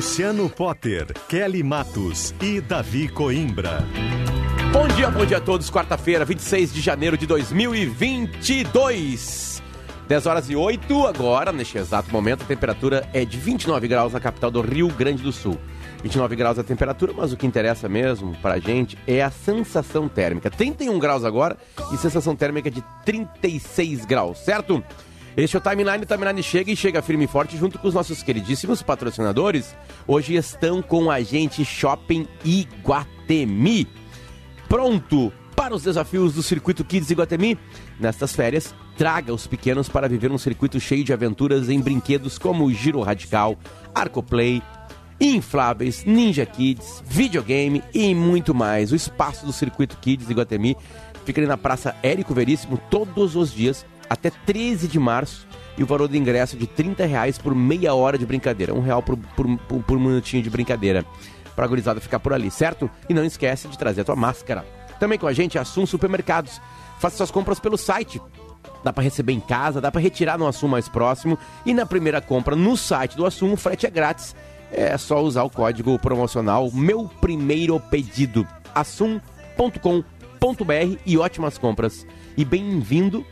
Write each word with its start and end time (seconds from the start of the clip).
Luciano 0.00 0.48
Potter, 0.48 1.12
Kelly 1.28 1.62
Matos 1.62 2.34
e 2.40 2.58
Davi 2.58 3.06
Coimbra. 3.06 3.86
Bom 4.72 4.88
dia, 4.88 5.10
bom 5.10 5.26
dia 5.26 5.36
a 5.36 5.40
todos. 5.42 5.70
Quarta-feira, 5.70 6.24
26 6.24 6.72
de 6.72 6.80
janeiro 6.80 7.18
de 7.18 7.26
2022. 7.26 9.62
10 10.08 10.26
horas 10.26 10.48
e 10.48 10.56
8 10.56 11.06
agora, 11.06 11.52
neste 11.52 11.76
exato 11.76 12.10
momento, 12.10 12.44
a 12.44 12.46
temperatura 12.46 13.06
é 13.12 13.26
de 13.26 13.36
29 13.36 13.86
graus 13.88 14.14
na 14.14 14.20
capital 14.20 14.50
do 14.50 14.62
Rio 14.62 14.88
Grande 14.88 15.22
do 15.22 15.32
Sul. 15.32 15.58
29 16.02 16.34
graus 16.34 16.58
a 16.58 16.64
temperatura, 16.64 17.12
mas 17.14 17.34
o 17.34 17.36
que 17.36 17.46
interessa 17.46 17.86
mesmo 17.86 18.34
pra 18.40 18.58
gente 18.58 18.96
é 19.06 19.22
a 19.22 19.30
sensação 19.30 20.08
térmica. 20.08 20.50
31 20.50 20.98
graus 20.98 21.26
agora 21.26 21.58
e 21.92 21.98
sensação 21.98 22.34
térmica 22.34 22.70
de 22.70 22.82
36 23.04 24.06
graus, 24.06 24.38
certo? 24.38 24.82
Este 25.36 25.56
é 25.56 25.58
o 25.58 25.62
Timeline, 25.62 26.02
o 26.02 26.06
Timeline 26.06 26.42
chega 26.42 26.72
e 26.72 26.76
chega 26.76 27.00
firme 27.00 27.24
e 27.24 27.28
forte 27.28 27.56
junto 27.56 27.78
com 27.78 27.86
os 27.86 27.94
nossos 27.94 28.22
queridíssimos 28.22 28.82
patrocinadores. 28.82 29.76
Hoje 30.06 30.34
estão 30.34 30.82
com 30.82 31.10
a 31.10 31.20
gente 31.20 31.64
Shopping 31.64 32.26
Iguatemi. 32.44 33.86
Pronto 34.68 35.32
para 35.54 35.74
os 35.74 35.84
desafios 35.84 36.34
do 36.34 36.42
Circuito 36.42 36.84
Kids 36.84 37.10
Iguatemi? 37.10 37.56
Nestas 38.00 38.34
férias, 38.34 38.74
traga 38.96 39.32
os 39.32 39.46
pequenos 39.46 39.88
para 39.88 40.08
viver 40.08 40.32
um 40.32 40.38
circuito 40.38 40.80
cheio 40.80 41.04
de 41.04 41.12
aventuras 41.12 41.68
em 41.68 41.80
brinquedos 41.80 42.36
como 42.36 42.70
Giro 42.72 43.00
Radical, 43.00 43.56
Arcoplay, 43.94 44.60
infláveis, 45.20 46.04
Ninja 46.04 46.44
Kids, 46.44 47.04
videogame 47.06 47.84
e 47.94 48.14
muito 48.16 48.52
mais. 48.52 48.90
O 48.90 48.96
espaço 48.96 49.46
do 49.46 49.52
Circuito 49.52 49.96
Kids 49.98 50.28
Iguatemi 50.28 50.76
fica 51.24 51.40
ali 51.40 51.46
na 51.46 51.56
Praça 51.56 51.94
Érico 52.02 52.34
Veríssimo 52.34 52.80
todos 52.90 53.36
os 53.36 53.52
dias 53.52 53.86
até 54.10 54.28
13 54.28 54.88
de 54.88 54.98
março 54.98 55.46
e 55.78 55.84
o 55.84 55.86
valor 55.86 56.08
do 56.08 56.16
ingresso 56.16 56.56
é 56.56 56.58
de 56.58 56.66
30 56.66 57.06
reais 57.06 57.38
por 57.38 57.54
meia 57.54 57.94
hora 57.94 58.18
de 58.18 58.26
brincadeira. 58.26 58.74
Um 58.74 58.80
real 58.80 59.00
por, 59.02 59.16
por, 59.16 59.46
por, 59.60 59.82
por 59.84 59.98
minutinho 59.98 60.42
de 60.42 60.50
brincadeira. 60.50 61.06
Pra 61.54 61.66
gurizada 61.66 62.00
ficar 62.00 62.18
por 62.18 62.32
ali, 62.32 62.50
certo? 62.50 62.90
E 63.08 63.14
não 63.14 63.24
esquece 63.24 63.68
de 63.68 63.78
trazer 63.78 64.00
a 64.00 64.04
tua 64.04 64.16
máscara. 64.16 64.66
Também 64.98 65.18
com 65.18 65.28
a 65.28 65.32
gente, 65.32 65.58
Assum 65.58 65.86
Supermercados. 65.86 66.60
Faça 66.98 67.18
suas 67.18 67.30
compras 67.30 67.60
pelo 67.60 67.78
site. 67.78 68.20
Dá 68.82 68.92
para 68.92 69.04
receber 69.04 69.32
em 69.32 69.40
casa, 69.40 69.80
dá 69.80 69.90
para 69.90 70.00
retirar 70.00 70.36
no 70.36 70.46
Assum 70.46 70.68
mais 70.68 70.88
próximo. 70.88 71.38
E 71.64 71.72
na 71.72 71.86
primeira 71.86 72.20
compra 72.20 72.56
no 72.56 72.76
site 72.76 73.16
do 73.16 73.24
Assum, 73.24 73.52
o 73.52 73.56
frete 73.56 73.86
é 73.86 73.90
grátis. 73.90 74.34
É 74.72 74.96
só 74.98 75.22
usar 75.22 75.44
o 75.44 75.50
código 75.50 75.98
promocional 75.98 76.70
Meu 76.72 77.08
Primeiro 77.20 77.78
Pedido. 77.80 78.46
assum.com.br 78.74 79.22
e 81.06 81.16
ótimas 81.16 81.56
compras. 81.56 82.06
E 82.36 82.44
bem-vindo 82.44 83.24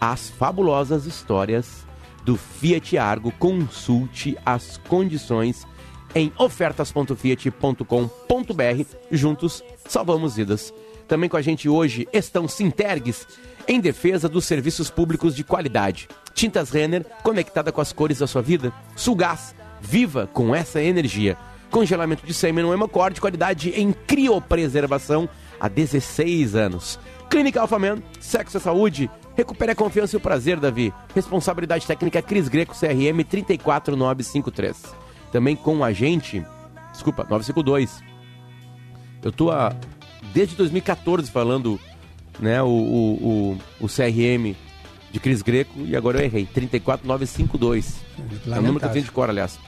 as 0.00 0.30
fabulosas 0.30 1.06
histórias 1.06 1.86
do 2.24 2.36
Fiat 2.36 2.96
Argo. 2.96 3.32
Consulte 3.32 4.36
as 4.44 4.78
condições 4.88 5.66
em 6.14 6.32
ofertas.fiat.com.br. 6.38 8.84
Juntos 9.10 9.62
salvamos 9.86 10.36
vidas. 10.36 10.72
Também 11.06 11.28
com 11.28 11.36
a 11.36 11.42
gente 11.42 11.68
hoje 11.68 12.08
estão 12.12 12.46
Sintergues, 12.46 13.26
em 13.66 13.80
defesa 13.80 14.28
dos 14.28 14.44
serviços 14.44 14.90
públicos 14.90 15.34
de 15.34 15.42
qualidade. 15.42 16.08
Tintas 16.34 16.70
Renner, 16.70 17.04
conectada 17.22 17.72
com 17.72 17.80
as 17.80 17.92
cores 17.92 18.20
da 18.20 18.26
sua 18.26 18.42
vida. 18.42 18.72
Sulgás, 18.94 19.54
viva 19.80 20.28
com 20.32 20.54
essa 20.54 20.80
energia. 20.80 21.36
Congelamento 21.70 22.26
de 22.26 22.34
sêmen 22.34 22.64
no 22.64 22.72
Hemocorde, 22.72 23.20
qualidade 23.20 23.70
em 23.70 23.92
criopreservação 23.92 25.28
há 25.58 25.68
16 25.68 26.54
anos. 26.54 26.98
Clínica 27.30 27.60
Alfaman, 27.60 28.02
sexo 28.18 28.58
e 28.58 28.60
saúde, 28.60 29.10
Recupere 29.40 29.72
a 29.72 29.74
confiança 29.74 30.14
e 30.14 30.18
o 30.18 30.20
prazer, 30.20 30.60
Davi. 30.60 30.92
Responsabilidade 31.14 31.86
técnica 31.86 32.20
Cris 32.20 32.46
Greco, 32.46 32.74
CRM 32.78 33.24
34953. 33.24 34.94
Também 35.32 35.56
com 35.56 35.82
a 35.82 35.92
gente, 35.92 36.44
desculpa, 36.92 37.22
952. 37.22 38.02
Eu 39.22 39.32
tô 39.32 39.50
há, 39.50 39.74
desde 40.34 40.56
2014 40.56 41.30
falando 41.30 41.80
né, 42.38 42.62
o, 42.62 42.66
o, 42.66 43.58
o, 43.80 43.84
o 43.84 43.86
CRM 43.86 44.54
de 45.10 45.18
Cris 45.20 45.40
Greco 45.40 45.80
e 45.86 45.96
agora 45.96 46.18
eu 46.18 46.24
errei. 46.24 46.44
34952. 46.44 48.00
É 48.46 48.50
o 48.50 48.56
número 48.56 48.80
que 48.80 48.84
eu 48.84 48.92
tenho 48.92 49.04
de 49.06 49.10
cor, 49.10 49.30
aliás. 49.30 49.58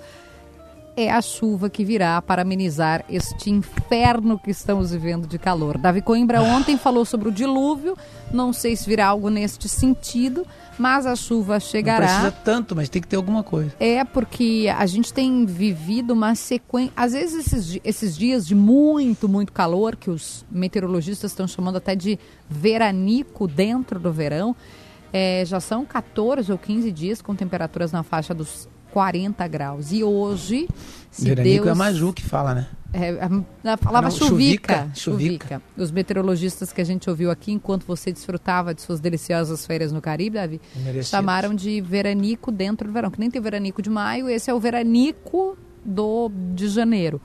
é 0.96 1.10
a 1.10 1.22
chuva 1.22 1.70
que 1.70 1.84
virá 1.84 2.20
para 2.20 2.42
amenizar 2.42 3.04
este 3.08 3.50
inferno 3.50 4.38
que 4.38 4.50
estamos 4.50 4.90
vivendo 4.90 5.26
de 5.26 5.38
calor. 5.38 5.78
Davi 5.78 6.02
Coimbra 6.02 6.42
ontem 6.42 6.76
falou 6.76 7.04
sobre 7.04 7.28
o 7.28 7.32
dilúvio, 7.32 7.96
não 8.32 8.52
sei 8.52 8.76
se 8.76 8.88
virá 8.88 9.06
algo 9.06 9.30
neste 9.30 9.68
sentido, 9.68 10.46
mas 10.78 11.06
a 11.06 11.16
chuva 11.16 11.58
chegará. 11.58 12.00
Não 12.00 12.06
precisa 12.06 12.42
tanto, 12.44 12.76
mas 12.76 12.88
tem 12.88 13.00
que 13.00 13.08
ter 13.08 13.16
alguma 13.16 13.42
coisa. 13.42 13.72
É, 13.80 14.04
porque 14.04 14.72
a 14.76 14.84
gente 14.86 15.12
tem 15.12 15.46
vivido 15.46 16.12
uma 16.12 16.34
sequência. 16.34 16.92
Às 16.96 17.12
vezes, 17.12 17.46
esses, 17.46 17.80
esses 17.82 18.16
dias 18.16 18.46
de 18.46 18.54
muito, 18.54 19.28
muito 19.28 19.52
calor, 19.52 19.96
que 19.96 20.10
os 20.10 20.44
meteorologistas 20.50 21.30
estão 21.30 21.46
chamando 21.46 21.76
até 21.76 21.94
de 21.94 22.18
veranico 22.48 23.46
dentro 23.46 23.98
do 23.98 24.12
verão, 24.12 24.54
é, 25.12 25.44
já 25.44 25.60
são 25.60 25.84
14 25.84 26.50
ou 26.50 26.58
15 26.58 26.90
dias 26.90 27.20
com 27.20 27.34
temperaturas 27.34 27.92
na 27.92 28.02
faixa 28.02 28.32
dos 28.32 28.68
40 28.92 29.48
graus. 29.48 29.90
E 29.90 30.04
hoje, 30.04 30.68
se 31.10 31.24
Veranico 31.24 31.64
Deus... 31.64 31.76
é 31.76 31.78
Maju 31.78 32.12
que 32.12 32.22
fala, 32.22 32.54
né? 32.54 32.66
É, 32.94 33.16
falava 33.78 34.08
Não, 34.08 34.10
chuvica, 34.10 34.90
chuvica, 34.94 35.46
chuvica. 35.48 35.62
Os 35.78 35.90
meteorologistas 35.90 36.72
que 36.74 36.80
a 36.80 36.84
gente 36.84 37.08
ouviu 37.08 37.30
aqui, 37.30 37.50
enquanto 37.50 37.86
você 37.86 38.12
desfrutava 38.12 38.74
de 38.74 38.82
suas 38.82 39.00
deliciosas 39.00 39.64
férias 39.64 39.92
no 39.92 40.00
Caribe, 40.02 40.36
Davi, 40.36 40.60
Merecidos. 40.76 41.08
chamaram 41.08 41.54
de 41.54 41.80
veranico 41.80 42.52
dentro 42.52 42.86
do 42.86 42.92
verão. 42.92 43.10
Que 43.10 43.18
nem 43.18 43.30
tem 43.30 43.40
veranico 43.40 43.80
de 43.80 43.88
maio, 43.88 44.28
esse 44.28 44.50
é 44.50 44.54
o 44.54 44.60
veranico 44.60 45.56
do, 45.82 46.30
de 46.54 46.68
janeiro. 46.68 47.20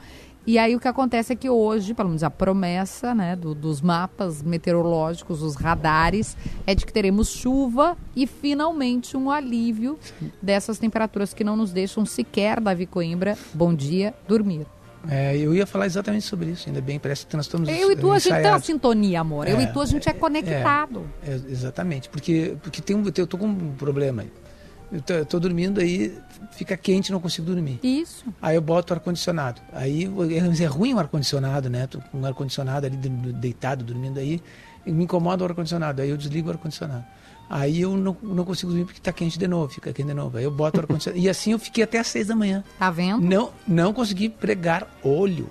E 0.47 0.58
aí 0.58 0.78
o 0.78 0.80
que 0.80 0.88
acontece 0.88 1.33
é 1.33 1.36
que 1.36 1.50
hoje, 1.50 1.94
pelo 1.94 2.07
menos 2.07 2.24
a 2.24 2.31
promessa 2.31 3.13
né, 3.13 3.36
do, 3.36 3.54
dos 3.54 3.81
mapas 3.81 4.42
meteorológicos, 4.42 5.42
os 5.42 5.56
radares, 5.56 6.38
é 6.66 6.74
de 6.74 6.86
que 6.86 6.94
teremos 6.94 7.27
chuva 7.31 7.98
e 8.16 8.25
finalmente 8.25 9.18
um 9.18 9.30
alívio 9.30 10.00
dessas 10.42 10.80
temperaturas 10.80 11.33
que 11.33 11.44
não 11.44 11.57
nos 11.57 11.74
deixam 11.74 12.06
sequer, 12.06 12.62
Davi 12.62 12.86
Coimbra, 12.86 13.38
bom 13.54 13.74
dia, 13.75 14.13
dormir. 14.25 14.66
É, 15.10 15.38
eu 15.38 15.54
ia 15.54 15.66
falar 15.66 15.86
exatamente 15.86 16.25
sobre 16.25 16.50
isso, 16.51 16.69
ainda 16.69 16.80
bem, 16.80 16.98
parece 16.98 17.25
que 17.25 17.36
nós 17.36 17.45
estamos 17.45 17.68
Eu 17.68 17.92
e 17.92 17.98
tu, 17.98 18.10
a 18.10 18.19
gente 18.19 18.42
tem 18.42 18.50
uma 18.50 18.60
sintonia, 18.60 19.19
amor. 19.19 19.50
Eu 19.50 19.57
É, 19.57 19.63
e 19.63 19.68
tu, 19.68 19.81
a 19.81 19.86
gente 19.86 20.07
é, 20.07 20.13
conectado. 20.13 21.06
É, 21.25 21.33
exatamente, 21.50 22.07
porque, 22.07 22.56
porque 22.62 22.81
tem 22.81 22.95
um, 22.95 23.04
eu 23.16 23.27
tô 23.27 23.38
com 23.38 23.48
um 23.48 23.75
problema. 23.77 24.24
Eu 24.92 25.01
tô, 25.01 25.13
eu 25.13 25.25
tô 25.25 25.39
dormindo 25.39 25.81
aí, 25.81 26.18
fica 26.51 26.78
quente, 26.78 27.12
não 27.12 27.19
consigo 27.19 27.45
dormir. 27.48 27.80
Isso. 27.84 28.24
Aí 28.42 28.56
eu 28.56 28.62
boto 28.62 28.94
o 28.94 28.95
ar-condicionado. 28.95 29.62
Aí 29.74 30.06
é 30.06 30.63
é 30.63 30.66
ruim 30.66 30.94
o 30.94 31.00
ar-condicionado, 31.00 31.69
né? 31.69 31.88
Tô 31.88 32.00
com 32.00 32.22
o 32.22 32.25
ar-condicionado 32.25 32.86
ali 32.86 32.95
de- 32.95 33.10
deitado, 33.34 33.84
dormindo 33.84 34.18
aí, 34.19 34.42
me 34.86 35.04
incomoda 35.04 35.44
o 35.44 35.48
ar-condicionado. 35.48 36.01
Aí 36.01 36.10
eu 36.10 36.16
desligo 36.16 36.48
o 36.48 36.51
ar-condicionado. 36.51 37.04
Aí 37.50 37.81
eu 37.81 37.95
não, 37.98 38.16
não 38.24 38.44
consigo 38.45 38.72
dormir 38.72 38.86
porque 38.86 39.00
tá 39.01 39.12
quente 39.12 39.38
de 39.38 39.48
novo, 39.48 39.69
fica 39.74 39.92
quente 39.94 40.07
de 40.07 40.13
novo. 40.13 40.38
Aí 40.38 40.44
eu 40.45 40.51
boto 40.51 40.78
o 40.78 40.81
ar-condicionado. 40.81 41.22
e 41.22 41.30
assim 41.30 41.51
eu 41.51 41.60
fiquei 41.60 41.84
até 41.84 42.00
às 42.00 42.07
seis 42.07 42.28
da 42.28 42.36
manhã. 42.36 42.63
Tá 42.80 42.89
vendo? 42.89 43.22
Não, 43.22 43.51
não 43.68 43.94
consegui 43.94 44.30
pregar 44.30 44.88
olho. 45.04 45.50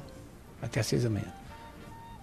até 0.62 0.80
às 0.80 0.86
seis 0.86 1.02
da 1.04 1.10
manhã. 1.10 1.26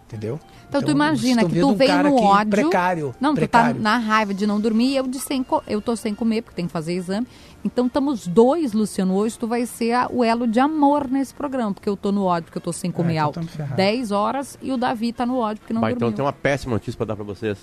Entendeu? 0.07 0.39
Então, 0.69 0.81
tu 0.81 0.91
imagina 0.91 1.45
que 1.45 1.59
tu 1.59 1.73
veio 1.75 2.03
no 2.03 2.15
ódio. 2.21 2.49
Precário. 2.51 3.15
Não, 3.19 3.33
precário. 3.33 3.75
tu 3.75 3.77
tá 3.77 3.81
na 3.83 3.97
raiva 3.97 4.33
de 4.33 4.45
não 4.45 4.59
dormir 4.59 4.89
e 4.89 4.95
eu, 4.97 5.07
de 5.07 5.19
sem, 5.19 5.45
eu 5.67 5.81
tô 5.81 5.95
sem 5.95 6.13
comer, 6.13 6.41
porque 6.41 6.55
tem 6.55 6.65
que 6.67 6.71
fazer 6.71 6.93
exame. 6.93 7.25
Então 7.63 7.87
estamos 7.87 8.27
dois, 8.27 8.73
Luciano. 8.73 9.15
Hoje 9.15 9.37
tu 9.39 9.47
vai 9.47 9.65
ser 9.65 9.93
a, 9.93 10.07
o 10.11 10.23
elo 10.23 10.45
de 10.47 10.59
amor 10.59 11.07
nesse 11.09 11.33
programa, 11.33 11.73
porque 11.73 11.87
eu 11.89 11.95
tô 11.95 12.11
no 12.11 12.25
ódio, 12.25 12.45
porque 12.45 12.57
eu 12.57 12.61
tô 12.61 12.73
sem 12.73 12.91
comer 12.91 13.13
É, 13.13 13.15
então 13.15 13.25
alto. 13.25 13.35
tamo 13.35 13.47
ferrado. 13.47 13.75
10 13.75 14.11
horas 14.11 14.57
e 14.61 14.71
o 14.71 14.77
Davi 14.77 15.13
tá 15.13 15.25
no 15.25 15.37
ódio, 15.37 15.61
porque 15.61 15.73
não 15.73 15.81
Bah, 15.81 15.89
dormiu. 15.89 16.07
então 16.09 16.15
tem 16.15 16.25
uma 16.25 16.33
péssima 16.33 16.73
notícia 16.73 16.97
pra 16.97 17.05
dar 17.05 17.15
pra 17.15 17.23
vocês. 17.25 17.57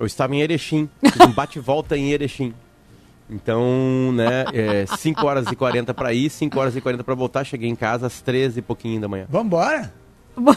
Eu 0.00 0.06
estava 0.06 0.34
em 0.34 0.40
Erechim, 0.40 0.88
fiz 1.00 1.20
um 1.26 1.32
bate-volta 1.32 1.96
em 1.96 2.10
Erechim. 2.12 2.54
Então, 3.30 4.12
né, 4.14 4.44
5 4.98 5.26
horas 5.26 5.46
e 5.50 5.56
40 5.56 5.94
pra 5.94 6.12
ir, 6.12 6.28
5 6.28 6.58
horas 6.58 6.76
e 6.76 6.80
40 6.80 7.02
pra 7.04 7.14
voltar. 7.14 7.44
Cheguei 7.44 7.68
em 7.68 7.74
casa 7.76 8.06
às 8.06 8.20
13 8.20 8.58
e 8.58 8.62
pouquinho 8.62 9.00
da 9.00 9.08
manhã, 9.08 9.26
Vambora. 9.28 9.92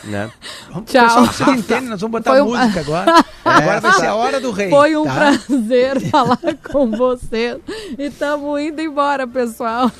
Né? 0.06 0.32
Vamos 0.72 0.92
Tchau. 0.92 1.26
Você 1.26 1.44
entende, 1.52 1.88
nós 1.88 2.02
vamos 2.02 2.12
botar 2.20 2.32
Foi 2.32 2.42
um- 2.42 2.46
música 2.48 2.80
agora. 2.80 3.26
Agora 3.44 3.80
vai 3.82 3.94
ser 3.94 4.06
a 4.08 4.16
hora 4.16 4.40
do 4.42 4.52
rei. 4.52 4.70
Foi 4.70 4.96
um 4.98 5.06
tá? 5.06 5.14
prazer 5.48 6.02
falar 6.10 6.40
com 6.72 6.92
vocês. 6.92 7.60
E 7.98 8.04
estamos 8.08 8.60
indo 8.62 8.82
embora, 8.82 9.26
pessoal. 9.28 9.92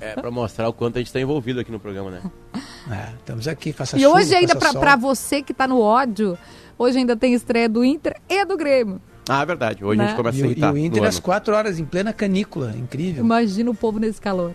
É, 0.00 0.14
pra 0.14 0.30
mostrar 0.30 0.68
o 0.68 0.72
quanto 0.72 0.96
a 0.96 0.98
gente 1.00 1.12
tá 1.12 1.20
envolvido 1.20 1.60
aqui 1.60 1.70
no 1.72 1.78
programa, 1.80 2.10
né? 2.10 2.20
É, 2.90 3.12
estamos 3.18 3.46
aqui, 3.48 3.72
faça 3.72 3.96
E 3.96 4.00
chuva, 4.02 4.16
hoje 4.16 4.34
ainda, 4.34 4.54
pra 4.56 4.96
você 4.96 5.40
que 5.42 5.54
tá 5.54 5.66
no 5.68 5.80
ódio, 5.80 6.36
hoje 6.78 6.98
ainda 6.98 7.16
tem 7.16 7.32
estreia 7.34 7.68
do 7.68 7.84
Inter 7.84 8.16
e 8.28 8.44
do 8.44 8.56
Grêmio. 8.56 9.00
Ah, 9.28 9.42
é 9.42 9.46
verdade. 9.46 9.84
Hoje 9.84 10.00
a 10.00 10.02
Né? 10.02 10.08
gente 10.10 10.16
começa 10.16 10.38
E, 10.38 10.42
a 10.42 10.44
o- 10.44 10.48
e 10.48 10.50
irritar 10.50 10.72
o 10.74 10.78
Inter 10.78 11.04
às 11.04 11.14
ano. 11.14 11.22
4 11.22 11.54
horas 11.54 11.78
em 11.78 11.84
plena 11.84 12.12
canícula. 12.12 12.74
Incrível. 12.76 13.22
Imagina 13.24 13.70
o 13.70 13.74
povo 13.74 13.98
nesse 14.00 14.20
calor. 14.20 14.52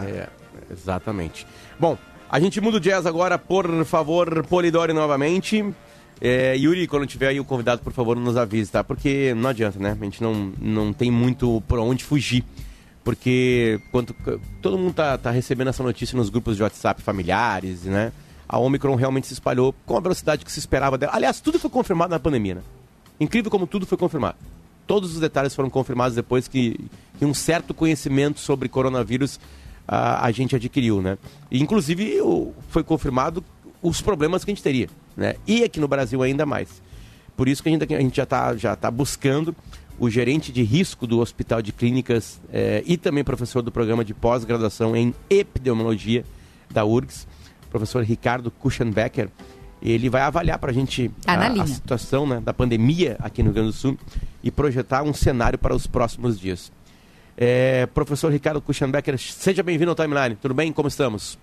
É, 0.00 0.28
exatamente. 0.70 1.46
Bom, 1.78 1.98
a 2.34 2.40
gente 2.40 2.60
muda 2.60 2.78
o 2.78 2.80
jazz 2.80 3.06
agora, 3.06 3.38
por 3.38 3.84
favor, 3.84 4.44
Polidori 4.46 4.92
novamente. 4.92 5.64
É, 6.20 6.56
Yuri, 6.56 6.88
quando 6.88 7.06
tiver 7.06 7.28
aí 7.28 7.38
o 7.38 7.44
convidado, 7.44 7.80
por 7.80 7.92
favor, 7.92 8.16
nos 8.16 8.36
avise, 8.36 8.72
tá? 8.72 8.82
Porque 8.82 9.32
não 9.34 9.50
adianta, 9.50 9.78
né? 9.78 9.96
A 10.00 10.04
gente 10.04 10.20
não, 10.20 10.52
não 10.60 10.92
tem 10.92 11.12
muito 11.12 11.62
por 11.68 11.78
onde 11.78 12.02
fugir. 12.02 12.44
Porque 13.04 13.80
quanto, 13.92 14.12
todo 14.60 14.76
mundo 14.76 14.94
tá, 14.94 15.16
tá 15.16 15.30
recebendo 15.30 15.68
essa 15.68 15.84
notícia 15.84 16.16
nos 16.16 16.28
grupos 16.28 16.56
de 16.56 16.64
WhatsApp 16.64 17.00
familiares, 17.02 17.84
né? 17.84 18.10
A 18.48 18.58
Omicron 18.58 18.96
realmente 18.96 19.28
se 19.28 19.34
espalhou 19.34 19.72
com 19.86 19.96
a 19.96 20.00
velocidade 20.00 20.44
que 20.44 20.50
se 20.50 20.58
esperava 20.58 20.98
dela. 20.98 21.12
Aliás, 21.14 21.40
tudo 21.40 21.60
foi 21.60 21.70
confirmado 21.70 22.10
na 22.10 22.18
pandemia, 22.18 22.56
né? 22.56 22.62
Incrível 23.20 23.48
como 23.48 23.64
tudo 23.64 23.86
foi 23.86 23.96
confirmado. 23.96 24.38
Todos 24.88 25.14
os 25.14 25.20
detalhes 25.20 25.54
foram 25.54 25.70
confirmados 25.70 26.16
depois 26.16 26.48
que, 26.48 26.80
que 27.16 27.24
um 27.24 27.32
certo 27.32 27.72
conhecimento 27.72 28.40
sobre 28.40 28.68
coronavírus 28.68 29.38
a, 29.86 30.26
a 30.26 30.30
gente 30.30 30.54
adquiriu, 30.56 31.00
né? 31.02 31.18
E, 31.50 31.60
inclusive 31.62 32.20
o- 32.20 32.52
foi 32.68 32.82
confirmado 32.82 33.44
os 33.82 34.00
problemas 34.00 34.44
que 34.44 34.50
a 34.50 34.54
gente 34.54 34.62
teria, 34.62 34.88
né? 35.16 35.34
E 35.46 35.62
aqui 35.64 35.78
no 35.80 35.88
Brasil 35.88 36.22
ainda 36.22 36.46
mais. 36.46 36.82
Por 37.36 37.48
isso 37.48 37.62
que 37.62 37.68
a 37.68 37.72
gente, 37.72 37.94
a 37.94 38.00
gente 38.00 38.16
já 38.16 38.22
está 38.22 38.56
já 38.56 38.76
tá 38.76 38.90
buscando 38.90 39.54
o 39.98 40.08
gerente 40.10 40.50
de 40.52 40.62
risco 40.62 41.06
do 41.06 41.20
Hospital 41.20 41.60
de 41.62 41.72
Clínicas 41.72 42.40
eh, 42.52 42.82
e 42.86 42.96
também 42.96 43.22
professor 43.22 43.62
do 43.62 43.70
programa 43.70 44.04
de 44.04 44.12
pós-graduação 44.14 44.96
em 44.96 45.14
epidemiologia 45.30 46.24
da 46.70 46.84
URGS, 46.84 47.26
professor 47.70 48.02
Ricardo 48.02 48.50
Kuchenbecker. 48.50 49.28
Ele 49.82 50.08
vai 50.08 50.22
avaliar 50.22 50.58
para 50.58 50.70
a 50.70 50.74
gente 50.74 51.10
Tá 51.24 51.34
a, 51.34 51.44
a 51.46 51.48
linha. 51.48 51.66
situação 51.66 52.26
né, 52.26 52.40
da 52.40 52.54
pandemia 52.54 53.16
aqui 53.20 53.42
no 53.42 53.48
Rio 53.48 53.54
Grande 53.54 53.68
do 53.70 53.76
Sul 53.76 53.98
e 54.42 54.50
projetar 54.50 55.02
um 55.02 55.12
cenário 55.12 55.58
para 55.58 55.74
os 55.74 55.86
próximos 55.86 56.40
dias. 56.40 56.72
É, 57.36 57.86
professor 57.86 58.30
Ricardo 58.30 58.60
Kuchenbecker, 58.60 59.18
seja 59.18 59.62
bem-vindo 59.62 59.90
ao 59.90 59.96
Timeline. 59.96 60.36
Tudo 60.36 60.54
bem? 60.54 60.72
Como 60.72 60.88
estamos? 60.88 61.38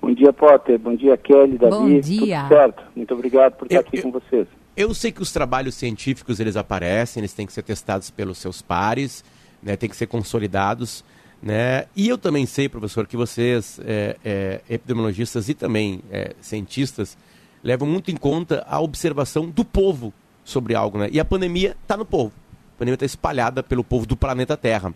Bom 0.00 0.12
dia, 0.14 0.32
Potter. 0.32 0.78
Bom 0.78 0.94
dia, 0.94 1.16
Kelly, 1.16 1.56
Davi. 1.58 1.70
Bom 1.74 2.00
dia. 2.00 2.40
Tudo 2.42 2.48
certo. 2.48 2.82
Muito 2.94 3.14
obrigado 3.14 3.52
por 3.54 3.64
estar 3.66 3.76
Eu- 3.76 3.80
aqui 3.80 3.96
eu- 3.98 4.02
com 4.02 4.12
vocês. 4.12 4.46
Eu 4.76 4.92
sei 4.92 5.10
que 5.10 5.22
os 5.22 5.32
trabalhos 5.32 5.74
científicos 5.74 6.38
eles 6.38 6.54
aparecem, 6.54 7.22
eles 7.22 7.32
têm 7.32 7.46
que 7.46 7.52
ser 7.52 7.62
testados 7.62 8.10
pelos 8.10 8.36
seus 8.36 8.60
pares, 8.60 9.24
né, 9.62 9.74
têm 9.74 9.88
que 9.88 9.96
ser 9.96 10.06
consolidados, 10.06 11.02
né? 11.42 11.86
E 11.96 12.06
eu 12.08 12.18
também 12.18 12.44
sei, 12.44 12.68
professor, 12.68 13.06
que 13.06 13.16
vocês, 13.16 13.80
é, 13.82 14.16
é, 14.22 14.60
epidemiologistas 14.68 15.48
e 15.48 15.54
também 15.54 16.02
é, 16.10 16.34
cientistas, 16.42 17.16
levam 17.64 17.88
muito 17.88 18.10
em 18.10 18.16
conta 18.16 18.66
a 18.68 18.78
observação 18.78 19.48
do 19.48 19.64
povo 19.64 20.12
sobre 20.44 20.74
algo, 20.74 20.98
né? 20.98 21.08
E 21.10 21.18
a 21.18 21.24
pandemia 21.24 21.74
está 21.82 21.96
no 21.96 22.04
povo. 22.04 22.32
Pandemia 22.78 22.94
está 22.94 23.06
espalhada 23.06 23.62
pelo 23.62 23.82
povo 23.82 24.06
do 24.06 24.16
planeta 24.16 24.56
Terra. 24.56 24.92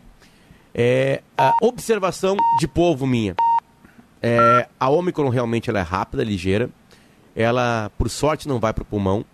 É, 0.74 1.22
a 1.36 1.52
observação 1.62 2.36
de 2.58 2.68
povo 2.68 3.06
minha. 3.06 3.34
É, 4.22 4.68
a 4.78 4.90
Omicron 4.90 5.28
realmente 5.28 5.70
ela 5.70 5.78
é 5.78 5.82
rápida, 5.82 6.22
ligeira. 6.22 6.70
Ela, 7.34 7.90
por 7.96 8.08
sorte, 8.10 8.46
não 8.46 8.60
vai 8.60 8.72
para 8.72 8.82
o 8.82 8.86
pulmão. 8.86 9.24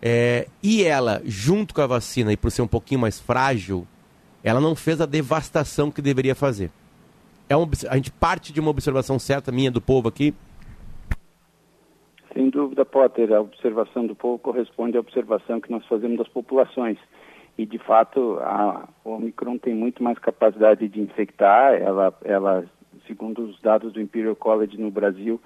É, 0.00 0.48
e 0.62 0.84
ela, 0.84 1.20
junto 1.24 1.74
com 1.74 1.80
a 1.82 1.86
vacina, 1.86 2.32
e 2.32 2.36
por 2.36 2.50
ser 2.50 2.62
um 2.62 2.66
pouquinho 2.66 3.00
mais 3.00 3.20
frágil, 3.20 3.86
ela 4.42 4.60
não 4.60 4.74
fez 4.76 5.00
a 5.00 5.06
devastação 5.06 5.90
que 5.90 6.00
deveria 6.00 6.34
fazer. 6.34 6.70
É 7.48 7.56
obs- 7.56 7.84
a 7.84 7.94
gente 7.96 8.10
parte 8.10 8.52
de 8.52 8.60
uma 8.60 8.70
observação 8.70 9.18
certa 9.18 9.52
minha 9.52 9.70
do 9.70 9.80
povo 9.80 10.08
aqui. 10.08 10.34
Sem 12.32 12.50
dúvida, 12.50 12.84
Potter, 12.84 13.32
a 13.32 13.40
observação 13.40 14.06
do 14.06 14.14
povo 14.14 14.38
corresponde 14.38 14.96
à 14.96 15.00
observação 15.00 15.60
que 15.60 15.70
nós 15.70 15.84
fazemos 15.86 16.18
das 16.18 16.28
populações. 16.28 16.98
E, 17.58 17.64
de 17.64 17.78
fato, 17.78 18.38
a 18.40 18.86
Omicron 19.04 19.56
tem 19.56 19.74
muito 19.74 20.02
mais 20.02 20.18
capacidade 20.18 20.86
de 20.88 21.00
infectar. 21.00 21.74
Ela, 21.74 22.14
ela, 22.22 22.64
segundo 23.06 23.44
os 23.44 23.60
dados 23.60 23.92
do 23.92 24.00
Imperial 24.00 24.36
College 24.36 24.78
no 24.78 24.90
Brasil, 24.90 25.40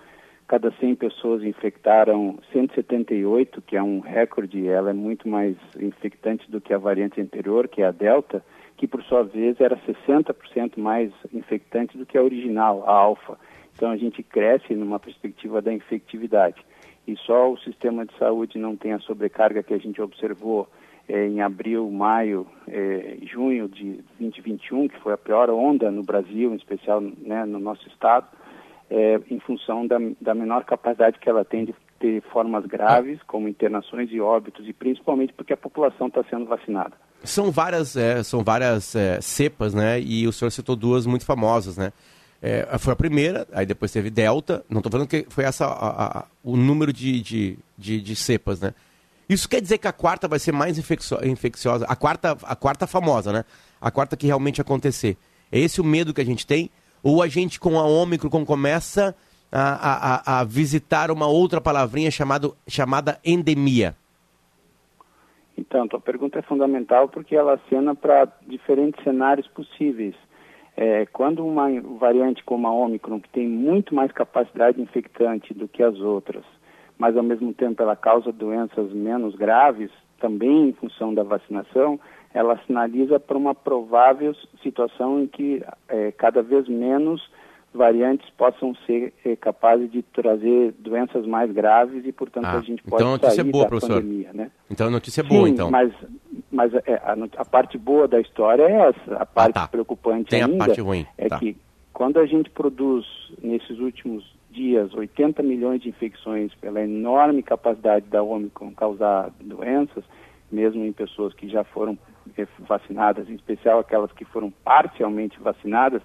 cada 0.49 0.73
100 0.73 0.97
pessoas 0.97 1.45
infectaram 1.45 2.37
178, 2.53 3.63
que 3.63 3.77
é 3.77 3.83
um 3.83 4.01
recorde. 4.01 4.67
Ela 4.67 4.91
é 4.91 4.93
muito 4.93 5.29
mais 5.29 5.57
infectante 5.79 6.51
do 6.51 6.61
que 6.61 6.75
a 6.75 6.79
variante 6.79 7.21
anterior, 7.21 7.69
que 7.69 7.81
é 7.81 7.87
a 7.87 7.93
Delta, 7.93 8.45
que, 8.77 8.89
por 8.89 9.05
sua 9.05 9.23
vez, 9.23 9.61
era 9.61 9.77
60% 9.77 10.79
mais 10.79 11.13
infectante 11.33 11.97
do 11.97 12.05
que 12.05 12.19
a 12.19 12.23
original, 12.23 12.83
a 12.89 12.93
Alfa. 12.93 13.39
Então, 13.77 13.89
a 13.89 13.97
gente 13.97 14.21
cresce 14.25 14.75
numa 14.75 14.99
perspectiva 14.99 15.63
da 15.63 15.73
infectividade. 15.73 16.61
E 17.07 17.17
só 17.19 17.53
o 17.53 17.59
sistema 17.59 18.05
de 18.05 18.19
saúde 18.19 18.59
não 18.59 18.77
tem 18.77 18.93
a 18.93 18.99
sobrecarga 18.99 19.63
que 19.63 19.73
a 19.73 19.79
gente 19.79 20.03
observou 20.03 20.69
eh, 21.13 21.27
em 21.27 21.41
abril, 21.41 21.91
maio, 21.91 22.47
eh, 22.69 23.19
junho 23.33 23.69
de 23.69 24.01
2021, 24.19 24.89
que 24.89 25.01
foi 25.01 25.13
a 25.13 25.19
pior 25.19 25.51
onda 25.51 25.91
no 25.91 26.03
Brasil, 26.03 26.53
em 26.53 26.57
especial 26.57 27.01
né, 27.01 27.45
no 27.45 27.59
nosso 27.59 27.87
estado, 27.89 28.27
eh, 28.91 29.21
em 29.31 29.41
função 29.41 29.87
da, 29.87 29.99
da 30.21 30.35
menor 30.35 30.65
capacidade 30.65 31.19
que 31.19 31.29
ela 31.29 31.45
tem 31.45 31.65
de 31.65 31.75
ter 31.99 32.23
formas 32.33 32.65
graves, 32.65 33.19
como 33.27 33.49
internações 33.49 34.09
e 34.11 34.21
óbitos, 34.21 34.67
e 34.67 34.73
principalmente 34.73 35.33
porque 35.35 35.53
a 35.53 35.57
população 35.57 36.07
está 36.07 36.23
sendo 36.31 36.47
vacinada. 36.47 36.93
São 37.23 37.51
várias, 37.51 37.97
é, 37.97 38.23
são 38.23 38.43
várias 38.43 38.95
é, 38.97 39.21
cepas, 39.21 39.75
né? 39.75 40.01
E 40.01 40.27
o 40.27 40.33
senhor 40.33 40.51
citou 40.51 40.75
duas 40.75 41.05
muito 41.07 41.27
famosas, 41.27 41.77
né? 41.77 41.93
É, 42.43 42.67
foi 42.79 42.95
a 42.95 42.97
primeira, 42.97 43.47
aí 43.53 43.67
depois 43.67 43.93
teve 43.93 44.09
Delta. 44.09 44.65
Não 44.71 44.79
estou 44.79 44.91
falando 44.91 45.07
que 45.09 45.27
foi 45.29 45.45
essa 45.45 45.67
a- 45.67 46.21
a- 46.21 46.25
o 46.43 46.57
número 46.57 46.91
de, 46.91 47.21
de, 47.21 47.59
de, 47.77 48.01
de 48.01 48.17
cepas, 48.17 48.63
né? 48.63 48.73
Isso 49.33 49.49
quer 49.49 49.61
dizer 49.61 49.79
que 49.79 49.87
a 49.87 49.93
quarta 49.93 50.27
vai 50.27 50.39
ser 50.41 50.51
mais 50.53 50.77
infeccio- 50.79 51.25
infecciosa, 51.25 51.87
a 51.89 51.95
quarta, 51.95 52.37
a 52.43 52.57
quarta 52.57 52.87
famosa, 52.87 53.33
né? 53.33 53.45
A 53.81 53.91
quarta 53.91 54.17
que 54.17 54.27
realmente 54.27 54.61
acontecer. 54.61 55.17
É 55.53 55.59
esse 55.59 55.81
o 55.81 55.85
medo 55.85 56.13
que 56.13 56.21
a 56.21 56.25
gente 56.25 56.45
tem? 56.47 56.69
Ou 57.03 57.23
a 57.23 57.29
gente 57.29 57.61
com 57.61 57.79
a 57.79 57.85
Ômicron 57.85 58.45
começa 58.45 59.15
a, 59.53 59.61
a, 59.61 60.15
a- 60.39 60.41
a 60.41 60.45
visitar 60.45 61.11
uma 61.13 61.27
outra 61.29 61.61
palavrinha 61.61 62.11
chamado, 62.11 62.57
chamada 62.67 63.21
endemia? 63.25 63.95
Então, 65.57 65.87
tua 65.87 66.01
pergunta 66.01 66.39
é 66.39 66.43
fundamental 66.43 67.09
porque 67.09 67.37
ela 67.37 67.55
acena 67.55 67.95
para 67.95 68.27
diferentes 68.47 69.03
cenários 69.05 69.47
possíveis. 69.49 70.15
É, 70.77 71.05
quando 71.07 71.45
uma 71.47 71.69
variante 71.99 72.43
como 72.45 72.67
a 72.67 72.73
Omicron, 72.73 73.21
que 73.21 73.29
tem 73.29 73.47
muito 73.47 73.95
mais 73.95 74.11
capacidade 74.13 74.81
infectante 74.81 75.53
do 75.53 75.69
que 75.69 75.83
as 75.83 75.99
outras, 75.99 76.45
mas 77.01 77.17
ao 77.17 77.23
mesmo 77.23 77.55
tempo 77.55 77.83
ela 77.83 77.97
causa 77.97 78.31
doenças 78.31 78.93
menos 78.93 79.35
graves, 79.35 79.91
também 80.21 80.69
em 80.69 80.73
função 80.75 81.15
da 81.15 81.23
vacinação, 81.23 81.99
ela 82.35 82.61
sinaliza 82.67 83.19
para 83.19 83.39
uma 83.39 83.55
provável 83.55 84.37
situação 84.63 85.19
em 85.23 85.27
que 85.27 85.65
é, 85.89 86.13
cada 86.13 86.43
vez 86.43 86.69
menos 86.69 87.27
variantes 87.73 88.29
possam 88.37 88.75
ser 88.87 89.15
é, 89.25 89.35
capazes 89.35 89.91
de 89.91 90.03
trazer 90.03 90.75
doenças 90.79 91.27
mais 91.27 91.51
graves 91.51 92.05
e, 92.05 92.13
portanto, 92.13 92.45
Ah, 92.45 92.59
a 92.59 92.61
gente 92.61 92.83
pode 92.83 93.03
então 93.03 93.09
a 93.09 93.13
notícia 93.13 93.37
sair 93.37 93.49
é 93.49 93.51
boa, 93.51 93.65
da 93.65 93.69
professor. 93.71 94.03
pandemia, 94.03 94.31
né? 94.35 94.51
Então 94.71 94.87
a 94.89 94.91
notícia 94.91 95.23
é 95.23 95.25
boa, 95.25 95.47
Sim, 95.47 95.53
então. 95.53 95.71
mas, 95.71 95.91
mas 96.53 96.75
é, 96.75 97.01
a, 97.03 97.17
a 97.39 97.45
parte 97.47 97.79
boa 97.79 98.07
da 98.07 98.21
história 98.21 98.65
é 98.65 98.89
essa. 98.91 99.17
A 99.17 99.25
parte 99.25 99.55
tá. 99.55 99.67
preocupante 99.69 100.29
Tem 100.29 100.43
a 100.43 100.47
ainda 100.47 100.59
parte 100.59 100.81
ruim, 100.83 101.07
é 101.17 101.29
tá. 101.29 101.39
que 101.39 101.57
quando 101.95 102.19
a 102.19 102.27
gente 102.27 102.51
produz, 102.51 103.07
nesses 103.43 103.79
últimos 103.79 104.39
dias, 104.51 104.93
80 104.93 105.43
milhões 105.43 105.81
de 105.81 105.89
infecções 105.89 106.53
pela 106.55 106.83
enorme 106.83 107.43
capacidade 107.43 108.07
da 108.07 108.23
Omicron 108.23 108.73
causar 108.73 109.31
doenças, 109.41 110.05
mesmo 110.51 110.85
em 110.85 110.93
pessoas 110.93 111.33
que 111.33 111.49
já 111.49 111.63
foram 111.65 111.97
eh, 112.37 112.47
vacinadas, 112.61 113.29
em 113.29 113.35
especial 113.35 113.79
aquelas 113.79 114.13
que 114.13 114.25
foram 114.25 114.51
parcialmente 114.65 115.39
vacinadas, 115.41 116.03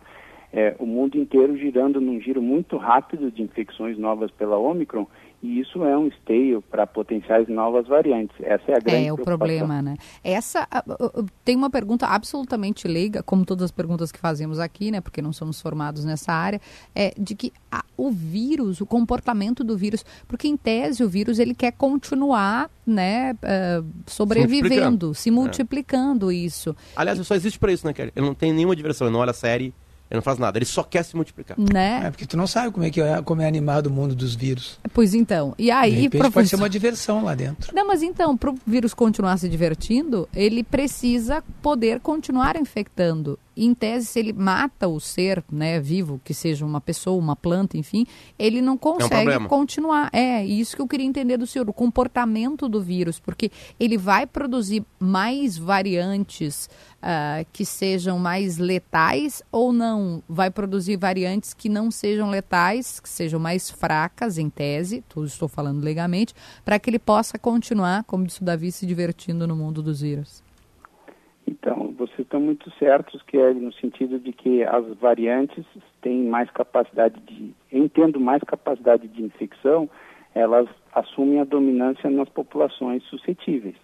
é, 0.54 0.76
o 0.80 0.86
mundo 0.86 1.18
inteiro 1.18 1.58
girando 1.58 2.00
num 2.00 2.20
giro 2.22 2.42
muito 2.42 2.78
rápido 2.78 3.30
de 3.30 3.42
infecções 3.42 3.98
novas 3.98 4.32
pela 4.32 4.58
Omicron 4.58 5.06
e 5.42 5.60
isso 5.60 5.84
é 5.84 5.98
um 5.98 6.08
esteio 6.08 6.62
para 6.62 6.88
potenciais 6.88 7.48
novas 7.48 7.88
variantes. 7.88 8.36
Essa 8.42 8.72
é 8.72 8.76
a 8.76 8.80
grande 8.80 9.08
É 9.08 9.14
o 9.14 9.18
problema, 9.18 9.82
né? 9.82 9.96
Essa 10.24 10.68
tem 11.44 11.56
uma 11.56 11.70
pergunta 11.70 12.08
absolutamente 12.08 12.88
leiga, 12.88 13.22
como 13.22 13.46
todas 13.46 13.64
as 13.64 13.72
perguntas 13.72 14.12
que 14.12 14.20
fazemos 14.20 14.60
aqui, 14.60 14.92
né? 14.92 15.02
Porque 15.02 15.22
não 15.22 15.34
somos 15.34 15.62
formados 15.62 16.06
nessa 16.06 16.32
área, 16.32 16.60
é 16.96 17.14
de 17.18 17.36
que 17.36 17.52
a, 17.72 17.84
o 17.98 18.12
vírus, 18.12 18.82
o 18.82 18.86
comportamento 18.86 19.64
do 19.64 19.78
vírus, 19.78 20.06
porque 20.28 20.48
em 20.48 20.58
tese 20.58 21.04
o 21.04 21.10
vírus 21.10 21.40
ele 21.40 21.54
quer 21.54 21.72
continuar, 21.72 22.70
né, 22.86 23.34
uh, 23.34 23.86
sobrevivendo, 24.06 24.64
se 24.66 24.72
multiplicando, 24.72 25.14
se 25.14 25.32
multiplicando 25.32 26.32
é. 26.32 26.36
isso. 26.36 26.76
Aliás, 26.96 27.20
só 27.26 27.36
existe 27.36 27.60
para 27.60 27.72
isso, 27.72 27.86
né, 27.86 27.94
Kelly? 27.94 28.12
Ele 28.16 28.26
não 28.26 28.36
tem 28.36 28.54
nenhuma 28.54 28.76
diversão, 28.76 29.08
ele 29.08 29.14
não 29.14 29.22
olha 29.22 29.32
a 29.32 29.34
série 29.34 29.74
ele 30.16 30.20
não 30.20 30.24
faz 30.24 30.38
nada, 30.40 30.58
ele 30.58 30.66
só 30.66 30.84
quer 30.84 31.04
se 31.04 31.16
multiplicar. 31.16 31.58
Né? 31.60 32.02
É 32.06 32.12
porque 32.12 32.26
tu 32.26 32.38
não 32.38 32.48
sabe 32.48 32.72
como 32.72 32.86
é 32.86 32.90
que 32.90 33.02
é, 33.02 33.22
como 33.22 33.42
é 33.42 33.48
animado 33.48 33.88
o 33.88 33.92
mundo 33.92 34.16
dos 34.16 34.36
vírus. 34.36 34.80
Pois 34.94 35.14
então. 35.14 35.54
E 35.58 35.70
aí, 35.70 35.92
De 35.92 35.96
repente, 35.98 36.20
professor... 36.20 36.34
pode 36.34 36.50
ser 36.50 36.56
uma 36.56 36.70
diversão 36.70 37.24
lá 37.24 37.36
dentro. 37.36 37.74
Não, 37.76 37.88
mas 37.88 38.02
então, 38.02 38.36
para 38.36 38.52
o 38.52 38.56
vírus 38.66 38.94
continuar 38.94 39.38
se 39.38 39.48
divertindo, 39.50 40.28
ele 40.34 40.64
precisa 40.64 41.44
poder 41.62 42.00
continuar 42.00 42.56
infectando 42.56 43.38
em 43.58 43.74
tese, 43.74 44.06
se 44.08 44.20
ele 44.20 44.34
mata 44.34 44.88
o 44.88 45.00
ser 45.00 45.44
né, 45.50 45.80
vivo, 45.80 46.20
que 46.24 46.34
seja 46.34 46.66
uma 46.66 46.82
pessoa, 46.82 47.18
uma 47.18 47.36
planta, 47.36 47.78
enfim, 47.78 48.06
ele 48.38 48.62
não 48.62 48.78
consegue 48.78 49.32
é 49.32 49.38
um 49.38 49.48
continuar. 49.48 50.10
É 50.12 50.44
isso 50.44 50.76
que 50.76 50.82
eu 50.82 50.88
queria 50.88 51.06
entender 51.06 51.38
do 51.38 51.48
senhor, 51.48 51.70
o 51.70 51.74
comportamento 51.74 52.68
do 52.68 52.82
vírus, 52.82 53.20
porque 53.20 53.50
ele 53.80 53.98
vai 53.98 54.28
produzir 54.28 54.84
mais 55.00 55.58
variantes 55.58 56.70
uh, 57.06 57.46
que 57.54 57.64
sejam 57.64 58.18
mais 58.18 58.58
letais 58.58 59.44
ou 59.52 59.72
não? 59.72 60.24
Vai 60.28 60.50
produzir 60.50 60.98
variantes 60.98 61.54
que 61.54 61.70
não 61.70 61.92
sejam 61.92 62.30
letais, 62.30 63.00
que 63.00 63.08
sejam 63.08 63.40
mais 63.40 63.70
fracas, 63.70 64.38
em 64.38 64.50
tese, 64.50 65.04
tudo 65.08 65.28
estou 65.28 65.48
falando 65.48 65.84
legamente, 65.84 66.34
para 66.64 66.80
que 66.80 66.90
ele 66.90 67.00
possa 67.00 67.38
continuar, 67.38 68.04
como 68.06 68.26
disse 68.26 68.42
o 68.42 68.46
Davi, 68.46 68.72
se 68.72 68.86
divertindo 68.86 69.48
no 69.48 69.56
mundo 69.56 69.84
dos 69.84 70.02
vírus. 70.02 70.44
Então, 71.48 71.94
vocês 71.96 72.20
estão 72.20 72.40
muito 72.40 72.72
certos, 72.80 73.22
que 73.22 73.38
é 73.38 73.54
no 73.54 73.72
sentido 73.74 74.20
de 74.20 74.34
que 74.34 74.64
as 74.64 74.86
variantes 74.98 75.64
têm 76.02 76.24
mais 76.24 76.50
capacidade 76.50 77.20
de, 77.22 77.54
entendo 77.72 78.20
mais 78.20 78.42
capacidade 78.42 79.08
de 79.08 79.22
infecção, 79.22 79.88
elas 80.34 80.68
assumem 80.94 81.40
a 81.40 81.44
dominância 81.44 82.10
nas 82.10 82.28
populações 82.30 83.04
suscetíveis. 83.04 83.76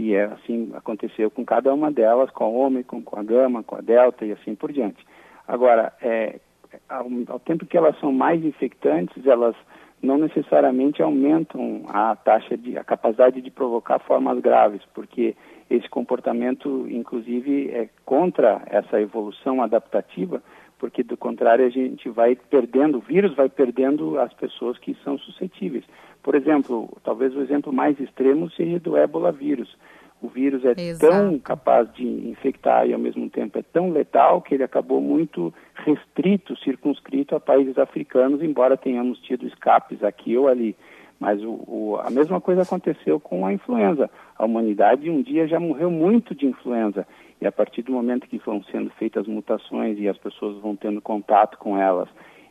E 0.00 0.14
é 0.14 0.24
assim 0.24 0.70
aconteceu 0.74 1.30
com 1.30 1.44
cada 1.44 1.74
uma 1.74 1.92
delas, 1.92 2.30
com 2.30 2.44
a 2.44 2.48
Ômicron, 2.48 3.02
com 3.02 3.18
a 3.20 3.22
Gama, 3.22 3.62
com 3.62 3.76
a 3.76 3.82
Delta 3.82 4.24
e 4.24 4.32
assim 4.32 4.54
por 4.54 4.72
diante. 4.72 5.06
Agora, 5.46 5.92
é, 6.00 6.40
ao, 6.88 7.06
ao 7.28 7.38
tempo 7.38 7.66
que 7.66 7.76
elas 7.76 7.98
são 8.00 8.10
mais 8.10 8.42
infectantes, 8.42 9.26
elas 9.26 9.54
não 10.02 10.16
necessariamente 10.16 11.02
aumentam 11.02 11.82
a 11.88 12.16
taxa 12.16 12.56
de 12.56 12.78
a 12.78 12.82
capacidade 12.82 13.42
de 13.42 13.50
provocar 13.50 13.98
formas 13.98 14.40
graves, 14.40 14.80
porque 14.94 15.36
esse 15.68 15.88
comportamento, 15.90 16.86
inclusive, 16.88 17.68
é 17.70 17.90
contra 18.06 18.62
essa 18.66 18.98
evolução 18.98 19.62
adaptativa, 19.62 20.42
porque 20.80 21.02
do 21.02 21.16
contrário 21.16 21.64
a 21.64 21.68
gente 21.68 22.08
vai 22.08 22.34
perdendo, 22.34 22.98
o 22.98 23.02
vírus 23.02 23.34
vai 23.34 23.50
perdendo 23.50 24.18
as 24.18 24.32
pessoas 24.32 24.78
que 24.78 24.96
são 25.04 25.18
suscetíveis. 25.18 25.84
Por 26.22 26.34
exemplo, 26.34 26.88
talvez 27.04 27.36
o 27.36 27.42
exemplo 27.42 27.70
mais 27.70 28.00
extremo 28.00 28.50
seja 28.50 28.80
do 28.80 28.96
ébola 28.96 29.30
vírus. 29.30 29.76
O 30.22 30.28
vírus 30.28 30.64
é 30.64 30.72
Exato. 30.76 31.12
tão 31.12 31.38
capaz 31.38 31.92
de 31.92 32.04
infectar 32.04 32.86
e 32.86 32.94
ao 32.94 32.98
mesmo 32.98 33.28
tempo 33.28 33.58
é 33.58 33.62
tão 33.62 33.90
letal 33.90 34.40
que 34.40 34.54
ele 34.54 34.64
acabou 34.64 35.00
muito 35.00 35.52
restrito, 35.74 36.58
circunscrito 36.58 37.36
a 37.36 37.40
países 37.40 37.78
africanos, 37.78 38.42
embora 38.42 38.76
tenhamos 38.76 39.18
tido 39.20 39.46
escapes 39.46 40.02
aqui 40.02 40.36
ou 40.36 40.48
ali. 40.48 40.74
Mas 41.18 41.42
o, 41.42 41.50
o, 41.66 42.00
a 42.02 42.10
mesma 42.10 42.40
coisa 42.40 42.62
aconteceu 42.62 43.20
com 43.20 43.44
a 43.44 43.52
influenza. 43.52 44.10
A 44.36 44.46
humanidade 44.46 45.10
um 45.10 45.20
dia 45.20 45.46
já 45.46 45.60
morreu 45.60 45.90
muito 45.90 46.34
de 46.34 46.46
influenza. 46.46 47.06
E 47.40 47.46
a 47.46 47.52
partir 47.52 47.82
do 47.82 47.92
momento 47.92 48.26
que 48.26 48.38
vão 48.38 48.62
sendo 48.64 48.90
feitas 48.90 49.26
mutações 49.26 49.98
e 49.98 50.08
as 50.08 50.18
pessoas 50.18 50.60
vão 50.60 50.76
tendo 50.76 51.00
contato 51.00 51.56
com 51.58 51.78
elas 51.78 52.08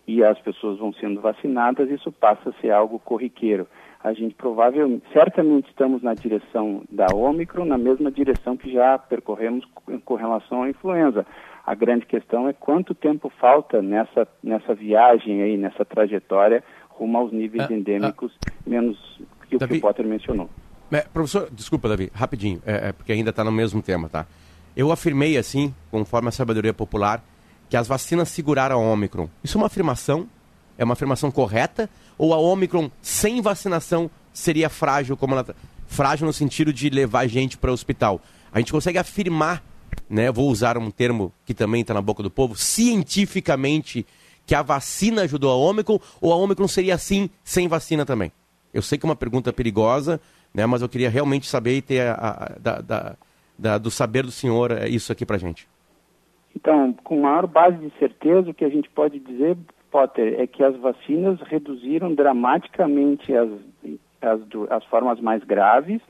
e 0.08 0.24
as 0.24 0.40
pessoas 0.40 0.80
vão 0.80 0.92
sendo 0.94 1.22
vacinadas, 1.22 1.90
isso 1.92 2.12
passa 2.12 2.50
a 2.50 2.62
ser 2.62 2.72
algo 2.72 2.98
corriqueiro. 2.98 3.68
A 4.04 4.12
gente 4.14 4.34
provavelmente, 4.34 5.04
certamente 5.14 5.70
estamos 5.70 6.02
na 6.02 6.16
direção 6.16 6.84
da 6.90 7.06
Ômicron, 7.14 7.66
na 7.66 7.78
mesma 7.78 8.10
direção 8.10 8.58
que 8.58 8.72
já 8.72 8.98
percorremos 8.98 9.64
com 10.04 10.16
relação 10.16 10.64
à 10.64 10.70
influenza. 10.70 11.28
A 11.64 11.76
grande 11.76 12.08
questão 12.08 12.48
é 12.48 12.54
quanto 12.54 12.96
tempo 12.96 13.32
falta 13.40 13.82
nessa, 13.84 14.28
nessa 14.42 14.74
viagem 14.74 15.44
aí, 15.44 15.58
nessa 15.58 15.86
trajetória 15.86 16.64
rumo 16.90 17.18
aos 17.18 17.32
níveis 17.32 17.70
ah, 17.70 17.74
endêmicos 17.74 18.34
ah, 18.48 18.52
menos 18.66 18.98
que 19.48 19.56
o 19.56 19.60
Davi, 19.60 19.74
que 19.74 19.78
o 19.78 19.82
Potter 19.82 20.06
mencionou. 20.08 20.50
É, 20.92 21.02
professor, 21.02 21.50
desculpa, 21.52 21.88
Davi, 21.88 22.10
rapidinho, 22.14 22.62
é, 22.66 22.90
é 22.90 22.92
porque 22.92 23.12
ainda 23.12 23.30
está 23.30 23.44
no 23.44 23.52
mesmo 23.52 23.82
tema, 23.82 24.10
tá? 24.10 24.26
Eu 24.76 24.92
afirmei 24.92 25.38
assim, 25.38 25.74
conforme 25.92 26.30
a 26.30 26.32
sabedoria 26.32 26.74
popular, 26.74 27.24
que 27.70 27.78
as 27.78 27.88
vacinas 27.88 28.30
seguraram 28.30 28.76
a 28.76 28.94
Omicron. 28.94 29.30
Isso 29.44 29.58
é 29.58 29.62
uma 29.62 29.68
afirmação? 29.68 30.28
É 30.78 30.84
uma 30.84 30.94
afirmação 30.94 31.30
correta? 31.30 31.90
Ou 32.18 32.34
a 32.34 32.38
Omicron 32.38 32.90
sem 33.02 33.42
vacinação 33.42 34.10
seria 34.34 34.70
frágil, 34.70 35.16
como 35.16 35.34
ela 35.34 35.44
tá? 35.44 35.54
frágil 35.88 36.26
no 36.26 36.34
sentido 36.34 36.72
de 36.72 36.90
levar 36.90 37.28
gente 37.28 37.58
para 37.58 37.72
o 37.72 37.74
hospital? 37.74 38.22
A 38.52 38.60
gente 38.60 38.72
consegue 38.72 38.98
afirmar, 38.98 39.64
né? 40.10 40.32
Vou 40.32 40.50
usar 40.50 40.78
um 40.78 40.90
termo 40.90 41.32
que 41.46 41.54
também 41.54 41.82
está 41.82 41.94
na 41.94 42.02
boca 42.02 42.24
do 42.24 42.32
povo, 42.32 42.56
cientificamente 42.56 44.06
que 44.46 44.56
a 44.56 44.64
vacina 44.64 45.22
ajudou 45.22 45.52
a 45.52 45.56
Ômicron 45.56 46.00
ou 46.20 46.34
a 46.34 46.36
Ômicron 46.36 46.68
seria 46.68 46.96
assim 46.96 47.30
sem 47.44 47.68
vacina 47.68 48.04
também? 48.04 48.32
Eu 48.74 48.82
sei 48.82 48.98
que 48.98 49.06
é 49.06 49.10
uma 49.10 49.16
pergunta 49.16 49.54
perigosa, 49.54 50.20
né, 50.52 50.66
mas 50.66 50.82
eu 50.82 50.90
queria 50.90 51.10
realmente 51.10 51.48
saber 51.48 51.78
e 51.78 51.82
ter 51.84 52.08
a, 52.08 52.14
a, 52.14 52.60
da, 52.60 52.82
da, 52.82 53.16
da, 53.60 53.78
do 53.78 53.92
saber 53.92 54.24
do 54.24 54.32
senhor 54.32 54.72
é, 54.72 54.88
isso 54.88 55.12
aqui 55.12 55.26
para 55.26 55.38
gente. 55.38 55.68
Então, 56.56 56.94
com 57.04 57.22
maior 57.22 57.46
base 57.46 57.78
de 57.78 57.92
certeza, 58.00 58.50
o 58.50 58.54
que 58.54 58.66
a 58.66 58.70
gente 58.70 58.90
pode 58.90 59.20
dizer, 59.20 59.58
Potter, 59.92 60.40
é 60.40 60.48
que 60.48 60.64
as 60.64 60.76
vacinas 60.78 61.40
reduziram 61.42 62.14
dramaticamente 62.14 63.34
as, 63.34 63.50
as, 64.22 64.42
as 64.70 64.84
formas 64.86 65.20
mais 65.20 65.44
graves 65.44 66.02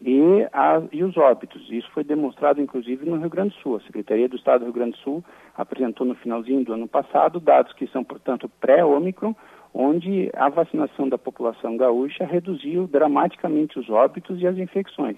e, 0.00 0.46
a, 0.52 0.82
e 0.92 1.02
os 1.02 1.16
óbitos. 1.16 1.66
Isso 1.70 1.90
foi 1.92 2.04
demonstrado, 2.04 2.60
inclusive, 2.60 3.08
no 3.08 3.16
Rio 3.16 3.30
Grande 3.30 3.54
do 3.54 3.62
Sul. 3.62 3.76
A 3.76 3.80
Secretaria 3.80 4.28
do 4.28 4.36
Estado 4.36 4.60
do 4.60 4.64
Rio 4.66 4.74
Grande 4.74 4.92
do 4.92 4.98
Sul 4.98 5.24
apresentou 5.56 6.06
no 6.06 6.14
finalzinho 6.14 6.64
do 6.64 6.74
ano 6.74 6.86
passado 6.86 7.40
dados 7.40 7.72
que 7.72 7.86
são, 7.88 8.04
portanto, 8.04 8.50
pré-Omicron, 8.60 9.34
onde 9.72 10.30
a 10.34 10.48
vacinação 10.48 11.08
da 11.08 11.18
população 11.18 11.76
gaúcha 11.76 12.24
reduziu 12.24 12.86
dramaticamente 12.86 13.78
os 13.78 13.88
óbitos 13.90 14.40
e 14.40 14.46
as 14.46 14.56
infecções. 14.56 15.16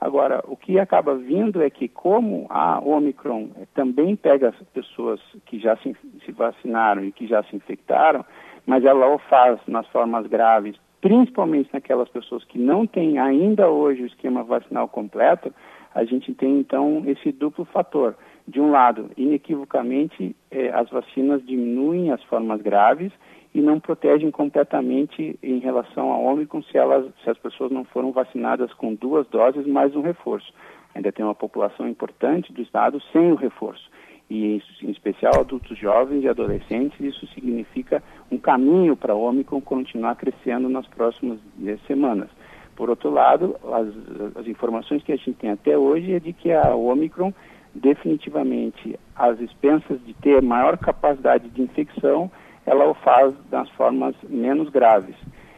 Agora, 0.00 0.42
o 0.46 0.56
que 0.56 0.78
acaba 0.78 1.14
vindo 1.14 1.62
é 1.62 1.68
que, 1.68 1.86
como 1.86 2.46
a 2.48 2.80
Omicron 2.80 3.50
também 3.74 4.16
pega 4.16 4.48
as 4.48 4.56
pessoas 4.68 5.20
que 5.44 5.58
já 5.58 5.76
se, 5.76 5.94
se 6.24 6.32
vacinaram 6.32 7.04
e 7.04 7.12
que 7.12 7.26
já 7.26 7.42
se 7.42 7.54
infectaram, 7.54 8.24
mas 8.66 8.84
ela 8.84 9.06
o 9.14 9.18
faz 9.18 9.60
nas 9.66 9.86
formas 9.88 10.26
graves 10.26 10.76
principalmente 11.00 11.70
naquelas 11.72 12.08
pessoas 12.08 12.44
que 12.44 12.58
não 12.58 12.86
têm 12.86 13.18
ainda 13.18 13.68
hoje 13.68 14.02
o 14.02 14.06
esquema 14.06 14.42
vacinal 14.44 14.88
completo, 14.88 15.52
a 15.94 16.04
gente 16.04 16.32
tem 16.34 16.58
então 16.58 17.02
esse 17.06 17.32
duplo 17.32 17.64
fator. 17.64 18.16
De 18.46 18.60
um 18.60 18.70
lado, 18.70 19.10
inequivocamente, 19.16 20.34
eh, 20.50 20.70
as 20.74 20.90
vacinas 20.90 21.44
diminuem 21.44 22.10
as 22.10 22.22
formas 22.24 22.60
graves 22.60 23.12
e 23.54 23.60
não 23.60 23.80
protegem 23.80 24.30
completamente 24.30 25.38
em 25.42 25.58
relação 25.58 26.12
à 26.12 26.16
Ômicron 26.16 26.62
se, 26.62 26.76
elas, 26.76 27.06
se 27.24 27.30
as 27.30 27.38
pessoas 27.38 27.70
não 27.70 27.84
foram 27.84 28.12
vacinadas 28.12 28.72
com 28.74 28.94
duas 28.94 29.26
doses 29.28 29.66
mais 29.66 29.94
um 29.96 30.02
reforço. 30.02 30.52
Ainda 30.94 31.10
tem 31.12 31.24
uma 31.24 31.34
população 31.34 31.88
importante 31.88 32.52
do 32.52 32.62
estado 32.62 33.00
sem 33.12 33.32
o 33.32 33.36
reforço 33.36 33.90
e 34.30 34.62
em 34.82 34.90
especial 34.90 35.40
adultos 35.40 35.76
jovens 35.76 36.22
e 36.22 36.28
adolescentes, 36.28 36.98
isso 37.00 37.26
significa 37.34 38.00
um 38.30 38.38
caminho 38.38 38.96
para 38.96 39.14
o 39.14 39.22
Ômicron 39.22 39.60
continuar 39.60 40.14
crescendo 40.14 40.68
nas 40.68 40.86
próximas 40.86 41.40
semanas. 41.88 42.28
Por 42.76 42.88
outro 42.88 43.10
lado, 43.10 43.56
as, 43.64 44.38
as, 44.40 44.46
informações 44.46 45.02
que 45.02 45.12
a 45.12 45.16
gente 45.16 45.32
tem 45.32 45.50
até 45.50 45.76
hoje 45.76 46.14
é 46.14 46.20
de 46.20 46.32
que 46.32 46.52
a 46.52 46.74
Ômicron, 46.74 47.34
definitivamente, 47.74 48.98
às 49.16 49.38
expensas 49.40 50.00
de 50.06 50.14
ter 50.14 50.40
maior 50.40 50.78
capacidade 50.78 51.48
de 51.48 51.60
infecção, 51.60 52.30
ela 52.70 52.88
o 52.88 52.94
faz 52.94 53.34
das 53.50 53.68
formas 53.70 54.14
menos 54.28 54.68
graves. 54.70 55.16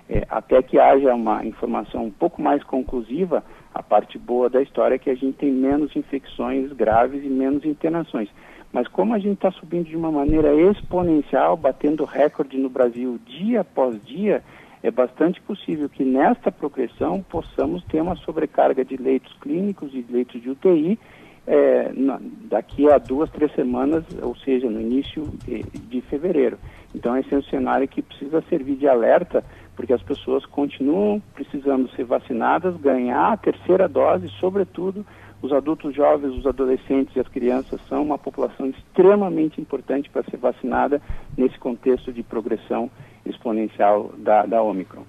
É, 0.08 0.26
até 0.30 0.62
que 0.62 0.78
haja 0.78 1.14
uma 1.14 1.44
informação 1.44 2.06
um 2.06 2.10
pouco 2.10 2.40
mais 2.40 2.64
conclusiva, 2.64 3.44
a 3.74 3.82
parte 3.82 4.18
boa 4.18 4.48
da 4.48 4.62
história 4.62 4.94
é 4.94 4.98
que 4.98 5.10
a 5.10 5.14
gente 5.14 5.34
tem 5.34 5.52
menos 5.52 5.94
infecções 5.94 6.72
graves 6.72 7.22
e 7.22 7.28
menos 7.28 7.66
internações. 7.66 8.30
Mas 8.72 8.88
como 8.88 9.12
a 9.12 9.18
gente 9.18 9.34
está 9.34 9.50
subindo 9.50 9.84
de 9.84 9.96
uma 9.96 10.10
maneira 10.10 10.54
exponencial, 10.54 11.54
batendo 11.54 12.06
recorde 12.06 12.56
no 12.56 12.70
Brasil 12.70 13.20
dia 13.26 13.60
após 13.60 14.02
dia, 14.02 14.42
é 14.82 14.90
bastante 14.90 15.38
possível 15.42 15.90
que 15.90 16.04
nesta 16.04 16.50
progressão 16.50 17.22
possamos 17.22 17.84
ter 17.84 18.00
uma 18.00 18.16
sobrecarga 18.16 18.82
de 18.82 18.96
leitos 18.96 19.34
clínicos 19.34 19.92
e 19.92 20.04
leitos 20.08 20.40
de 20.40 20.48
UTI 20.48 20.98
é, 21.46 21.92
na, 21.94 22.20
daqui 22.44 22.90
a 22.90 22.98
duas, 22.98 23.30
três 23.30 23.52
semanas, 23.54 24.04
ou 24.20 24.36
seja, 24.36 24.68
no 24.70 24.80
início 24.80 25.28
de, 25.44 25.62
de 25.62 26.00
fevereiro. 26.02 26.58
Então 26.94 27.16
esse 27.16 27.34
é 27.34 27.38
um 27.38 27.42
cenário 27.42 27.88
que 27.88 28.02
precisa 28.02 28.42
servir 28.48 28.76
de 28.76 28.86
alerta, 28.86 29.44
porque 29.74 29.92
as 29.92 30.02
pessoas 30.02 30.44
continuam 30.44 31.20
precisando 31.34 31.90
ser 31.96 32.04
vacinadas, 32.04 32.76
ganhar 32.76 33.32
a 33.32 33.36
terceira 33.36 33.88
dose, 33.88 34.28
sobretudo 34.38 35.04
os 35.40 35.52
adultos 35.52 35.94
jovens, 35.94 36.36
os 36.36 36.46
adolescentes 36.46 37.16
e 37.16 37.20
as 37.20 37.26
crianças 37.26 37.80
são 37.88 38.02
uma 38.02 38.16
população 38.16 38.68
extremamente 38.68 39.60
importante 39.60 40.08
para 40.08 40.22
ser 40.22 40.36
vacinada 40.36 41.02
nesse 41.36 41.58
contexto 41.58 42.12
de 42.12 42.22
progressão 42.22 42.88
exponencial 43.26 44.12
da, 44.18 44.46
da 44.46 44.62
Omicron. 44.62 45.04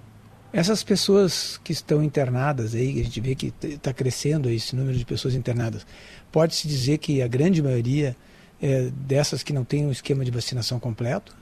Essas 0.52 0.84
pessoas 0.84 1.58
que 1.64 1.72
estão 1.72 2.04
internadas 2.04 2.76
aí, 2.76 3.00
a 3.00 3.04
gente 3.04 3.20
vê 3.20 3.34
que 3.34 3.52
está 3.64 3.92
crescendo 3.92 4.50
esse 4.50 4.76
número 4.76 4.96
de 4.96 5.04
pessoas 5.04 5.34
internadas, 5.34 5.86
pode-se 6.34 6.68
dizer 6.68 6.98
que 6.98 7.22
a 7.22 7.28
grande 7.28 7.62
maioria 7.62 8.16
é 8.62 8.90
dessas 8.92 9.44
que 9.44 9.54
não 9.54 9.64
tem 9.64 9.86
um 9.86 9.92
esquema 9.92 10.26
de 10.26 10.32
vacinação 10.32 10.80
completo? 10.80 11.36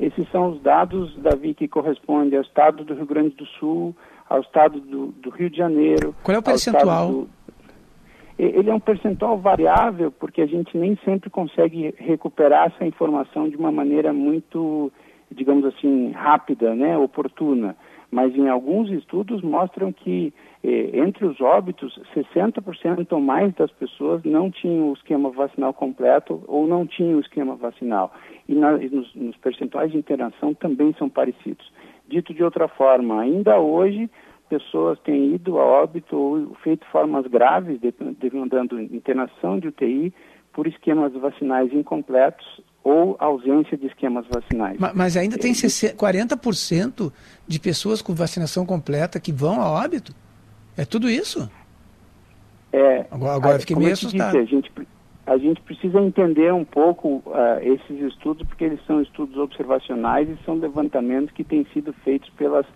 Esses 0.00 0.28
são 0.30 0.52
os 0.52 0.62
dados, 0.62 1.14
Davi, 1.18 1.54
que 1.54 1.68
correspondem 1.68 2.38
ao 2.38 2.44
estado 2.44 2.84
do 2.84 2.94
Rio 2.94 3.06
Grande 3.06 3.34
do 3.34 3.44
Sul, 3.44 3.94
ao 4.28 4.40
estado 4.40 4.80
do, 4.80 5.08
do 5.08 5.28
Rio 5.28 5.50
de 5.50 5.58
Janeiro. 5.58 6.14
Qual 6.22 6.34
é 6.34 6.38
o 6.38 6.42
percentual? 6.42 7.10
Do... 7.10 7.28
Ele 8.38 8.70
é 8.70 8.74
um 8.74 8.80
percentual 8.80 9.36
variável, 9.36 10.12
porque 10.12 10.40
a 10.40 10.46
gente 10.46 10.78
nem 10.78 10.96
sempre 11.04 11.28
consegue 11.28 11.92
recuperar 11.98 12.72
essa 12.72 12.86
informação 12.86 13.48
de 13.48 13.56
uma 13.56 13.72
maneira 13.72 14.12
muito, 14.12 14.92
digamos 15.30 15.64
assim, 15.64 16.12
rápida, 16.12 16.72
né, 16.74 16.96
oportuna. 16.96 17.76
Mas 18.10 18.34
em 18.34 18.48
alguns 18.48 18.90
estudos 18.90 19.42
mostram 19.42 19.92
que 19.92 20.32
eh, 20.64 20.90
entre 20.94 21.26
os 21.26 21.40
óbitos, 21.40 22.00
60% 22.14 23.12
ou 23.12 23.20
mais 23.20 23.54
das 23.54 23.70
pessoas 23.72 24.22
não 24.24 24.50
tinham 24.50 24.90
o 24.90 24.94
esquema 24.94 25.30
vacinal 25.30 25.74
completo 25.74 26.42
ou 26.46 26.66
não 26.66 26.86
tinham 26.86 27.18
o 27.18 27.20
esquema 27.20 27.54
vacinal. 27.54 28.12
E, 28.48 28.54
na, 28.54 28.82
e 28.82 28.88
nos, 28.88 29.14
nos 29.14 29.36
percentuais 29.36 29.92
de 29.92 29.98
internação 29.98 30.54
também 30.54 30.94
são 30.98 31.08
parecidos. 31.08 31.70
Dito 32.08 32.32
de 32.32 32.42
outra 32.42 32.66
forma, 32.66 33.20
ainda 33.20 33.60
hoje 33.60 34.08
pessoas 34.48 34.98
têm 35.00 35.34
ido 35.34 35.58
a 35.58 35.64
óbito 35.64 36.16
ou 36.16 36.54
feito 36.62 36.86
formas 36.86 37.26
graves, 37.26 37.78
demandando 38.18 38.80
internação 38.80 39.58
de 39.58 39.68
UTI 39.68 40.12
por 40.52 40.66
esquemas 40.66 41.12
vacinais 41.12 41.72
incompletos 41.72 42.62
ou 42.82 43.16
ausência 43.18 43.76
de 43.76 43.86
esquemas 43.86 44.26
vacinais. 44.32 44.78
Mas, 44.78 44.94
mas 44.94 45.16
ainda 45.16 45.36
tem 45.36 45.52
40% 45.52 47.12
de 47.46 47.60
pessoas 47.60 48.00
com 48.00 48.14
vacinação 48.14 48.64
completa 48.64 49.20
que 49.20 49.32
vão 49.32 49.60
a 49.60 49.70
óbito? 49.70 50.14
É 50.76 50.84
tudo 50.84 51.10
isso? 51.10 51.50
É, 52.72 53.06
agora, 53.10 53.34
agora 53.34 53.56
eu 53.56 53.60
fiquei 53.60 53.76
meio 53.76 53.92
assustado. 53.92 54.32
Disse, 54.32 54.38
a, 54.38 54.44
gente, 54.44 54.72
a 55.26 55.38
gente 55.38 55.60
precisa 55.62 56.00
entender 56.00 56.52
um 56.52 56.64
pouco 56.64 57.22
uh, 57.26 57.58
esses 57.62 58.00
estudos, 58.12 58.46
porque 58.46 58.64
eles 58.64 58.80
são 58.86 59.00
estudos 59.02 59.36
observacionais 59.36 60.28
e 60.28 60.38
são 60.44 60.54
levantamentos 60.54 61.34
que 61.34 61.44
têm 61.44 61.66
sido 61.72 61.92
feitos 62.04 62.30
pelas 62.30 62.66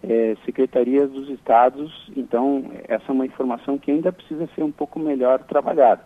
eh, 0.00 0.36
secretarias 0.44 1.10
dos 1.10 1.28
estados. 1.28 2.08
Então, 2.16 2.70
essa 2.86 3.04
é 3.08 3.12
uma 3.12 3.26
informação 3.26 3.76
que 3.76 3.90
ainda 3.90 4.12
precisa 4.12 4.48
ser 4.54 4.62
um 4.62 4.70
pouco 4.70 4.98
melhor 4.98 5.40
trabalhada. 5.40 6.02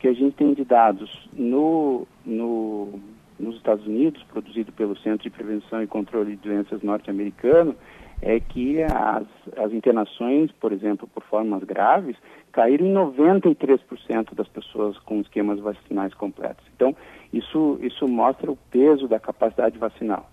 O 0.00 0.02
que 0.02 0.08
a 0.08 0.14
gente 0.14 0.34
tem 0.34 0.54
de 0.54 0.64
dados 0.64 1.28
no, 1.34 2.06
no, 2.24 2.98
nos 3.38 3.56
Estados 3.56 3.86
Unidos, 3.86 4.22
produzido 4.32 4.72
pelo 4.72 4.96
Centro 4.96 5.24
de 5.24 5.28
Prevenção 5.28 5.82
e 5.82 5.86
Controle 5.86 6.36
de 6.36 6.48
Doenças 6.48 6.82
norte-americano, 6.82 7.76
é 8.22 8.40
que 8.40 8.82
as, 8.82 9.26
as 9.58 9.70
internações, 9.74 10.50
por 10.52 10.72
exemplo, 10.72 11.06
por 11.06 11.22
formas 11.24 11.62
graves, 11.64 12.16
caíram 12.50 12.86
em 12.86 12.94
93% 12.94 14.34
das 14.34 14.48
pessoas 14.48 14.98
com 15.00 15.20
esquemas 15.20 15.60
vacinais 15.60 16.14
completos. 16.14 16.64
Então, 16.74 16.96
isso, 17.30 17.78
isso 17.82 18.08
mostra 18.08 18.50
o 18.50 18.56
peso 18.70 19.06
da 19.06 19.20
capacidade 19.20 19.78
vacinal. 19.78 20.30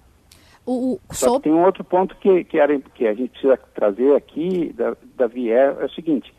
O, 0.65 0.93
o, 0.93 0.99
Só 1.11 1.41
tem 1.41 1.51
um 1.51 1.65
outro 1.65 1.83
ponto 1.83 2.15
que, 2.15 2.45
que, 2.45 2.57
era, 2.57 2.79
que 2.79 3.05
a 3.05 3.13
gente 3.13 3.31
precisa 3.31 3.57
trazer 3.75 4.15
aqui, 4.15 4.73
Davi, 5.17 5.51
é, 5.51 5.75
é 5.77 5.83
o 5.83 5.89
seguinte, 5.89 6.33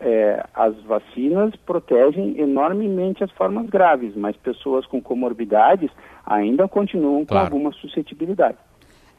é, 0.00 0.44
as 0.54 0.76
vacinas 0.82 1.54
protegem 1.56 2.38
enormemente 2.40 3.24
as 3.24 3.30
formas 3.32 3.68
graves, 3.68 4.14
mas 4.16 4.36
pessoas 4.36 4.86
com 4.86 5.00
comorbidades 5.00 5.90
ainda 6.24 6.68
continuam 6.68 7.24
claro. 7.24 7.50
com 7.50 7.56
alguma 7.56 7.72
suscetibilidade. 7.72 8.58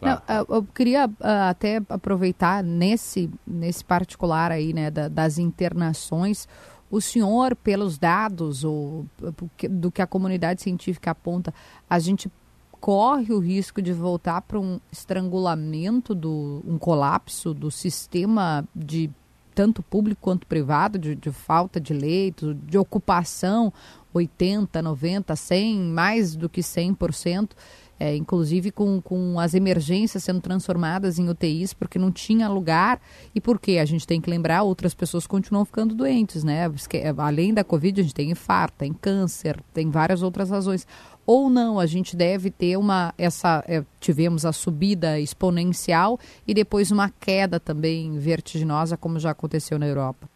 Não, 0.02 0.22
eu 0.50 0.64
queria 0.76 1.08
uh, 1.08 1.50
até 1.50 1.82
aproveitar 1.88 2.62
nesse, 2.62 3.30
nesse 3.48 3.86
particular 3.86 4.52
aí, 4.52 4.74
né, 4.74 4.92
da, 4.92 5.08
das 5.08 5.38
internações. 5.38 6.48
O 6.92 7.00
senhor, 7.00 7.56
pelos 7.56 7.98
dados 7.98 8.66
ou, 8.66 9.06
do 9.70 9.90
que 9.90 10.02
a 10.02 10.08
comunidade 10.08 10.62
científica 10.62 11.12
aponta, 11.12 11.54
a 11.90 11.98
gente 12.00 12.30
corre 12.84 13.34
o 13.34 13.40
risco 13.40 13.82
de 13.82 13.94
voltar 13.94 14.42
para 14.42 14.60
um 14.60 14.78
estrangulamento, 14.92 16.14
do, 16.14 16.62
um 16.68 16.78
colapso 16.78 17.54
do 17.54 17.72
sistema 17.72 18.66
de 18.76 19.10
tanto 19.54 19.82
público 19.84 20.22
quanto 20.22 20.48
privado, 20.48 20.98
de, 20.98 21.16
de 21.16 21.32
falta 21.32 21.80
de 21.80 21.94
leitos, 21.94 22.56
de 22.66 22.78
ocupação, 22.78 23.72
80, 24.14 24.82
90, 24.82 25.36
100, 25.36 25.80
mais 25.80 26.36
do 26.36 26.50
que 26.50 26.62
100% 26.62 27.52
é, 28.00 28.16
inclusive 28.16 28.70
com, 28.70 29.02
com 29.02 29.40
as 29.40 29.54
emergências 29.54 30.24
sendo 30.24 30.42
transformadas 30.42 31.20
em 31.20 31.30
UTIs, 31.30 31.74
porque 31.74 32.00
não 32.00 32.12
tinha 32.12 32.50
lugar 32.50 33.00
e 33.34 33.40
porque 33.40 33.78
a 33.78 33.86
gente 33.86 34.06
tem 34.06 34.20
que 34.20 34.30
lembrar, 34.30 34.64
outras 34.64 34.94
pessoas 34.94 35.28
continuam 35.28 35.64
ficando 35.64 35.96
doentes, 35.96 36.44
né? 36.44 36.70
Além 37.18 37.54
da 37.54 37.64
Covid, 37.64 38.02
a 38.02 38.04
gente 38.04 38.14
tem 38.14 38.32
infarto, 38.32 38.78
tem 38.78 38.92
câncer, 38.92 39.58
tem 39.74 39.90
várias 39.90 40.22
outras 40.22 40.50
razões. 40.50 40.86
Ou 41.26 41.50
não, 41.50 41.80
a 41.80 41.86
gente 41.86 42.16
deve 42.16 42.52
ter 42.52 42.78
uma, 42.78 43.14
essa, 43.18 43.64
é, 43.68 43.84
tivemos 44.00 44.46
a 44.46 44.52
subida 44.52 45.20
exponencial 45.20 46.20
e 46.48 46.54
depois 46.54 46.92
uma 46.92 47.10
queda 47.10 47.60
também 47.60 48.18
vertiginosa, 48.18 48.98
como 48.98 49.20
já 49.20 49.32
aconteceu 49.32 49.80
na 49.80 49.88
Europa. 49.88 50.28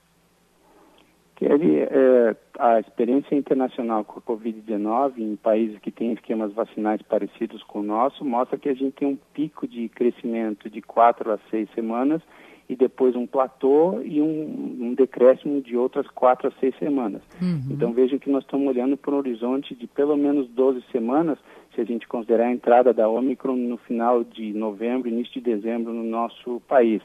Kelly, 1.36 1.82
é, 1.82 2.36
a 2.58 2.80
experiência 2.80 3.36
internacional 3.36 4.04
com 4.04 4.20
a 4.20 4.22
Covid-19 4.24 5.20
em 5.20 5.36
países 5.36 5.78
que 5.80 5.92
têm 5.92 6.14
esquemas 6.14 6.52
vacinais 6.52 7.02
parecidos 7.04 7.62
com 7.64 7.80
o 7.80 7.84
nosso 7.84 8.26
mostra 8.26 8.58
que 8.58 8.70
a 8.70 8.74
gente 8.74 8.94
tem 8.94 9.08
um 9.08 9.18
pico 9.34 9.68
de 9.68 9.88
crescimento 9.90 10.68
de 10.68 10.82
quatro 10.82 11.32
a 11.32 11.38
seis 11.52 11.70
semanas 11.76 12.24
e 12.70 12.76
depois 12.76 13.16
um 13.16 13.26
platô 13.26 14.02
e 14.04 14.22
um, 14.22 14.88
um 14.88 14.94
decréscimo 14.94 15.62
de 15.62 15.78
outras 15.78 16.08
quatro 16.10 16.50
a 16.50 16.52
seis 16.60 16.76
semanas. 16.78 17.22
Uhum. 17.42 17.62
Então 17.72 17.94
vejam 17.94 18.20
que 18.20 18.30
nós 18.30 18.44
estamos 18.44 18.68
olhando 18.68 18.98
para 18.98 19.14
um 19.14 19.18
horizonte 19.18 19.74
de 19.74 19.88
pelo 19.88 20.18
menos 20.18 20.50
12 20.50 20.84
semanas, 20.92 21.38
se 21.74 21.82
a 21.82 21.86
gente 21.86 22.08
considerar 22.08 22.48
a 22.48 22.52
entrada 22.52 22.94
da 22.94 23.08
Omicron 23.08 23.56
no 23.56 23.78
final 23.78 24.24
de 24.24 24.54
novembro, 24.54 25.08
início 25.08 25.34
de 25.34 25.42
dezembro 25.42 25.94
no 25.94 26.04
nosso 26.04 26.62
país. 26.68 27.02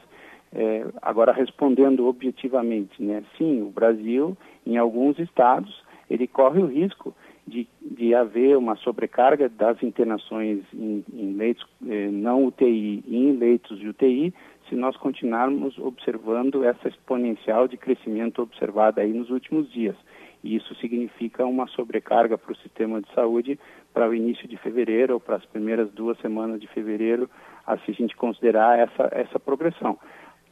É, 0.55 0.85
agora, 1.01 1.31
respondendo 1.31 2.05
objetivamente, 2.07 3.01
né? 3.01 3.23
sim, 3.37 3.61
o 3.61 3.69
Brasil, 3.69 4.37
em 4.67 4.77
alguns 4.77 5.17
estados, 5.17 5.83
ele 6.09 6.27
corre 6.27 6.61
o 6.61 6.67
risco 6.67 7.15
de, 7.45 7.67
de 7.81 8.13
haver 8.15 8.57
uma 8.57 8.75
sobrecarga 8.77 9.49
das 9.49 9.81
internações 9.83 10.59
em, 10.73 11.03
em 11.13 11.33
leitos 11.33 11.65
eh, 11.87 12.09
não 12.09 12.45
UTI 12.45 13.03
e 13.05 13.17
em 13.17 13.33
leitos 13.33 13.79
de 13.79 13.89
UTI, 13.89 14.33
se 14.73 14.79
nós 14.79 14.97
continuarmos 14.97 15.77
observando 15.77 16.63
essa 16.63 16.87
exponencial 16.87 17.67
de 17.67 17.77
crescimento 17.77 18.41
observada 18.41 19.01
aí 19.01 19.13
nos 19.13 19.29
últimos 19.29 19.71
dias. 19.71 19.95
E 20.43 20.55
isso 20.55 20.73
significa 20.75 21.45
uma 21.45 21.67
sobrecarga 21.67 22.39
para 22.39 22.51
o 22.51 22.55
sistema 22.55 22.99
de 22.99 23.07
saúde 23.13 23.59
para 23.93 24.09
o 24.09 24.15
início 24.15 24.47
de 24.47 24.57
fevereiro 24.57 25.13
ou 25.13 25.19
para 25.19 25.35
as 25.35 25.45
primeiras 25.45 25.91
duas 25.91 26.17
semanas 26.17 26.59
de 26.59 26.65
fevereiro, 26.67 27.29
se 27.85 27.91
a 27.91 27.93
gente 27.93 28.15
considerar 28.15 28.79
essa, 28.79 29.09
essa 29.11 29.39
progressão. 29.39 29.99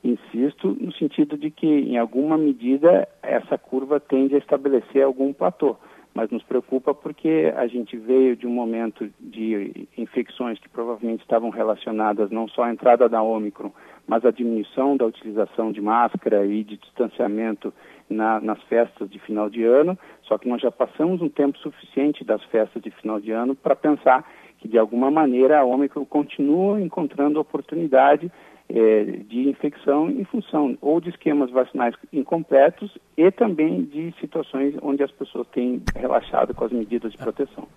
Insisto 0.04 0.78
no 0.80 0.94
sentido 0.94 1.36
de 1.36 1.50
que, 1.50 1.66
em 1.66 1.98
alguma 1.98 2.38
medida, 2.38 3.08
essa 3.24 3.58
curva 3.58 4.00
tende 4.00 4.36
a 4.36 4.38
estabelecer 4.38 5.04
algum 5.04 5.34
platô, 5.34 5.78
mas 6.14 6.30
nos 6.30 6.44
preocupa 6.44 6.94
porque 6.94 7.52
a 7.56 7.66
gente 7.66 7.98
veio 7.98 8.36
de 8.36 8.46
um 8.46 8.52
momento 8.52 9.10
de 9.20 9.88
infecções 9.98 10.60
que 10.60 10.70
provavelmente 10.70 11.22
estavam 11.22 11.50
relacionadas 11.50 12.30
não 12.30 12.48
só 12.48 12.64
à 12.64 12.72
entrada 12.72 13.10
da 13.10 13.22
Ômicron, 13.22 13.72
mas 14.08 14.26
à 14.26 14.32
diminuição 14.32 14.98
da 14.98 15.06
utilização 15.06 15.72
de 15.72 15.82
máscara 15.82 16.46
e 16.46 16.64
de 16.64 16.78
distanciamento 16.78 17.74
na, 18.10 18.40
nas 18.42 18.62
festas 18.64 19.10
de 19.10 19.20
final 19.20 19.50
de 19.50 19.64
ano, 19.64 19.98
só 20.24 20.38
que 20.38 20.48
nós 20.48 20.62
já 20.62 20.72
passamos 20.72 21.22
um 21.22 21.30
tempo 21.30 21.58
suficiente 21.60 22.24
das 22.24 22.44
festas 22.46 22.82
de 22.82 22.92
final 22.92 23.20
de 23.20 23.32
ano 23.32 23.56
para 23.56 23.76
pensar 23.76 24.30
que, 24.60 24.68
de 24.68 24.78
alguma 24.78 25.10
maneira, 25.10 25.60
a 25.60 25.64
Ômicron 25.64 26.06
continua 26.06 26.80
encontrando 26.80 27.40
oportunidade 27.40 28.32
é, 28.70 29.04
de 29.28 29.50
infecção 29.50 30.10
em 30.10 30.24
função 30.24 30.78
ou 30.80 31.02
de 31.02 31.10
esquemas 31.10 31.52
vacinais 31.52 31.96
incompletos 32.14 32.98
e 33.18 33.30
também 33.32 33.84
de 33.84 34.14
situações 34.20 34.76
onde 34.82 35.04
as 35.04 35.12
pessoas 35.12 35.48
têm 35.48 35.82
relaxado 35.96 36.54
com 36.54 36.64
as 36.64 36.72
medidas 36.72 37.12
de 37.12 37.18
proteção. 37.18 37.68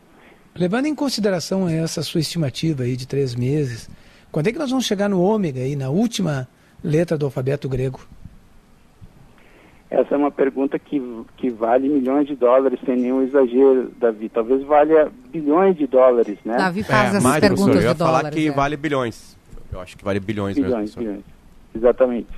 Levando 0.57 0.87
em 0.87 0.95
consideração 0.95 1.69
essa 1.69 2.01
sua 2.03 2.21
estimativa 2.21 2.85
aí 2.85 2.97
de 2.97 3.09
três 3.09 3.35
meses, 3.35 3.91
quando 4.35 4.49
é 4.49 4.53
que 4.53 4.59
nós 4.59 4.69
vamos 4.69 4.85
chegar 4.85 5.09
no 5.09 5.23
ômega 5.23 5.61
aí, 5.61 5.77
na 5.77 5.91
última 5.91 6.49
letra 6.83 7.17
do 7.17 7.25
alfabeto 7.27 7.69
grego? 7.69 8.01
Essa 9.89 10.17
é 10.17 10.19
uma 10.19 10.31
pergunta 10.33 10.77
que, 10.77 11.01
que 11.37 11.51
vale 11.51 11.89
milhões 11.89 12.27
de 12.27 12.35
dólares 12.35 12.81
sem 12.85 12.97
nenhum 12.97 13.23
exagero, 13.23 13.93
Davi. 13.97 14.29
Talvez 14.29 14.61
valha 14.65 15.09
bilhões 15.31 15.77
de 15.77 15.87
dólares, 15.87 16.37
né? 16.45 16.57
Davi 16.57 16.83
faz 16.83 17.05
É, 17.05 17.09
essas 17.11 17.23
mais, 17.23 17.41
perguntas 17.41 17.77
eu 17.77 17.83
ia 17.83 17.93
de 17.93 17.99
falar 17.99 18.19
dólares. 18.23 18.37
que 18.37 18.49
é. 18.49 18.51
vale 18.51 18.77
bilhões. 18.77 19.37
Eu 19.73 19.81
acho 19.81 19.97
que 19.97 20.05
vale 20.05 20.19
bilhões, 20.19 20.57
mesmo, 20.57 20.69
Bilhões, 20.69 20.91
professor. 20.93 21.01
bilhões. 21.13 21.25
Exatamente. 21.77 22.29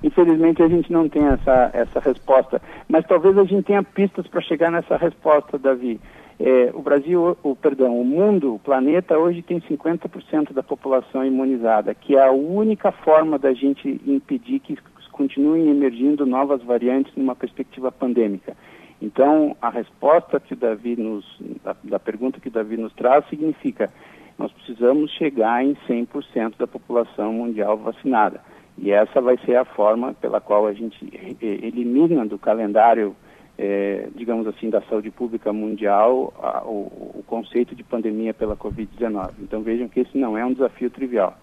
Infelizmente 0.00 0.62
a 0.62 0.68
gente 0.68 0.92
não 0.92 1.08
tem 1.08 1.26
essa, 1.26 1.70
essa 1.72 1.98
resposta, 1.98 2.62
mas 2.88 3.04
talvez 3.06 3.36
a 3.36 3.42
gente 3.44 3.64
tenha 3.64 3.82
pistas 3.82 4.26
para 4.28 4.40
chegar 4.40 4.70
nessa 4.70 4.96
resposta, 4.96 5.58
Davi. 5.58 6.00
É, 6.40 6.70
o 6.74 6.80
Brasil, 6.80 7.36
o 7.42 7.54
perdão, 7.54 8.00
o 8.00 8.04
mundo, 8.04 8.54
o 8.54 8.58
planeta 8.58 9.18
hoje 9.18 9.42
tem 9.42 9.60
50% 9.60 10.52
da 10.52 10.62
população 10.62 11.24
imunizada, 11.24 11.94
que 11.94 12.16
é 12.16 12.26
a 12.26 12.32
única 12.32 12.90
forma 12.90 13.38
da 13.38 13.52
gente 13.52 14.00
impedir 14.06 14.60
que 14.60 14.76
continuem 15.12 15.68
emergindo 15.68 16.24
novas 16.26 16.62
variantes 16.62 17.14
numa 17.14 17.36
perspectiva 17.36 17.92
pandêmica. 17.92 18.56
Então, 19.00 19.56
a 19.60 19.68
resposta 19.68 20.40
que 20.40 20.54
o 20.54 20.56
Davi 20.56 20.96
nos, 20.96 21.24
da, 21.62 21.76
da 21.84 21.98
pergunta 21.98 22.40
que 22.40 22.48
o 22.48 22.52
Davi 22.52 22.76
nos 22.76 22.92
traz 22.94 23.24
significa 23.28 23.90
nós 24.38 24.50
precisamos 24.52 25.10
chegar 25.12 25.64
em 25.64 25.76
100% 25.88 26.56
da 26.58 26.66
população 26.66 27.32
mundial 27.32 27.76
vacinada. 27.76 28.40
E 28.78 28.90
essa 28.90 29.20
vai 29.20 29.36
ser 29.44 29.56
a 29.56 29.64
forma 29.64 30.14
pela 30.14 30.40
qual 30.40 30.66
a 30.66 30.72
gente 30.72 30.98
elimina 31.40 32.24
do 32.24 32.38
calendário, 32.38 33.14
eh, 33.58 34.08
digamos 34.16 34.46
assim, 34.46 34.70
da 34.70 34.80
saúde 34.82 35.10
pública 35.10 35.52
mundial 35.52 36.32
a, 36.38 36.62
o, 36.64 37.18
o 37.18 37.24
conceito 37.26 37.74
de 37.74 37.82
pandemia 37.82 38.32
pela 38.32 38.56
Covid-19. 38.56 39.30
Então 39.40 39.62
vejam 39.62 39.88
que 39.88 40.00
esse 40.00 40.16
não 40.16 40.36
é 40.36 40.44
um 40.44 40.52
desafio 40.52 40.90
trivial. 40.90 41.38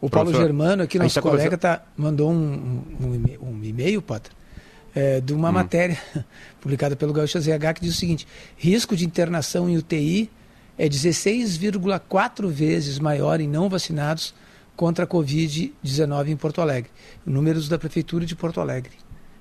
O 0.00 0.08
Paulo 0.08 0.30
Professor, 0.30 0.46
Germano, 0.46 0.82
aqui, 0.84 0.98
nosso 0.98 1.16
tá 1.16 1.22
colega, 1.22 1.58
tá, 1.58 1.82
mandou 1.96 2.30
um, 2.30 2.82
um, 3.00 3.14
e-mail- 3.14 3.42
um 3.42 3.64
e-mail, 3.64 4.00
Potter, 4.00 4.30
é, 4.94 5.20
de 5.20 5.32
uma 5.34 5.50
matéria 5.50 5.98
publicada 6.60 6.94
pelo 6.94 7.12
Gaúcho 7.12 7.40
ZH 7.40 7.74
que 7.74 7.80
diz 7.80 7.94
o 7.94 7.98
seguinte: 7.98 8.26
risco 8.56 8.94
de 8.94 9.04
internação 9.04 9.68
em 9.68 9.76
UTI 9.76 10.30
é 10.78 10.88
16,4 10.88 12.46
vezes 12.46 13.00
maior 13.00 13.40
em 13.40 13.48
não 13.48 13.68
vacinados 13.68 14.32
contra 14.76 15.04
a 15.04 15.08
Covid-19 15.08 16.28
em 16.28 16.36
Porto 16.36 16.60
Alegre. 16.60 16.90
Números 17.26 17.68
da 17.68 17.76
Prefeitura 17.76 18.24
de 18.24 18.36
Porto 18.36 18.60
Alegre. 18.60 18.92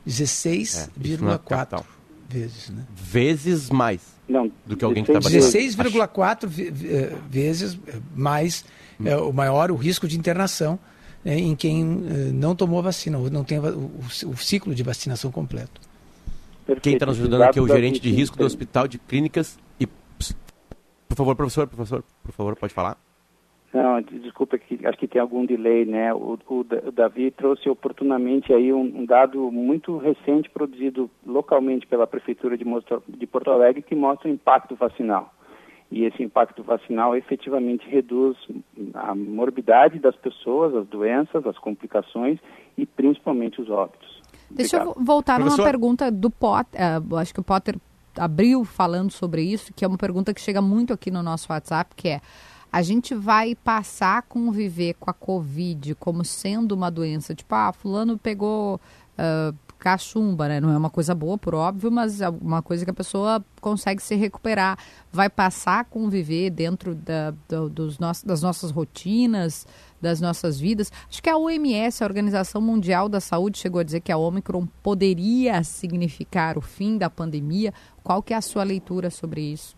É, 0.08 0.10
isso 0.10 1.24
na 1.24 1.38
16,4 1.38 1.44
capital. 1.48 1.86
vezes, 2.30 2.70
né? 2.70 2.84
Vezes 2.96 3.70
mais. 3.70 4.02
Não, 4.28 4.52
Do 4.66 4.76
que 4.76 4.84
alguém 4.86 5.04
que 5.04 5.12
tá 5.14 5.20
16 5.20 5.76
vacinado. 5.76 6.12
16,4 6.14 6.48
ve- 6.48 6.72
ve- 6.72 6.88
eh, 6.94 7.16
vezes 7.30 7.78
eh, 7.88 8.00
mais 8.16 8.66
é, 9.04 9.16
o 9.16 9.32
maior 9.32 9.72
o 9.72 9.76
risco 9.76 10.08
de 10.08 10.18
internação 10.18 10.78
né, 11.24 11.38
em 11.38 11.56
quem 11.56 12.04
eh, 12.10 12.14
não 12.34 12.56
tomou 12.56 12.80
a 12.80 12.82
vacina, 12.82 13.18
ou 13.18 13.30
não 13.30 13.44
tem 13.44 13.60
o, 13.60 13.64
o- 13.66 14.02
o 14.32 14.38
ciclo 14.38 14.74
de 14.76 14.84
vacinação 14.84 15.32
completo. 15.32 15.80
Quem 16.82 16.94
está 16.96 17.06
nos 17.06 17.18
ajudando 17.20 17.44
aqui 17.44 17.60
é 17.60 17.62
o 17.62 17.68
gerente 17.68 18.00
de 18.02 18.12
risco 18.12 18.38
do 18.38 18.44
Hospital 18.46 18.88
de 18.90 18.98
Clínicas 18.98 19.58
e... 19.80 19.88
Por 19.88 21.16
favor, 21.16 21.36
professor, 21.36 21.66
professor, 21.68 22.04
por 22.22 22.32
favor, 22.34 22.56
pode 22.58 22.74
falar. 22.74 22.98
Não, 23.74 24.02
de- 24.02 24.20
desculpa, 24.20 24.58
que 24.58 24.86
acho 24.88 24.98
que 24.98 25.08
tem 25.08 25.22
algum 25.22 25.46
delay, 25.46 25.86
né? 25.86 26.14
O, 26.14 26.38
o 26.48 26.60
o 26.86 26.92
Davi 26.92 27.32
trouxe 27.32 27.70
oportunamente 27.70 28.54
aí 28.54 28.72
um, 28.72 28.82
um 29.02 29.06
dado 29.06 29.52
muito 29.52 29.98
recente 29.98 30.50
produzido 30.50 31.10
localmente 31.26 31.86
pela 31.86 32.08
Prefeitura 32.08 32.58
de, 32.58 32.64
Mostro- 32.66 33.04
de 33.08 33.28
Porto 33.28 33.52
Alegre 33.52 33.82
que 33.82 33.94
mostra 33.96 34.30
o 34.30 34.34
impacto 34.34 34.76
vacinal. 34.76 35.34
E 35.92 36.04
esse 36.06 36.22
impacto 36.24 36.64
vacinal 36.64 37.16
efetivamente 37.16 37.88
reduz 37.90 38.36
a 38.94 39.16
morbidade 39.16 40.00
das 40.00 40.16
pessoas, 40.16 40.76
as 40.76 40.88
doenças, 40.88 41.46
as 41.46 41.58
complicações 41.58 42.40
e 42.78 42.86
principalmente 42.86 43.62
os 43.62 43.70
óbitos. 43.70 44.22
Deixa 44.50 44.78
eu 44.78 44.82
Obrigado. 44.82 45.00
vo- 45.00 45.06
voltar 45.14 45.34
numa 45.40 45.48
Professor? 45.50 45.66
pergunta 45.72 46.12
do 46.12 46.30
Potter. 46.30 46.80
eu 47.10 47.18
acho 47.18 47.34
que 47.34 47.40
o 47.40 47.44
Potter 47.44 47.76
abriu 48.18 48.66
falando 48.66 49.12
sobre 49.12 49.42
isso, 49.44 49.74
que 49.74 49.86
é 49.86 49.88
uma 49.88 49.98
pergunta 49.98 50.34
que 50.34 50.42
chega 50.42 50.62
muito 50.62 50.92
aqui 50.94 51.12
no 51.12 51.22
nosso 51.22 51.52
WhatsApp, 51.52 51.94
que 51.96 52.08
é 52.10 52.22
a 52.72 52.82
gente 52.82 53.16
vai 53.16 53.56
passar 53.56 54.18
a 54.20 54.22
conviver 54.22 54.96
com 55.00 55.10
a 55.10 55.14
Covid 55.14 55.96
como 55.96 56.24
sendo 56.26 56.74
uma 56.74 56.90
doença, 56.92 57.34
tipo, 57.34 57.54
ah, 57.56 57.72
fulano 57.74 58.18
pegou 58.18 58.80
ah, 59.18 59.54
cachumba, 59.80 60.48
né? 60.48 60.60
Não 60.60 60.72
é 60.72 60.78
uma 60.78 60.90
coisa 60.90 61.14
boa, 61.14 61.38
por 61.38 61.54
óbvio, 61.54 61.92
mas 61.92 62.20
é 62.20 62.28
uma 62.30 62.64
coisa 62.64 62.84
que 62.84 62.90
a 62.90 62.94
pessoa 62.94 63.46
consegue 63.62 64.02
se 64.02 64.16
recuperar. 64.16 64.76
Vai 65.12 65.30
passar 65.30 65.82
a 65.82 65.84
conviver 65.84 66.50
dentro 66.50 66.96
da, 66.96 67.32
do- 67.48 67.70
dos 67.70 68.00
nossos, 68.00 68.24
das 68.24 68.42
nossas 68.42 68.72
rotinas, 68.72 69.68
das 70.02 70.20
nossas 70.20 70.60
vidas. 70.60 70.92
Acho 71.08 71.22
que 71.22 71.30
a 71.30 71.38
OMS, 71.38 72.04
a 72.04 72.08
Organização 72.08 72.60
Mundial 72.60 73.08
da 73.08 73.20
Saúde, 73.20 73.60
chegou 73.60 73.80
a 73.80 73.84
dizer 73.84 74.00
que 74.02 74.12
a 74.12 74.18
Omicron 74.18 74.68
poderia 74.82 75.64
significar 75.64 76.58
o 76.58 76.62
fim 76.62 76.98
da 76.98 77.10
pandemia. 77.10 77.72
Qual 78.04 78.24
que 78.24 78.34
é 78.34 78.38
a 78.38 78.42
sua 78.42 78.64
leitura 78.64 79.12
sobre 79.12 79.42
isso? 79.42 79.77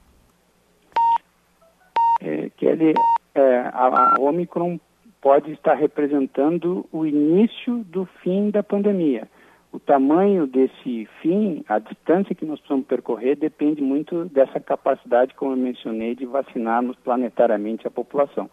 Ele, 2.79 2.93
é, 3.35 3.57
a, 3.73 4.15
a 4.17 4.21
Omicron 4.21 4.79
pode 5.21 5.51
estar 5.51 5.73
representando 5.73 6.85
o 6.91 7.05
início 7.05 7.83
do 7.85 8.05
fim 8.23 8.49
da 8.49 8.63
pandemia. 8.63 9.27
O 9.71 9.79
tamanho 9.79 10.47
desse 10.47 11.07
fim, 11.21 11.63
a 11.67 11.77
distância 11.77 12.33
que 12.33 12.45
nós 12.45 12.59
precisamos 12.59 12.87
percorrer, 12.87 13.35
depende 13.35 13.81
muito 13.81 14.25
dessa 14.25 14.59
capacidade, 14.59 15.35
como 15.35 15.51
eu 15.51 15.57
mencionei, 15.57 16.15
de 16.15 16.25
vacinarmos 16.25 16.95
planetariamente 17.03 17.85
a 17.85 17.91
população. 17.91 18.49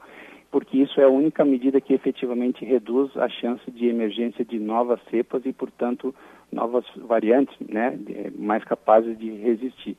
Porque 0.51 0.77
isso 0.77 1.01
é 1.01 1.05
a 1.05 1.09
única 1.09 1.45
medida 1.45 1.81
que 1.81 1.95
efetivamente 1.95 2.65
reduz 2.65 3.17
a 3.17 3.29
chance 3.29 3.71
de 3.71 3.87
emergência 3.87 4.45
de 4.45 4.59
novas 4.59 5.01
cepas 5.11 5.45
e, 5.47 5.53
portanto, 5.53 6.15
novas 6.53 6.85
variantes 6.97 7.57
né, 7.67 7.99
mais 8.37 8.62
capazes 8.65 9.19
de 9.19 9.31
resistir. 9.31 9.97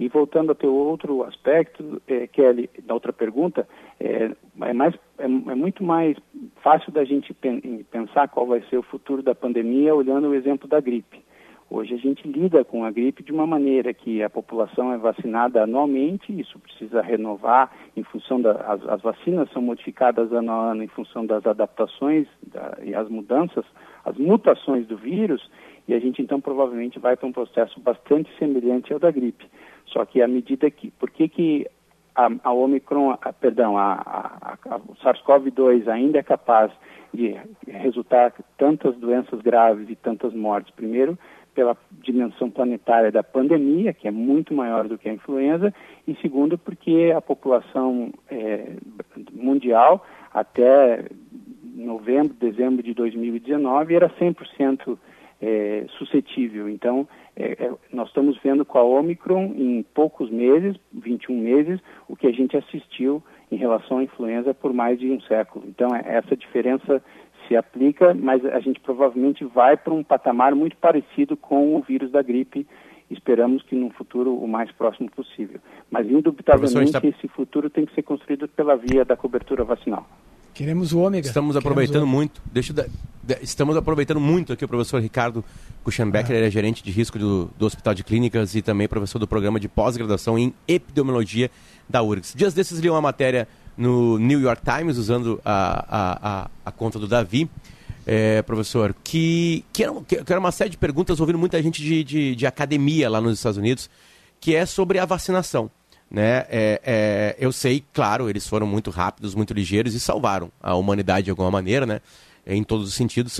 E 0.00 0.06
voltando 0.06 0.50
ao 0.50 0.54
teu 0.54 0.72
outro 0.72 1.24
aspecto, 1.24 2.00
é, 2.06 2.28
Kelly, 2.28 2.70
da 2.86 2.94
outra 2.94 3.12
pergunta, 3.12 3.68
é, 3.98 4.30
é, 4.62 4.72
mais, 4.72 4.94
é, 5.18 5.24
é 5.24 5.26
muito 5.26 5.82
mais 5.82 6.16
fácil 6.62 6.92
da 6.92 7.04
gente 7.04 7.34
pen- 7.34 7.84
pensar 7.90 8.28
qual 8.28 8.46
vai 8.46 8.62
ser 8.70 8.78
o 8.78 8.82
futuro 8.82 9.24
da 9.24 9.34
pandemia 9.34 9.92
olhando 9.92 10.28
o 10.28 10.34
exemplo 10.36 10.68
da 10.68 10.80
gripe. 10.80 11.20
Hoje 11.68 11.94
a 11.94 11.98
gente 11.98 12.26
lida 12.28 12.64
com 12.64 12.84
a 12.84 12.92
gripe 12.92 13.24
de 13.24 13.32
uma 13.32 13.44
maneira 13.44 13.92
que 13.92 14.22
a 14.22 14.30
população 14.30 14.92
é 14.92 14.96
vacinada 14.96 15.64
anualmente, 15.64 16.32
isso 16.32 16.60
precisa 16.60 17.02
renovar 17.02 17.70
em 17.96 18.04
função 18.04 18.40
das 18.40 18.56
as, 18.60 18.88
as 18.88 19.02
vacinas 19.02 19.50
são 19.50 19.60
modificadas 19.60 20.32
ano 20.32 20.52
a 20.52 20.70
ano 20.70 20.84
em 20.84 20.88
função 20.88 21.26
das 21.26 21.44
adaptações 21.44 22.28
da, 22.46 22.78
e 22.82 22.94
as 22.94 23.08
mudanças, 23.08 23.64
as 24.04 24.16
mutações 24.16 24.86
do 24.86 24.96
vírus, 24.96 25.50
e 25.88 25.94
a 25.94 25.98
gente 25.98 26.20
então 26.20 26.40
provavelmente 26.40 26.98
vai 26.98 27.16
para 27.16 27.26
um 27.26 27.32
processo 27.32 27.80
bastante 27.80 28.30
semelhante 28.38 28.92
ao 28.92 28.98
da 28.98 29.10
gripe. 29.10 29.46
Só 29.86 30.04
que 30.04 30.20
à 30.20 30.28
medida 30.28 30.70
que, 30.70 30.90
por 30.90 31.10
que 31.10 31.28
que 31.28 31.66
a, 32.14 32.28
a 32.44 32.52
Omicron, 32.52 33.16
a, 33.20 33.32
perdão, 33.32 33.78
a, 33.78 33.94
a, 33.94 34.58
a, 34.70 34.76
o 34.76 34.94
SARS-CoV-2 35.02 35.88
ainda 35.88 36.18
é 36.18 36.22
capaz 36.22 36.70
de 37.14 37.34
resultar 37.66 38.34
tantas 38.58 38.94
doenças 38.96 39.40
graves 39.40 39.88
e 39.88 39.96
tantas 39.96 40.34
mortes? 40.34 40.74
Primeiro, 40.74 41.18
pela 41.54 41.76
dimensão 42.02 42.50
planetária 42.50 43.10
da 43.10 43.22
pandemia, 43.22 43.92
que 43.92 44.06
é 44.06 44.10
muito 44.10 44.52
maior 44.52 44.86
do 44.86 44.98
que 44.98 45.08
a 45.08 45.12
influenza, 45.12 45.72
e 46.06 46.14
segundo, 46.16 46.58
porque 46.58 47.12
a 47.16 47.20
população 47.20 48.12
é, 48.30 48.74
mundial, 49.32 50.04
até 50.32 51.06
novembro, 51.74 52.34
dezembro 52.34 52.82
de 52.82 52.92
2019, 52.94 53.94
era 53.94 54.10
100% 54.10 54.98
é, 55.40 55.84
suscetível. 55.98 56.68
Então, 56.68 57.08
é, 57.36 57.52
é, 57.66 57.72
nós 57.92 58.08
estamos 58.08 58.38
vendo 58.42 58.64
com 58.64 58.78
a 58.78 58.82
Omicron, 58.82 59.52
em 59.56 59.82
poucos 59.94 60.30
meses, 60.30 60.76
21 60.92 61.38
meses, 61.38 61.80
o 62.08 62.16
que 62.16 62.26
a 62.26 62.32
gente 62.32 62.56
assistiu 62.56 63.22
em 63.50 63.56
relação 63.56 63.98
à 63.98 64.02
influenza 64.02 64.52
por 64.52 64.72
mais 64.72 64.98
de 64.98 65.10
um 65.10 65.20
século. 65.22 65.64
Então, 65.68 65.94
é, 65.94 66.02
essa 66.16 66.36
diferença 66.36 67.02
se 67.46 67.56
aplica, 67.56 68.12
mas 68.14 68.44
a 68.44 68.60
gente 68.60 68.80
provavelmente 68.80 69.44
vai 69.44 69.76
para 69.76 69.94
um 69.94 70.02
patamar 70.04 70.54
muito 70.54 70.76
parecido 70.76 71.36
com 71.36 71.76
o 71.76 71.80
vírus 71.80 72.10
da 72.10 72.20
gripe. 72.20 72.66
Esperamos 73.10 73.62
que 73.62 73.74
num 73.74 73.88
futuro 73.90 74.34
o 74.34 74.46
mais 74.46 74.70
próximo 74.72 75.10
possível. 75.10 75.58
Mas, 75.90 76.06
indubitavelmente, 76.10 76.94
está- 76.94 77.06
esse 77.06 77.26
futuro 77.28 77.70
tem 77.70 77.86
que 77.86 77.94
ser 77.94 78.02
construído 78.02 78.46
pela 78.48 78.76
via 78.76 79.02
da 79.02 79.16
cobertura 79.16 79.64
vacinal. 79.64 80.06
Queremos 80.58 80.92
o 80.92 80.98
ômega. 80.98 81.24
Estamos 81.28 81.54
aproveitando 81.54 82.04
muito. 82.04 82.42
Deixa 82.52 82.72
de- 82.72 82.88
estamos 83.42 83.76
aproveitando 83.76 84.18
muito 84.18 84.52
aqui 84.52 84.64
o 84.64 84.68
professor 84.68 85.00
Ricardo 85.00 85.44
Kuchenbecker, 85.84 86.34
ele 86.34 86.46
é 86.46 86.50
gerente 86.50 86.82
de 86.82 86.90
risco 86.90 87.16
do, 87.16 87.48
do 87.56 87.64
Hospital 87.64 87.94
de 87.94 88.02
Clínicas 88.02 88.56
e 88.56 88.60
também 88.60 88.88
professor 88.88 89.20
do 89.20 89.28
programa 89.28 89.60
de 89.60 89.68
pós-graduação 89.68 90.36
em 90.36 90.52
epidemiologia 90.66 91.48
da 91.88 92.02
URGS. 92.02 92.34
Dias 92.34 92.54
desses 92.54 92.80
li 92.80 92.90
uma 92.90 93.00
matéria 93.00 93.46
no 93.76 94.18
New 94.18 94.40
York 94.40 94.60
Times, 94.64 94.98
usando 94.98 95.40
a, 95.44 95.84
a, 95.88 96.42
a, 96.44 96.50
a 96.66 96.72
conta 96.72 96.98
do 96.98 97.06
Davi, 97.06 97.48
é, 98.04 98.42
professor, 98.42 98.96
que, 99.04 99.64
que, 99.72 99.84
era, 99.84 99.92
que 100.02 100.16
era 100.32 100.40
uma 100.40 100.50
série 100.50 100.70
de 100.70 100.76
perguntas, 100.76 101.20
ouvindo 101.20 101.38
muita 101.38 101.62
gente 101.62 101.80
de, 101.80 102.02
de, 102.02 102.34
de 102.34 102.46
academia 102.48 103.08
lá 103.08 103.20
nos 103.20 103.34
Estados 103.38 103.58
Unidos, 103.58 103.88
que 104.40 104.56
é 104.56 104.66
sobre 104.66 104.98
a 104.98 105.04
vacinação. 105.04 105.70
Né? 106.10 106.46
É, 106.48 106.80
é, 106.84 107.36
eu 107.38 107.52
sei, 107.52 107.84
claro, 107.92 108.30
eles 108.30 108.46
foram 108.46 108.66
muito 108.66 108.90
rápidos, 108.90 109.34
muito 109.34 109.52
ligeiros 109.52 109.94
e 109.94 110.00
salvaram 110.00 110.50
a 110.60 110.74
humanidade 110.74 111.26
de 111.26 111.30
alguma 111.30 111.50
maneira, 111.50 111.84
né? 111.84 112.00
em 112.46 112.64
todos 112.64 112.88
os 112.88 112.94
sentidos, 112.94 113.34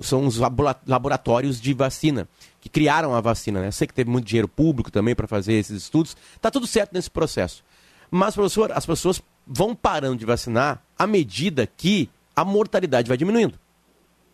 são 0.00 0.26
os 0.26 0.38
laboratórios 0.86 1.60
de 1.60 1.74
vacina, 1.74 2.26
que 2.62 2.70
criaram 2.70 3.14
a 3.14 3.20
vacina. 3.20 3.60
Né? 3.60 3.70
Sei 3.70 3.86
que 3.86 3.92
teve 3.92 4.10
muito 4.10 4.24
dinheiro 4.24 4.48
público 4.48 4.90
também 4.90 5.14
para 5.14 5.26
fazer 5.26 5.52
esses 5.52 5.82
estudos. 5.82 6.16
Está 6.34 6.50
tudo 6.50 6.66
certo 6.66 6.94
nesse 6.94 7.10
processo. 7.10 7.62
Mas, 8.10 8.34
professor, 8.34 8.72
as 8.72 8.86
pessoas 8.86 9.20
vão 9.46 9.74
parando 9.74 10.16
de 10.16 10.24
vacinar 10.24 10.82
à 10.98 11.06
medida 11.06 11.68
que 11.76 12.08
a 12.34 12.42
mortalidade 12.42 13.06
vai 13.06 13.18
diminuindo. 13.18 13.58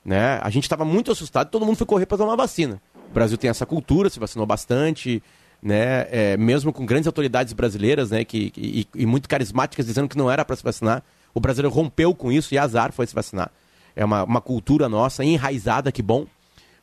Né? 0.04 0.38
A 0.40 0.48
gente 0.48 0.64
estava 0.64 0.84
muito 0.84 1.10
assustado, 1.10 1.50
todo 1.50 1.66
mundo 1.66 1.76
foi 1.76 1.86
correr 1.86 2.06
para 2.06 2.18
tomar 2.18 2.36
vacina. 2.36 2.80
O 3.10 3.12
Brasil 3.12 3.36
tem 3.36 3.50
essa 3.50 3.66
cultura, 3.66 4.08
se 4.08 4.20
vacinou 4.20 4.46
bastante, 4.46 5.20
né? 5.62 6.06
É, 6.10 6.36
mesmo 6.36 6.72
com 6.72 6.86
grandes 6.86 7.06
autoridades 7.06 7.52
brasileiras, 7.52 8.10
né? 8.10 8.24
Que, 8.24 8.52
e, 8.56 8.86
e 8.94 9.06
muito 9.06 9.28
carismáticas 9.28 9.86
dizendo 9.86 10.08
que 10.08 10.16
não 10.16 10.30
era 10.30 10.44
para 10.44 10.56
se 10.56 10.62
vacinar. 10.62 11.02
O 11.34 11.40
brasileiro 11.40 11.74
rompeu 11.74 12.14
com 12.14 12.32
isso 12.32 12.54
e 12.54 12.58
azar 12.58 12.92
foi 12.92 13.06
se 13.06 13.14
vacinar. 13.14 13.50
É 13.94 14.04
uma, 14.04 14.24
uma 14.24 14.40
cultura 14.40 14.88
nossa 14.88 15.24
enraizada, 15.24 15.92
que 15.92 16.02
bom. 16.02 16.26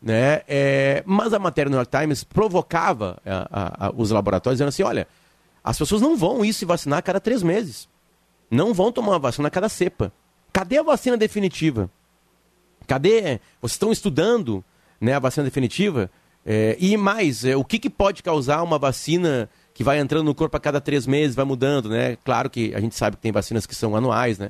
Né? 0.02 0.42
É, 0.48 1.04
mas 1.06 1.34
a 1.34 1.40
matéria 1.40 1.70
do 1.70 1.74
New 1.74 1.80
York 1.80 1.98
Times 1.98 2.24
provocava 2.24 3.18
a, 3.26 3.48
a, 3.52 3.88
a, 3.88 3.94
os 3.96 4.12
laboratórios 4.12 4.58
dizendo 4.58 4.70
assim: 4.70 4.84
olha, 4.84 5.08
as 5.63 5.78
pessoas 5.78 6.02
não 6.02 6.16
vão 6.16 6.46
ir 6.46 6.54
se 6.54 6.66
vacinar 6.66 7.00
a 7.00 7.02
cada 7.02 7.20
três 7.20 7.42
meses. 7.42 7.90
Não 8.50 8.74
vão 8.74 8.92
tomar 8.92 9.13
uma 9.13 9.20
vacina 9.20 9.48
a 9.48 9.52
cada 9.52 9.68
cepa. 9.68 10.12
Cadê 10.54 10.78
a 10.78 10.84
vacina 10.84 11.18
definitiva? 11.18 11.90
Cadê? 12.86 13.40
Vocês 13.62 13.74
estão 13.74 13.92
estudando 13.92 14.63
né, 15.02 15.13
a 15.13 15.20
vacina 15.20 15.44
definitiva? 15.44 16.10
É, 16.50 16.78
e 16.80 16.96
mais, 16.96 17.44
é, 17.44 17.58
o 17.58 17.66
que, 17.66 17.78
que 17.78 17.90
pode 17.90 18.24
causar 18.24 18.64
uma 18.64 18.80
vacina 18.80 19.50
que 19.74 19.84
vai 19.84 20.00
entrando 20.00 20.24
no 20.24 20.34
corpo 20.34 20.56
a 20.56 20.60
cada 20.62 20.80
três 20.80 21.06
meses, 21.06 21.36
vai 21.36 21.44
mudando, 21.44 21.90
né? 21.90 22.16
Claro 22.24 22.50
que 22.50 22.74
a 22.74 22.80
gente 22.80 22.96
sabe 22.96 23.18
que 23.18 23.22
tem 23.22 23.34
vacinas 23.34 23.66
que 23.66 23.76
são 23.76 23.98
anuais, 23.98 24.40
né? 24.40 24.50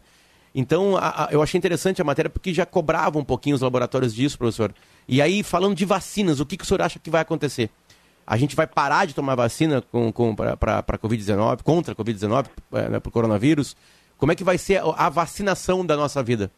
Então, 0.53 0.95
a, 0.95 1.25
a, 1.25 1.29
eu 1.31 1.41
achei 1.41 1.57
interessante 1.57 1.99
a 1.99 2.05
matéria 2.05 2.29
porque 2.29 2.53
já 2.53 2.67
cobrava 2.67 3.17
um 3.17 3.23
pouquinho 3.23 3.55
os 3.55 3.63
laboratórios 3.63 4.13
disso, 4.13 4.37
professor. 4.37 4.75
E 5.07 5.23
aí, 5.23 5.41
falando 5.41 5.73
de 5.73 5.85
vacinas, 5.85 6.39
o 6.39 6.45
que, 6.45 6.55
que 6.55 6.63
o 6.63 6.67
senhor 6.67 6.83
acha 6.83 6.99
que 6.99 7.09
vai 7.09 7.21
acontecer? 7.21 7.71
A 8.27 8.37
gente 8.37 8.55
vai 8.55 8.67
parar 8.67 9.05
de 9.05 9.15
tomar 9.15 9.33
vacina 9.33 9.81
com, 9.81 10.11
com, 10.11 10.35
para 10.35 10.53
a 10.53 10.97
Covid-19, 10.99 11.63
contra 11.63 11.93
a 11.93 11.95
Covid-19, 11.95 12.45
é, 12.73 12.89
né, 12.89 12.99
para 12.99 13.09
o 13.09 13.11
coronavírus? 13.11 13.75
Como 14.19 14.31
é 14.31 14.35
que 14.35 14.43
vai 14.43 14.59
ser 14.59 14.83
a 14.95 15.09
vacinação 15.09 15.83
da 15.83 15.97
nossa 15.97 16.21
vida? 16.21 16.51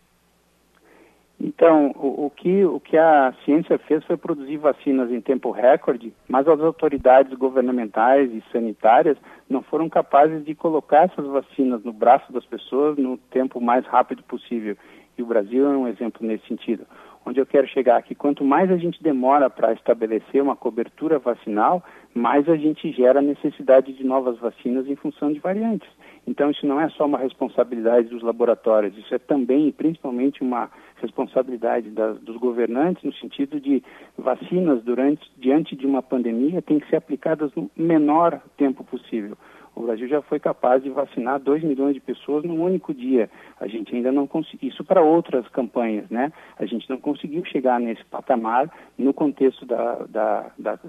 Então, 1.42 1.92
o, 1.96 2.26
o, 2.26 2.30
que, 2.30 2.66
o 2.66 2.82
que 2.82 2.98
a 2.98 3.34
ciência 3.46 3.78
fez 3.80 4.04
foi 4.04 4.18
produzir 4.18 4.58
vacinas 4.58 5.10
em 5.10 5.22
tempo 5.22 5.52
recorde, 5.52 6.14
mas 6.28 6.46
as 6.46 6.60
autoridades 6.60 7.34
governamentais 7.38 8.30
e 8.34 8.44
sanitárias 8.52 9.18
não 9.50 9.62
foram 9.62 9.88
capazes 9.88 10.44
de 10.44 10.54
colocar 10.54 11.06
essas 11.06 11.26
vacinas 11.26 11.82
no 11.84 11.94
braço 11.94 12.34
das 12.34 12.46
pessoas 12.46 12.98
no 12.98 13.18
tempo 13.18 13.62
mais 13.62 13.86
rápido 13.86 14.22
possível. 14.24 14.76
E 15.18 15.24
o 15.24 15.26
Brasil 15.26 15.66
é 15.66 15.78
um 15.78 15.88
exemplo 15.88 16.28
nesse 16.28 16.46
sentido. 16.46 16.86
Onde 17.26 17.40
eu 17.40 17.46
quero 17.46 17.68
chegar 17.68 17.98
aqui, 17.98 18.16
quanto 18.16 18.44
mais 18.44 18.70
a 18.72 18.78
gente 18.78 19.02
demora 19.02 19.50
para 19.50 19.74
estabelecer 19.74 20.42
uma 20.42 20.56
cobertura 20.56 21.20
vacinal, 21.20 21.84
mais 22.14 22.50
a 22.50 22.56
gente 22.56 22.92
gera 22.92 23.22
necessidade 23.22 23.94
de 23.94 24.04
novas 24.04 24.38
vacinas 24.40 24.88
em 24.88 24.96
função 24.96 25.32
de 25.32 25.40
variantes. 25.40 25.90
Então, 26.28 26.52
isso 26.52 26.66
não 26.66 26.80
é 26.80 26.90
só 26.90 27.06
uma 27.06 27.18
responsabilidade 27.18 28.10
dos 28.10 28.22
laboratórios, 28.22 28.98
isso 28.98 29.14
é 29.14 29.20
também 29.20 29.68
e 29.68 29.72
principalmente 29.72 30.42
uma 30.42 30.70
responsabilidade 31.02 31.90
da, 31.90 32.12
dos 32.14 32.38
governantes 32.38 33.04
no 33.04 33.14
sentido 33.14 33.60
de 33.60 33.82
vacinas 34.18 34.84
durante, 34.84 35.22
diante 35.38 35.76
de 35.76 35.86
uma 35.86 36.04
pandemia 36.04 36.62
têm 36.62 36.80
que 36.80 36.90
ser 36.90 36.98
aplicadas 36.98 37.52
no 37.56 37.70
menor 37.76 38.42
tempo 38.58 38.84
possível. 38.84 39.38
O 39.76 39.84
Brasil 39.84 40.10
já 40.10 40.22
foi 40.22 40.40
capaz 40.40 40.84
de 40.84 40.90
vacinar 40.90 41.40
2 41.40 41.64
milhões 41.64 41.94
de 41.94 42.02
pessoas 42.02 42.44
num 42.44 42.62
único 42.62 42.94
dia. 42.94 43.30
A 43.60 43.68
gente 43.68 43.96
ainda 43.96 44.12
não 44.12 44.28
conseguiu, 44.28 44.70
isso 44.70 44.84
para 44.84 45.02
outras 45.02 45.48
campanhas, 45.48 46.10
né? 46.10 46.34
A 46.58 46.66
gente 46.66 46.90
não 46.90 46.98
conseguiu 46.98 47.46
chegar 47.46 47.80
nesse 47.80 48.04
patamar 48.06 48.70
no 48.98 49.14
contexto 49.14 49.66
da, 49.66 50.06
da, 50.10 50.52
da, 50.58 50.80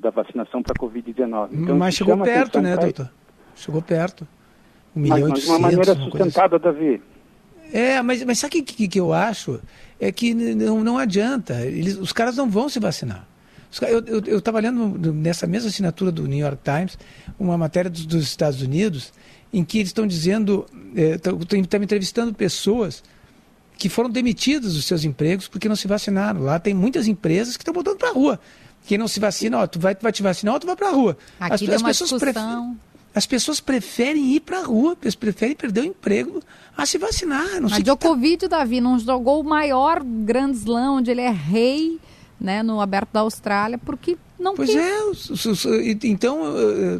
da 0.00 0.10
vacinação 0.10 0.62
para 0.62 0.74
a 0.76 0.78
Covid-19. 0.78 1.48
Então, 1.52 1.76
Mas 1.76 1.94
chegou 1.94 2.18
perto, 2.18 2.60
né, 2.60 2.76
doutor? 2.76 3.10
Chegou 3.56 3.82
perto. 3.82 4.26
Um 4.94 5.00
milhão 5.00 5.20
mas, 5.20 5.30
mas 5.30 5.42
de 5.42 5.48
uma 5.48 5.58
maneira 5.58 5.94
sustentada, 5.94 6.56
assim. 6.56 6.64
Davi. 6.64 7.02
É, 7.72 8.00
mas, 8.02 8.22
mas 8.24 8.38
sabe 8.38 8.58
o 8.58 8.62
que, 8.62 8.74
que, 8.74 8.88
que, 8.88 9.00
eu 9.00 9.12
acho? 9.12 9.60
É 9.98 10.12
que 10.12 10.34
não, 10.34 10.84
não 10.84 10.98
adianta. 10.98 11.60
Eles, 11.62 11.96
os 11.96 12.12
caras 12.12 12.36
não 12.36 12.48
vão 12.48 12.68
se 12.68 12.78
vacinar. 12.78 13.26
Eu 14.26 14.38
estava 14.38 14.60
lendo 14.60 15.12
nessa 15.12 15.48
mesma 15.48 15.68
assinatura 15.68 16.12
do 16.12 16.28
New 16.28 16.38
York 16.38 16.58
Times 16.62 16.96
uma 17.38 17.58
matéria 17.58 17.90
dos, 17.90 18.06
dos 18.06 18.22
Estados 18.22 18.62
Unidos 18.62 19.12
em 19.52 19.64
que 19.64 19.78
eles 19.78 19.88
estão 19.88 20.06
dizendo, 20.06 20.66
estão 20.94 21.58
é, 21.58 21.82
entrevistando 21.82 22.32
pessoas 22.32 23.02
que 23.76 23.88
foram 23.88 24.08
demitidas 24.08 24.74
dos 24.74 24.84
seus 24.84 25.04
empregos 25.04 25.48
porque 25.48 25.68
não 25.68 25.74
se 25.74 25.88
vacinaram. 25.88 26.42
Lá 26.42 26.60
tem 26.60 26.72
muitas 26.72 27.08
empresas 27.08 27.56
que 27.56 27.62
estão 27.62 27.74
botando 27.74 27.98
para 27.98 28.10
a 28.10 28.12
rua. 28.12 28.38
Quem 28.86 28.98
não 28.98 29.08
se 29.08 29.18
vacina, 29.18 29.58
ó, 29.58 29.66
tu 29.66 29.80
vai, 29.80 29.96
vai 30.00 30.12
te 30.12 30.22
vacinar 30.22 30.54
ou 30.54 30.60
tu 30.60 30.66
vai 30.66 30.76
para 30.76 30.88
a 30.88 30.92
rua. 30.92 31.16
Aqui 31.40 31.68
as, 31.70 31.82
as 31.82 31.82
pessoas 31.82 32.20
preferem 32.20 32.76
as 33.14 33.26
pessoas 33.26 33.60
preferem 33.60 34.34
ir 34.34 34.40
para 34.40 34.60
a 34.60 34.64
rua, 34.64 34.96
preferem 35.18 35.54
perder 35.54 35.82
o 35.82 35.84
emprego 35.84 36.42
a 36.76 36.84
se 36.84 36.98
vacinar. 36.98 37.60
Não 37.60 37.70
Mas 37.70 37.82
Djokovic, 37.82 38.48
tá... 38.48 38.58
Davi, 38.58 38.80
não 38.80 38.98
jogou 38.98 39.40
o 39.40 39.44
maior 39.44 40.02
Grand 40.02 40.50
Slam, 40.52 40.96
onde 40.96 41.10
ele 41.10 41.20
é 41.20 41.30
rei, 41.30 42.00
né, 42.40 42.62
no 42.62 42.80
Aberto 42.80 43.10
da 43.12 43.20
Austrália, 43.20 43.78
porque 43.78 44.18
não 44.38 44.54
Pois 44.54 44.70
quis. 44.70 45.66
é, 45.66 46.08
então 46.08 46.42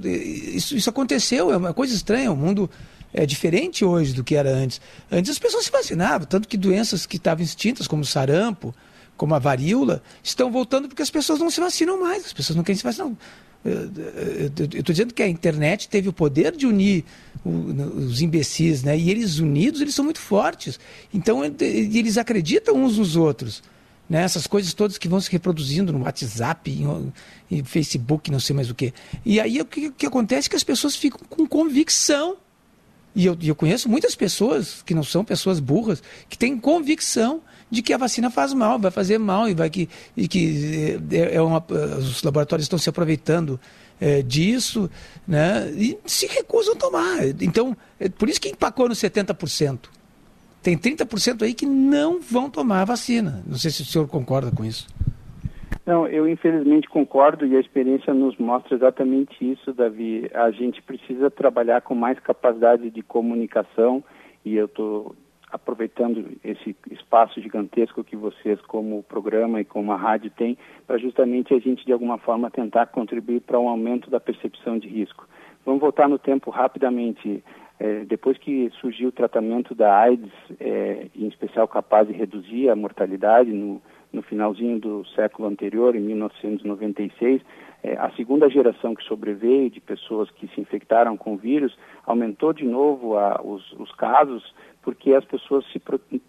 eh, 0.04 0.08
isso, 0.08 0.76
isso 0.76 0.88
aconteceu, 0.88 1.52
é 1.52 1.56
uma 1.56 1.74
coisa 1.74 1.94
estranha, 1.94 2.30
o 2.30 2.36
mundo 2.36 2.70
é 3.12 3.26
diferente 3.26 3.84
hoje 3.84 4.12
do 4.12 4.22
que 4.22 4.36
era 4.36 4.50
antes. 4.50 4.80
Antes 5.10 5.32
as 5.32 5.38
pessoas 5.38 5.64
se 5.64 5.70
vacinavam, 5.70 6.26
tanto 6.26 6.46
que 6.46 6.56
doenças 6.56 7.06
que 7.06 7.16
estavam 7.16 7.44
extintas, 7.44 7.88
como 7.88 8.02
o 8.02 8.06
sarampo, 8.06 8.72
como 9.16 9.34
a 9.34 9.38
varíola, 9.38 10.02
estão 10.22 10.50
voltando 10.50 10.88
porque 10.88 11.02
as 11.02 11.10
pessoas 11.10 11.40
não 11.40 11.50
se 11.50 11.60
vacinam 11.60 12.00
mais, 12.00 12.24
as 12.24 12.32
pessoas 12.32 12.56
não 12.56 12.62
querem 12.62 12.76
se 12.78 12.84
vacinar. 12.84 13.12
Eu 13.64 14.50
estou 14.78 14.92
dizendo 14.92 15.14
que 15.14 15.22
a 15.22 15.28
internet 15.28 15.88
teve 15.88 16.08
o 16.08 16.12
poder 16.12 16.54
de 16.54 16.66
unir 16.66 17.04
os 17.44 18.20
imbecis, 18.20 18.82
né? 18.82 18.96
E 18.98 19.10
eles 19.10 19.38
unidos, 19.38 19.80
eles 19.80 19.94
são 19.94 20.04
muito 20.04 20.20
fortes. 20.20 20.78
Então, 21.12 21.42
eles 21.44 22.18
acreditam 22.18 22.76
uns 22.76 22.98
nos 22.98 23.16
outros. 23.16 23.62
Né? 24.08 24.22
Essas 24.22 24.46
coisas 24.46 24.74
todas 24.74 24.98
que 24.98 25.08
vão 25.08 25.18
se 25.18 25.30
reproduzindo 25.30 25.92
no 25.92 26.02
WhatsApp, 26.02 26.70
em, 26.70 27.12
em 27.50 27.64
Facebook, 27.64 28.30
não 28.30 28.38
sei 28.40 28.54
mais 28.54 28.70
o 28.70 28.74
que. 28.74 28.92
E 29.24 29.40
aí, 29.40 29.60
o 29.60 29.64
que, 29.64 29.90
que 29.90 30.06
acontece 30.06 30.48
é 30.48 30.50
que 30.50 30.56
as 30.56 30.64
pessoas 30.64 30.94
ficam 30.94 31.20
com 31.28 31.46
convicção. 31.46 32.36
E 33.14 33.24
eu, 33.24 33.36
eu 33.42 33.54
conheço 33.54 33.88
muitas 33.88 34.14
pessoas, 34.14 34.82
que 34.82 34.92
não 34.92 35.04
são 35.04 35.24
pessoas 35.24 35.58
burras, 35.58 36.02
que 36.28 36.36
têm 36.36 36.58
convicção 36.58 37.40
de 37.70 37.82
que 37.82 37.92
a 37.92 37.98
vacina 37.98 38.30
faz 38.30 38.52
mal, 38.52 38.78
vai 38.78 38.90
fazer 38.90 39.18
mal 39.18 39.48
e 39.48 39.54
vai 39.54 39.70
que, 39.70 39.88
e 40.16 40.28
que 40.28 40.98
é, 41.12 41.36
é 41.36 41.42
uma, 41.42 41.64
os 41.98 42.22
laboratórios 42.22 42.64
estão 42.64 42.78
se 42.78 42.88
aproveitando 42.88 43.58
é, 44.00 44.22
disso, 44.22 44.90
né? 45.26 45.70
E 45.76 45.98
se 46.04 46.26
recusam 46.26 46.74
a 46.74 46.76
tomar. 46.76 47.26
Então, 47.40 47.76
é 47.98 48.08
por 48.08 48.28
isso 48.28 48.40
que 48.40 48.48
empacou 48.48 48.88
no 48.88 48.94
70%. 48.94 49.88
Tem 50.62 50.78
30% 50.78 51.42
aí 51.42 51.52
que 51.52 51.66
não 51.66 52.20
vão 52.20 52.48
tomar 52.48 52.82
a 52.82 52.84
vacina. 52.86 53.42
Não 53.46 53.58
sei 53.58 53.70
se 53.70 53.82
o 53.82 53.84
senhor 53.84 54.08
concorda 54.08 54.50
com 54.50 54.64
isso. 54.64 54.86
Não, 55.84 56.06
eu 56.06 56.26
infelizmente 56.26 56.88
concordo 56.88 57.44
e 57.44 57.54
a 57.56 57.60
experiência 57.60 58.14
nos 58.14 58.38
mostra 58.38 58.74
exatamente 58.74 59.36
isso, 59.40 59.72
Davi. 59.74 60.30
A 60.32 60.50
gente 60.50 60.80
precisa 60.80 61.30
trabalhar 61.30 61.82
com 61.82 61.94
mais 61.94 62.18
capacidade 62.18 62.90
de 62.90 63.02
comunicação 63.02 64.02
e 64.42 64.56
eu 64.56 64.64
estou 64.64 65.14
aproveitando 65.54 66.36
esse 66.42 66.76
espaço 66.90 67.40
gigantesco 67.40 68.02
que 68.02 68.16
vocês, 68.16 68.60
como 68.62 69.04
programa 69.04 69.60
e 69.60 69.64
como 69.64 69.92
a 69.92 69.96
rádio, 69.96 70.32
têm, 70.32 70.58
para 70.84 70.98
justamente 70.98 71.54
a 71.54 71.58
gente, 71.60 71.86
de 71.86 71.92
alguma 71.92 72.18
forma, 72.18 72.50
tentar 72.50 72.86
contribuir 72.86 73.40
para 73.40 73.60
um 73.60 73.68
aumento 73.68 74.10
da 74.10 74.18
percepção 74.18 74.78
de 74.78 74.88
risco. 74.88 75.28
Vamos 75.64 75.80
voltar 75.80 76.08
no 76.08 76.18
tempo 76.18 76.50
rapidamente. 76.50 77.42
É, 77.78 78.04
depois 78.04 78.36
que 78.36 78.68
surgiu 78.80 79.10
o 79.10 79.12
tratamento 79.12 79.74
da 79.74 79.96
AIDS, 79.96 80.32
é, 80.58 81.06
em 81.14 81.28
especial 81.28 81.68
capaz 81.68 82.08
de 82.08 82.14
reduzir 82.14 82.68
a 82.68 82.76
mortalidade 82.76 83.52
no, 83.52 83.80
no 84.12 84.22
finalzinho 84.22 84.80
do 84.80 85.04
século 85.06 85.48
anterior, 85.48 85.94
em 85.94 86.00
1996, 86.00 87.42
é, 87.84 87.98
a 87.98 88.10
segunda 88.12 88.48
geração 88.48 88.94
que 88.94 89.04
sobreveio 89.04 89.68
de 89.70 89.80
pessoas 89.80 90.30
que 90.30 90.48
se 90.48 90.60
infectaram 90.60 91.16
com 91.16 91.34
o 91.34 91.36
vírus 91.36 91.76
aumentou 92.06 92.52
de 92.52 92.64
novo 92.64 93.16
a, 93.18 93.40
os, 93.44 93.72
os 93.72 93.92
casos 93.92 94.42
porque 94.84 95.14
as 95.14 95.24
pessoas 95.24 95.64
se 95.72 95.80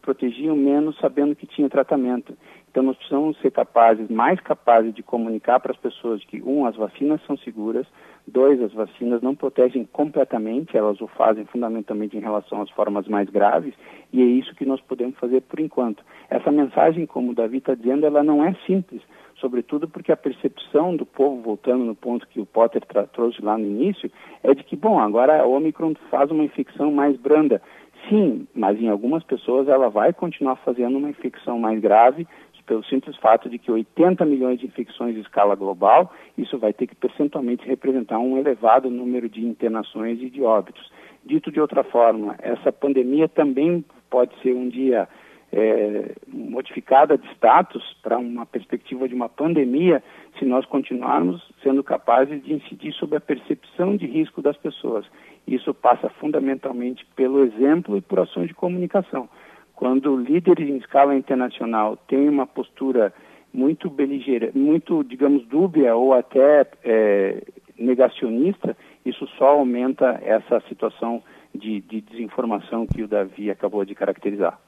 protegiam 0.01 0.55
menos 0.55 0.97
sabendo 0.97 1.35
que 1.35 1.45
tinha 1.45 1.69
tratamento. 1.69 2.35
Então 2.71 2.81
nós 2.81 2.95
precisamos 2.95 3.37
ser 3.39 3.51
capazes, 3.51 4.09
mais 4.09 4.39
capazes 4.39 4.93
de 4.93 5.03
comunicar 5.03 5.59
para 5.59 5.73
as 5.73 5.77
pessoas 5.77 6.23
que, 6.23 6.41
um, 6.41 6.65
as 6.65 6.75
vacinas 6.75 7.21
são 7.27 7.37
seguras, 7.37 7.85
dois, 8.25 8.61
as 8.61 8.73
vacinas 8.73 9.21
não 9.21 9.35
protegem 9.35 9.85
completamente, 9.85 10.75
elas 10.75 10.99
o 11.01 11.07
fazem 11.07 11.45
fundamentalmente 11.45 12.17
em 12.17 12.21
relação 12.21 12.61
às 12.61 12.69
formas 12.69 13.07
mais 13.07 13.29
graves, 13.29 13.73
e 14.11 14.21
é 14.21 14.25
isso 14.25 14.55
que 14.55 14.65
nós 14.65 14.79
podemos 14.81 15.17
fazer 15.17 15.41
por 15.41 15.59
enquanto. 15.59 16.03
Essa 16.29 16.51
mensagem, 16.51 17.05
como 17.05 17.31
o 17.31 17.35
Davi 17.35 17.57
está 17.57 17.75
dizendo, 17.75 18.05
ela 18.05 18.23
não 18.23 18.43
é 18.43 18.53
simples, 18.65 19.01
sobretudo 19.35 19.87
porque 19.87 20.11
a 20.11 20.17
percepção 20.17 20.95
do 20.95 21.05
povo, 21.05 21.41
voltando 21.41 21.83
no 21.83 21.95
ponto 21.95 22.27
que 22.27 22.39
o 22.39 22.45
Potter 22.45 22.83
trouxe 23.13 23.41
lá 23.41 23.57
no 23.57 23.65
início, 23.65 24.09
é 24.43 24.53
de 24.53 24.63
que, 24.63 24.75
bom, 24.75 24.99
agora 24.99 25.41
a 25.41 25.45
Omicron 25.45 25.93
faz 26.09 26.31
uma 26.31 26.43
infecção 26.43 26.91
mais 26.91 27.17
branda, 27.17 27.61
sim, 28.09 28.47
mas 28.53 28.79
em 28.79 28.89
algumas 28.89 29.23
pessoas 29.23 29.67
ela 29.67 29.89
vai 29.89 30.13
continuar 30.13 30.55
fazendo 30.57 30.97
uma 30.97 31.09
infecção 31.09 31.59
mais 31.59 31.79
grave 31.79 32.27
pelo 32.65 32.83
simples 32.85 33.15
fato 33.17 33.49
de 33.49 33.57
que 33.57 33.71
80 33.71 34.25
milhões 34.25 34.59
de 34.59 34.65
infecções 34.65 35.15
em 35.15 35.21
escala 35.21 35.55
global, 35.55 36.11
isso 36.37 36.57
vai 36.57 36.73
ter 36.73 36.87
que 36.87 36.95
percentualmente 36.95 37.67
representar 37.67 38.19
um 38.19 38.37
elevado 38.37 38.89
número 38.89 39.29
de 39.29 39.45
internações 39.45 40.21
e 40.21 40.29
de 40.29 40.41
óbitos. 40.41 40.91
Dito 41.23 41.51
de 41.51 41.59
outra 41.59 41.83
forma, 41.83 42.35
essa 42.39 42.71
pandemia 42.71 43.27
também 43.27 43.83
pode 44.09 44.33
ser 44.41 44.53
um 44.53 44.67
dia 44.67 45.07
é, 45.51 46.15
modificada 46.27 47.17
de 47.17 47.27
status 47.33 47.95
para 48.01 48.17
uma 48.17 48.45
perspectiva 48.45 49.07
de 49.07 49.15
uma 49.15 49.29
pandemia 49.29 50.03
se 50.37 50.45
nós 50.45 50.65
continuarmos 50.65 51.41
sendo 51.63 51.83
capazes 51.83 52.43
de 52.43 52.53
incidir 52.53 52.93
sobre 52.93 53.17
a 53.17 53.21
percepção 53.21 53.95
de 53.95 54.05
risco 54.05 54.41
das 54.41 54.57
pessoas. 54.57 55.05
Isso 55.47 55.73
passa 55.73 56.09
fundamentalmente 56.09 57.05
pelo 57.15 57.43
exemplo 57.43 57.97
e 57.97 58.01
por 58.01 58.19
ações 58.19 58.47
de 58.47 58.53
comunicação. 58.53 59.29
Quando 59.75 60.15
líderes 60.15 60.69
em 60.69 60.77
escala 60.77 61.15
internacional 61.15 61.97
têm 62.07 62.29
uma 62.29 62.47
postura 62.47 63.13
muito 63.53 63.89
beligeira, 63.89 64.51
muito, 64.53 65.03
digamos, 65.03 65.45
dúbia 65.47 65.95
ou 65.95 66.13
até 66.13 66.65
é, 66.83 67.43
negacionista, 67.77 68.75
isso 69.05 69.27
só 69.37 69.49
aumenta 69.49 70.19
essa 70.23 70.61
situação 70.67 71.21
de, 71.53 71.81
de, 71.81 72.01
desinformação 72.01 72.85
que 72.85 73.03
o 73.03 73.07
Davi 73.07 73.49
acabou 73.49 73.85
de 73.85 73.95
caracterizar. 73.95 74.59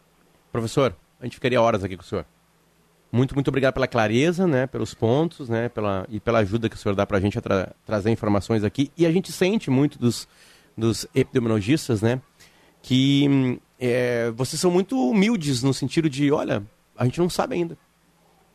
Professor, 0.52 0.96
a 1.20 1.26
gente 1.26 1.36
ficaria 1.36 1.62
horas 1.62 1.84
aqui 1.84 1.98
com 1.98 2.04
o 2.04 2.06
senhor. 2.06 2.26
Muito, 3.12 3.34
muito 3.34 3.48
obrigado 3.48 3.74
pela 3.74 3.88
clareza, 3.88 4.46
né, 4.46 4.68
pelos 4.68 4.94
pontos, 4.94 5.50
né, 5.50 5.70
pela, 5.70 6.06
e 6.10 6.20
pela 6.20 6.40
ajuda 6.40 6.70
que 6.70 6.76
o 6.76 6.78
senhor 6.78 6.96
dá 6.96 7.06
para 7.06 7.18
a 7.18 7.22
gente 7.22 7.40
tra 7.42 7.74
trazer 7.86 8.12
informações 8.12 8.64
aqui. 8.64 8.92
E 8.98 9.06
a 9.06 9.12
gente 9.12 9.32
sente 9.32 9.70
muito 9.70 9.98
dos, 9.98 10.28
dos 10.78 11.08
epidemiologistas, 11.16 12.02
né, 12.02 12.22
que 12.82 13.60
é, 13.80 14.32
vocês 14.32 14.60
são 14.60 14.72
muito 14.72 14.98
humildes 15.10 15.64
no 15.64 15.74
sentido 15.74 16.10
de, 16.10 16.32
olha, 16.32 16.64
a 16.96 17.06
gente 17.06 17.20
não 17.20 17.30
sabe 17.30 17.56
ainda. 17.56 17.78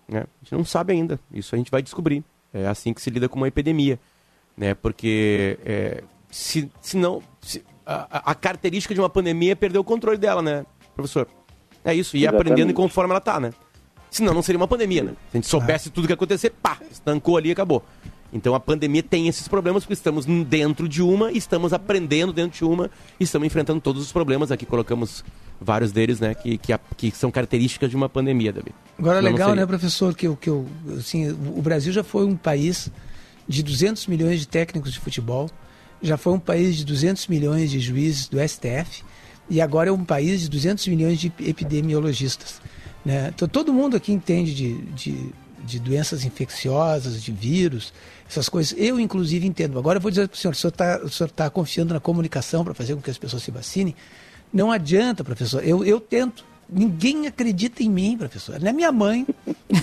Né? 0.09 0.21
A 0.21 0.45
gente 0.45 0.53
não 0.53 0.65
sabe 0.65 0.93
ainda. 0.93 1.19
Isso 1.33 1.55
a 1.55 1.59
gente 1.59 1.71
vai 1.71 1.83
descobrir. 1.83 2.25
É 2.53 2.67
assim 2.67 2.93
que 2.93 3.01
se 3.01 3.09
lida 3.09 3.29
com 3.29 3.37
uma 3.37 3.49
epidemia. 3.49 3.99
Né? 4.57 4.75
Porque 4.75 5.59
é, 5.65 6.03
se, 6.31 6.71
se 6.81 6.97
não. 6.97 7.23
Se, 7.41 7.65
a, 7.85 8.31
a, 8.31 8.35
característica 8.35 8.95
de 8.95 9.01
uma 9.01 9.11
pandemia 9.11 9.53
é 9.53 9.55
perder 9.55 9.79
o 9.79 9.85
controle 9.85 10.17
dela, 10.17 10.41
né, 10.41 10.65
professor? 10.95 11.29
É 11.85 11.93
isso, 11.93 12.17
e 12.17 12.27
aprendendo 12.27 12.73
conforme 12.73 13.11
ela 13.11 13.19
está, 13.19 13.41
né? 13.41 13.53
Senão 14.09 14.33
não 14.33 14.43
seria 14.43 14.57
uma 14.57 14.69
pandemia, 14.69 15.03
né? 15.03 15.13
Se 15.31 15.37
a 15.37 15.37
gente 15.39 15.49
soubesse 15.49 15.91
tudo 15.91 16.07
que 16.07 16.13
ia 16.13 16.15
acontecer, 16.15 16.51
pá, 16.51 16.79
estancou 16.91 17.37
ali 17.37 17.49
e 17.49 17.53
acabou. 17.53 17.83
Então 18.33 18.55
a 18.55 18.61
pandemia 18.61 19.03
tem 19.03 19.29
esses 19.29 19.47
problemas 19.47 19.85
porque 19.85 19.93
estamos 19.93 20.25
dentro 20.25 20.89
de 20.89 21.03
uma, 21.03 21.31
estamos 21.31 21.73
aprendendo 21.73 22.33
dentro 22.33 22.57
de 22.57 22.65
uma, 22.65 22.91
e 23.21 23.25
estamos 23.25 23.47
enfrentando 23.47 23.81
todos 23.81 24.03
os 24.03 24.11
problemas. 24.11 24.51
Aqui 24.51 24.65
colocamos 24.65 25.23
vários 25.61 25.93
deles, 25.93 26.19
né, 26.19 26.35
que, 26.35 26.59
que, 26.59 26.73
que 26.97 27.11
são 27.13 27.31
características 27.31 27.91
de 27.91 27.97
uma 27.97 28.09
pandemia, 28.09 28.53
Davi. 28.53 28.73
Agora 28.99 29.19
Senão 29.19 29.31
legal, 29.31 29.55
né, 29.55 29.67
professor, 29.67 30.15
que, 30.15 30.35
que 30.37 30.49
eu, 30.49 30.67
assim, 30.99 31.31
o 31.31 31.63
Brasil 31.63 31.93
já 31.93 32.03
foi 32.03 32.25
um 32.25 32.37
país 32.37 32.91
de 33.47 33.63
200 33.63 34.07
milhões 34.07 34.41
de 34.41 34.49
técnicos 34.49 34.93
de 34.93 34.99
futebol, 34.99 35.51
já 36.01 36.17
foi 36.17 36.33
um 36.33 36.39
país 36.39 36.77
de 36.77 36.85
200 36.85 37.29
milhões 37.29 37.71
de 37.71 37.79
juízes 37.79 38.29
do 38.29 38.39
STF, 38.41 39.05
e 39.49 39.61
agora 39.61 39.91
é 39.91 39.93
um 39.93 40.05
país 40.05 40.43
de 40.43 40.49
200 40.49 40.87
milhões 40.89 41.21
de 41.21 41.33
epidemiologistas. 41.41 42.61
Né? 43.05 43.31
Então 43.35 43.49
todo 43.49 43.73
mundo 43.73 43.97
aqui 43.97 44.13
entende 44.13 44.55
de, 44.55 44.75
de, 44.93 45.33
de 45.65 45.79
doenças 45.79 46.25
infecciosas, 46.25 47.23
de 47.23 47.33
vírus, 47.33 47.93
essas 48.29 48.49
coisas. 48.49 48.75
Eu, 48.79 48.99
inclusive, 48.99 49.47
entendo. 49.47 49.79
Agora 49.79 49.99
eu 49.99 50.01
vou 50.01 50.11
dizer 50.11 50.29
para 50.29 50.35
o 50.35 50.39
senhor, 50.39 50.53
o 50.53 50.57
senhor 50.57 51.29
está 51.29 51.47
tá 51.47 51.51
confiando 51.51 51.95
na 51.95 52.01
comunicação 52.01 52.65
para 52.65 52.75
fazer 52.75 52.95
com 52.95 53.01
que 53.01 53.11
as 53.11 53.19
pessoas 53.19 53.43
se 53.43 53.51
vacinem. 53.51 53.95
Não 54.53 54.71
adianta, 54.71 55.25
professor. 55.25 55.67
Eu, 55.67 55.85
eu 55.85 55.99
tento. 56.01 56.45
Ninguém 56.75 57.27
acredita 57.27 57.83
em 57.83 57.91
mim, 57.91 58.17
professor. 58.17 58.59
Nem 58.61 58.73
minha 58.73 58.91
mãe 58.91 59.27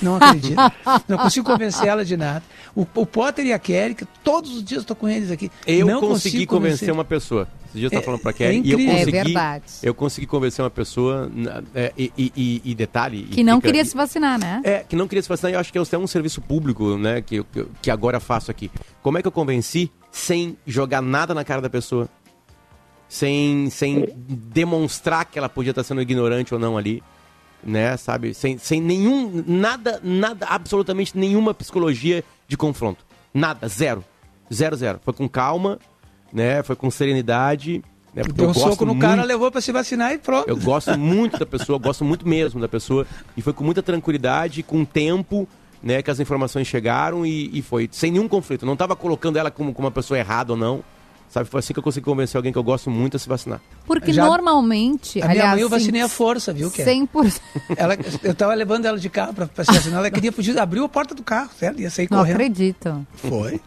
não 0.01 0.15
acredita. 0.15 0.73
não 1.07 1.17
consigo 1.17 1.45
convencer 1.45 1.87
ela 1.87 2.03
de 2.03 2.17
nada. 2.17 2.43
O, 2.75 2.81
o 2.81 3.05
Potter 3.05 3.45
e 3.45 3.53
a 3.53 3.59
Kelly, 3.59 3.95
que 3.95 4.05
todos 4.23 4.55
os 4.55 4.63
dias 4.63 4.81
estou 4.81 4.95
com 4.95 5.07
eles 5.07 5.29
aqui. 5.29 5.51
Eu 5.67 5.85
não 5.85 5.99
consegui 5.99 6.45
convencer, 6.45 6.47
convencer 6.47 6.93
uma 6.93 7.05
pessoa. 7.05 7.47
Esses 7.69 7.79
dias 7.79 7.91
é, 7.91 8.01
falando 8.01 8.21
para 8.21 8.33
Kelly. 8.33 8.57
É 8.57 8.61
e 8.61 8.71
eu 8.71 8.77
consegui, 8.77 9.17
é 9.17 9.23
verdade. 9.23 9.63
Eu 9.83 9.93
consegui 9.93 10.27
convencer 10.27 10.63
uma 10.63 10.71
pessoa. 10.71 11.31
É, 11.75 11.93
e, 11.97 12.11
e, 12.17 12.61
e, 12.65 12.75
detalhe. 12.75 13.23
Que 13.23 13.43
não 13.43 13.57
fica, 13.57 13.67
queria 13.67 13.85
se 13.85 13.95
vacinar, 13.95 14.39
né? 14.39 14.61
É, 14.63 14.79
que 14.79 14.95
não 14.95 15.07
queria 15.07 15.21
se 15.21 15.29
vacinar. 15.29 15.51
E 15.51 15.55
eu 15.55 15.59
acho 15.59 15.71
que 15.71 15.77
é 15.77 15.99
um 15.99 16.07
serviço 16.07 16.41
público, 16.41 16.97
né? 16.97 17.21
Que, 17.21 17.43
que, 17.43 17.65
que 17.81 17.91
agora 17.91 18.19
faço 18.19 18.49
aqui. 18.49 18.71
Como 19.03 19.17
é 19.17 19.21
que 19.21 19.27
eu 19.27 19.31
convenci 19.31 19.91
sem 20.11 20.57
jogar 20.65 21.01
nada 21.01 21.33
na 21.33 21.43
cara 21.43 21.61
da 21.61 21.69
pessoa? 21.69 22.09
Sem, 23.09 23.69
sem 23.71 24.07
demonstrar 24.15 25.25
que 25.25 25.37
ela 25.37 25.49
podia 25.49 25.71
estar 25.71 25.83
sendo 25.83 26.01
ignorante 26.01 26.53
ou 26.53 26.59
não 26.59 26.77
ali 26.77 27.03
né, 27.63 27.97
sabe? 27.97 28.33
Sem, 28.33 28.57
sem 28.57 28.81
nenhum, 28.81 29.43
nada, 29.45 29.99
nada, 30.03 30.45
absolutamente 30.47 31.17
nenhuma 31.17 31.53
psicologia 31.53 32.23
de 32.47 32.57
confronto. 32.57 33.05
Nada, 33.33 33.67
zero. 33.67 34.03
Zero, 34.51 34.75
zero. 34.75 34.99
Foi 35.03 35.13
com 35.13 35.27
calma, 35.27 35.79
né? 36.33 36.63
Foi 36.63 36.75
com 36.75 36.89
serenidade. 36.89 37.83
Né? 38.13 38.23
Deu 38.33 38.49
um 38.49 38.53
soco 38.53 38.85
no 38.85 38.95
muito, 38.95 39.07
cara, 39.07 39.23
levou 39.23 39.51
para 39.51 39.61
se 39.61 39.71
vacinar 39.71 40.13
e 40.13 40.17
pronto. 40.17 40.49
Eu 40.49 40.57
gosto 40.57 40.97
muito 40.97 41.37
da 41.37 41.45
pessoa, 41.45 41.77
gosto 41.77 42.03
muito 42.03 42.27
mesmo 42.27 42.59
da 42.59 42.67
pessoa. 42.67 43.05
E 43.37 43.41
foi 43.41 43.53
com 43.53 43.63
muita 43.63 43.83
tranquilidade, 43.83 44.63
com 44.63 44.83
tempo, 44.83 45.47
né, 45.83 46.01
que 46.01 46.09
as 46.09 46.19
informações 46.19 46.65
chegaram 46.67 47.25
e, 47.25 47.57
e 47.57 47.61
foi 47.61 47.87
sem 47.91 48.11
nenhum 48.11 48.27
conflito. 48.27 48.65
Não 48.65 48.73
estava 48.73 48.95
colocando 48.95 49.37
ela 49.37 49.51
como, 49.51 49.73
como 49.73 49.87
uma 49.87 49.91
pessoa 49.91 50.17
errada 50.17 50.53
ou 50.53 50.57
não. 50.57 50.83
Sabe, 51.29 51.47
foi 51.47 51.59
assim 51.59 51.73
que 51.73 51.79
eu 51.79 51.83
consegui 51.83 52.05
convencer 52.05 52.37
alguém 52.37 52.51
que 52.51 52.57
eu 52.57 52.63
gosto 52.63 52.89
muito 52.89 53.15
a 53.15 53.19
se 53.19 53.29
vacinar. 53.29 53.61
Porque 53.85 54.11
Já, 54.11 54.25
normalmente. 54.25 55.21
A 55.21 55.25
aliás, 55.25 55.37
minha 55.37 55.51
mãe 55.51 55.61
eu 55.61 55.69
vacinei 55.69 56.01
a 56.01 56.09
força, 56.09 56.51
viu, 56.51 56.71
Ké? 56.71 56.83
100%. 56.83 57.39
Ela, 57.77 57.95
eu 58.23 58.33
tava 58.33 58.55
levando 58.55 58.85
ela 58.85 58.97
de 58.97 59.09
carro 59.09 59.33
para 59.33 59.63
se 59.63 59.71
vacinar, 59.71 59.99
ela 59.99 60.09
queria 60.09 60.31
fugir, 60.31 60.57
abriu 60.57 60.83
a 60.83 60.89
porta 60.89 61.13
do 61.13 61.21
carro, 61.21 61.51
certo? 61.57 61.79
Ia 61.79 61.91
sair 61.91 62.07
Não 62.09 62.17
correndo. 62.17 62.37
Não 62.37 62.45
acredito. 62.45 63.07
Foi. 63.13 63.61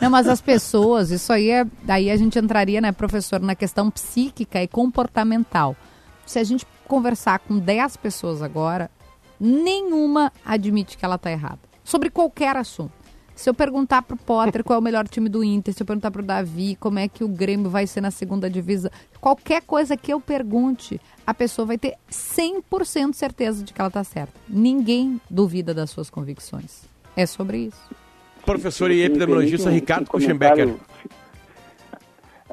Não, 0.00 0.10
mas 0.10 0.26
as 0.26 0.40
pessoas, 0.40 1.10
isso 1.10 1.30
aí 1.30 1.50
é. 1.50 1.66
Daí 1.82 2.10
a 2.10 2.16
gente 2.16 2.38
entraria, 2.38 2.80
né, 2.80 2.90
professor, 2.90 3.38
na 3.38 3.54
questão 3.54 3.90
psíquica 3.90 4.62
e 4.62 4.66
comportamental. 4.66 5.76
Se 6.24 6.38
a 6.38 6.44
gente 6.44 6.66
conversar 6.88 7.38
com 7.40 7.58
10 7.58 7.98
pessoas 7.98 8.42
agora, 8.42 8.90
nenhuma 9.38 10.32
admite 10.44 10.96
que 10.96 11.04
ela 11.04 11.16
está 11.16 11.30
errada. 11.30 11.60
Sobre 11.84 12.08
qualquer 12.08 12.56
assunto. 12.56 13.03
Se 13.34 13.50
eu 13.50 13.54
perguntar 13.54 14.02
pro 14.02 14.16
Potter 14.16 14.62
qual 14.62 14.76
é 14.76 14.80
o 14.80 14.82
melhor 14.82 15.08
time 15.08 15.28
do 15.28 15.42
Inter, 15.42 15.74
se 15.74 15.82
eu 15.82 15.86
perguntar 15.86 16.10
pro 16.10 16.22
Davi 16.22 16.76
como 16.76 16.98
é 16.98 17.08
que 17.08 17.24
o 17.24 17.28
Grêmio 17.28 17.68
vai 17.68 17.86
ser 17.86 18.00
na 18.00 18.10
segunda 18.10 18.48
divisão, 18.48 18.90
qualquer 19.20 19.62
coisa 19.62 19.96
que 19.96 20.12
eu 20.12 20.20
pergunte, 20.20 21.00
a 21.26 21.34
pessoa 21.34 21.66
vai 21.66 21.76
ter 21.76 21.94
100% 22.10 23.12
certeza 23.12 23.64
de 23.64 23.72
que 23.72 23.80
ela 23.80 23.88
está 23.88 24.04
certa. 24.04 24.32
Ninguém 24.48 25.20
duvida 25.28 25.74
das 25.74 25.90
suas 25.90 26.08
convicções. 26.08 26.82
É 27.16 27.26
sobre 27.26 27.58
isso. 27.58 27.90
Professor 28.44 28.90
e 28.90 29.02
epidemiologista 29.02 29.70
Ricardo 29.70 30.08
Kuchenbecker. 30.08 30.74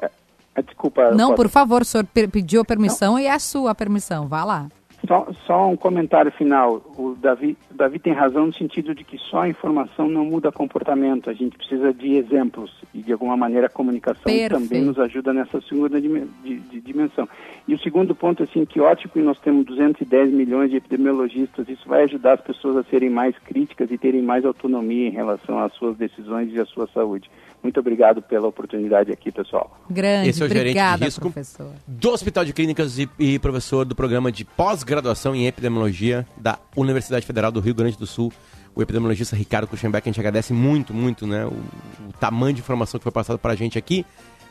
É, 0.00 0.10
é, 0.54 0.62
desculpa. 0.62 1.10
Não, 1.12 1.34
por 1.34 1.48
favor, 1.48 1.82
o 1.82 1.84
senhor 1.84 2.06
pediu 2.06 2.62
a 2.62 2.64
permissão 2.64 3.12
Não. 3.12 3.20
e 3.20 3.26
é 3.26 3.32
a 3.32 3.38
sua 3.38 3.74
permissão. 3.74 4.26
Vá 4.26 4.42
lá. 4.44 4.68
Só, 5.12 5.26
só, 5.46 5.68
um 5.68 5.76
comentário 5.76 6.32
final. 6.32 6.76
O 6.96 7.14
Davi, 7.14 7.54
o 7.70 7.74
Davi 7.74 7.98
tem 7.98 8.14
razão 8.14 8.46
no 8.46 8.54
sentido 8.54 8.94
de 8.94 9.04
que 9.04 9.18
só 9.18 9.42
a 9.42 9.48
informação 9.48 10.08
não 10.08 10.24
muda 10.24 10.50
comportamento. 10.50 11.28
A 11.28 11.34
gente 11.34 11.58
precisa 11.58 11.92
de 11.92 12.14
exemplos 12.14 12.72
e, 12.94 13.02
de 13.02 13.12
alguma 13.12 13.36
maneira, 13.36 13.66
a 13.66 13.70
comunicação 13.70 14.22
Perfeito. 14.24 14.54
também 14.54 14.80
nos 14.80 14.98
ajuda 14.98 15.34
nessa 15.34 15.60
segunda 15.60 16.00
de, 16.00 16.08
de, 16.42 16.80
dimensão. 16.80 17.28
E 17.68 17.74
o 17.74 17.78
segundo 17.78 18.14
ponto, 18.14 18.42
assim, 18.42 18.64
que 18.64 18.80
ótimo 18.80 19.12
que 19.12 19.20
nós 19.20 19.38
temos 19.40 19.66
210 19.66 20.32
milhões 20.32 20.70
de 20.70 20.78
epidemiologistas. 20.78 21.68
Isso 21.68 21.86
vai 21.86 22.04
ajudar 22.04 22.32
as 22.32 22.40
pessoas 22.40 22.78
a 22.78 22.84
serem 22.84 23.10
mais 23.10 23.36
críticas 23.40 23.90
e 23.90 23.98
terem 23.98 24.22
mais 24.22 24.46
autonomia 24.46 25.08
em 25.08 25.12
relação 25.12 25.58
às 25.58 25.74
suas 25.74 25.94
decisões 25.94 26.50
e 26.54 26.58
à 26.58 26.64
sua 26.64 26.86
saúde. 26.86 27.30
Muito 27.62 27.78
obrigado 27.78 28.20
pela 28.20 28.48
oportunidade 28.48 29.12
aqui, 29.12 29.30
pessoal. 29.30 29.78
Grande, 29.88 30.30
Esse 30.30 30.42
é 30.42 30.44
o 30.44 30.46
Obrigada, 30.46 30.68
gerente 30.68 30.98
de 30.98 31.04
risco 31.04 31.20
professor. 31.20 31.70
do 31.86 32.10
Hospital 32.10 32.44
de 32.44 32.52
Clínicas 32.52 32.98
e, 32.98 33.08
e 33.18 33.38
professor 33.38 33.84
do 33.84 33.94
programa 33.94 34.32
de 34.32 34.44
pós-graduação 34.44 35.34
em 35.34 35.46
epidemiologia 35.46 36.26
da 36.36 36.58
Universidade 36.76 37.24
Federal 37.24 37.52
do 37.52 37.60
Rio 37.60 37.74
Grande 37.74 37.96
do 37.96 38.06
Sul, 38.06 38.32
o 38.74 38.82
epidemiologista 38.82 39.36
Ricardo 39.36 39.68
Kuchenbeck. 39.68 40.08
A 40.08 40.10
gente 40.10 40.20
agradece 40.20 40.52
muito, 40.52 40.92
muito 40.92 41.24
né, 41.24 41.46
o, 41.46 41.50
o 41.50 42.12
tamanho 42.18 42.54
de 42.54 42.60
informação 42.60 42.98
que 42.98 43.04
foi 43.04 43.12
passado 43.12 43.38
para 43.38 43.52
a 43.52 43.56
gente 43.56 43.78
aqui, 43.78 44.04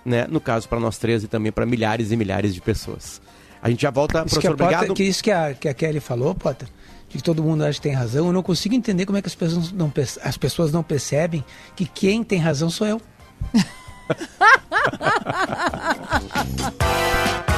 né, 0.05 0.25
no 0.29 0.39
caso 0.39 0.69
para 0.69 0.79
nós 0.79 0.97
três 0.97 1.23
e 1.23 1.27
também 1.27 1.51
para 1.51 1.65
milhares 1.65 2.11
e 2.11 2.15
milhares 2.15 2.55
de 2.55 2.61
pessoas. 2.61 3.21
A 3.61 3.69
gente 3.69 3.81
já 3.81 3.91
volta, 3.91 4.19
isso 4.19 4.35
professor, 4.35 4.41
que 4.41 4.57
Potter, 4.57 4.77
obrigado. 4.77 4.95
Que 4.95 5.03
isso 5.03 5.23
que 5.23 5.31
a, 5.31 5.53
que 5.53 5.69
a 5.69 5.73
Kelly 5.73 5.99
falou, 5.99 6.33
Potter, 6.33 6.67
de 7.09 7.17
que 7.17 7.23
todo 7.23 7.43
mundo 7.43 7.63
acha 7.63 7.73
que 7.73 7.81
tem 7.81 7.93
razão, 7.93 8.27
eu 8.27 8.33
não 8.33 8.41
consigo 8.41 8.73
entender 8.73 9.05
como 9.05 9.17
é 9.17 9.21
que 9.21 9.27
as 9.27 9.35
pessoas 9.35 9.71
não, 9.71 9.91
as 10.23 10.37
pessoas 10.37 10.71
não 10.71 10.81
percebem 10.81 11.43
que 11.75 11.85
quem 11.85 12.23
tem 12.23 12.39
razão 12.39 12.69
sou 12.69 12.87
eu. 12.87 13.01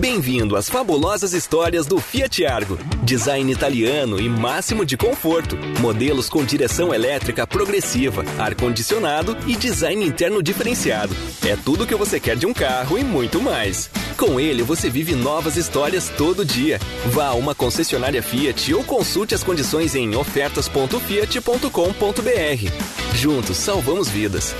Bem-vindo 0.00 0.56
às 0.56 0.68
fabulosas 0.70 1.34
histórias 1.34 1.84
do 1.84 2.00
Fiat 2.00 2.46
Argo. 2.46 2.78
Design 3.02 3.52
italiano 3.52 4.18
e 4.18 4.30
máximo 4.30 4.82
de 4.82 4.96
conforto. 4.96 5.58
Modelos 5.78 6.26
com 6.26 6.42
direção 6.42 6.94
elétrica 6.94 7.46
progressiva, 7.46 8.24
ar-condicionado 8.38 9.36
e 9.46 9.54
design 9.54 10.02
interno 10.02 10.42
diferenciado. 10.42 11.14
É 11.46 11.54
tudo 11.54 11.84
o 11.84 11.86
que 11.86 11.94
você 11.94 12.18
quer 12.18 12.34
de 12.34 12.46
um 12.46 12.54
carro 12.54 12.96
e 12.96 13.04
muito 13.04 13.42
mais. 13.42 13.90
Com 14.16 14.40
ele, 14.40 14.62
você 14.62 14.88
vive 14.88 15.14
novas 15.14 15.58
histórias 15.58 16.10
todo 16.16 16.46
dia. 16.46 16.80
Vá 17.08 17.26
a 17.26 17.34
uma 17.34 17.54
concessionária 17.54 18.22
Fiat 18.22 18.72
ou 18.72 18.82
consulte 18.82 19.34
as 19.34 19.44
condições 19.44 19.94
em 19.94 20.16
ofertas.fiat.com.br. 20.16 23.14
Juntos, 23.14 23.58
salvamos 23.58 24.08
vidas. 24.08 24.54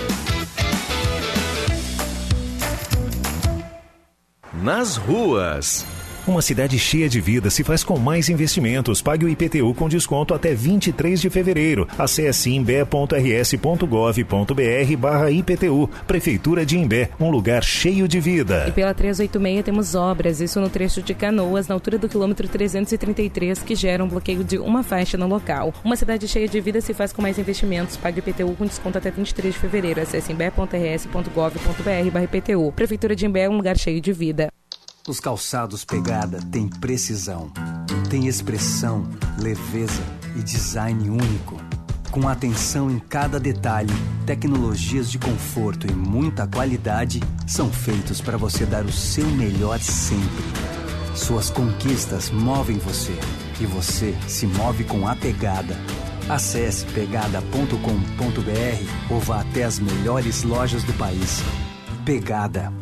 Nas 4.63 4.99
ruas. 4.99 5.87
Uma 6.31 6.43
cidade 6.43 6.79
cheia 6.79 7.09
de 7.09 7.21
vida 7.21 7.51
se 7.51 7.65
faz 7.65 7.83
com 7.83 7.99
mais 7.99 8.29
investimentos. 8.29 9.03
Pague 9.03 9.25
o 9.25 9.29
IPTU 9.29 9.75
com 9.75 9.89
desconto 9.89 10.33
até 10.33 10.55
23 10.55 11.21
de 11.21 11.29
fevereiro. 11.29 11.89
Acesse 11.99 12.55
imbé.rs.gov.br 12.55 14.97
barra 14.97 15.31
IPTU. 15.33 15.91
Prefeitura 16.07 16.65
de 16.65 16.79
Imbé, 16.79 17.11
um 17.19 17.31
lugar 17.31 17.65
cheio 17.65 18.07
de 18.07 18.21
vida. 18.21 18.67
E 18.69 18.71
pela 18.71 18.95
386 18.95 19.65
temos 19.65 19.97
obras, 19.97 20.41
isso 20.41 20.61
no 20.61 20.71
trecho 20.71 21.03
de 21.03 21.15
Canoas, 21.15 21.67
na 21.67 21.75
altura 21.75 21.99
do 21.99 22.09
quilômetro 22.09 22.47
333, 22.47 23.65
que 23.65 23.75
gera 23.75 24.05
um 24.05 24.09
bloqueio 24.09 24.45
de 24.45 24.57
uma 24.57 24.85
faixa 24.85 25.19
no 25.19 25.27
local. 25.27 25.75
Uma 25.83 25.97
cidade 25.97 26.29
cheia 26.29 26.47
de 26.47 26.61
vida 26.61 26.81
se 26.81 26.95
faz 26.95 27.13
com 27.13 27.21
mais 27.21 27.41
investimentos. 27.41 27.97
Pague 27.97 28.21
o 28.21 28.25
IPTU 28.25 28.55
com 28.55 28.67
desconto 28.67 28.97
até 28.97 29.11
23 29.11 29.53
de 29.53 29.59
fevereiro. 29.59 30.01
Acesse 30.01 30.33
imbé.rs.gov.br 30.33 32.11
barra 32.13 32.25
IPTU. 32.25 32.71
Prefeitura 32.71 33.17
de 33.17 33.27
Imbé, 33.27 33.49
um 33.49 33.57
lugar 33.57 33.77
cheio 33.77 34.01
de 34.01 34.13
vida. 34.13 34.49
Os 35.09 35.19
calçados 35.19 35.83
Pegada 35.83 36.41
têm 36.53 36.69
precisão, 36.69 37.51
tem 38.11 38.27
expressão, 38.27 39.09
leveza 39.39 40.03
e 40.37 40.43
design 40.43 41.09
único. 41.09 41.57
Com 42.11 42.29
atenção 42.29 42.91
em 42.91 42.99
cada 42.99 43.41
detalhe, 43.41 43.93
tecnologias 44.27 45.11
de 45.11 45.19
conforto 45.19 45.91
e 45.91 45.95
muita 45.95 46.47
qualidade 46.47 47.21
são 47.47 47.73
feitos 47.73 48.21
para 48.21 48.37
você 48.37 48.67
dar 48.67 48.85
o 48.85 48.93
seu 48.93 49.27
melhor 49.31 49.81
sempre. 49.81 50.45
Suas 51.15 51.49
conquistas 51.49 52.31
movem 52.31 52.77
você 52.77 53.19
e 53.59 53.65
você 53.67 54.15
se 54.29 54.47
move 54.47 54.85
com 54.85 55.09
a 55.09 55.17
pegada. 55.17 55.77
Acesse 56.29 56.85
pegada.com.br 56.87 57.75
ou 59.13 59.19
vá 59.19 59.41
até 59.41 59.65
as 59.65 59.79
melhores 59.79 60.43
lojas 60.43 60.85
do 60.85 60.93
país. 60.93 61.43
Pegada, 62.05 62.73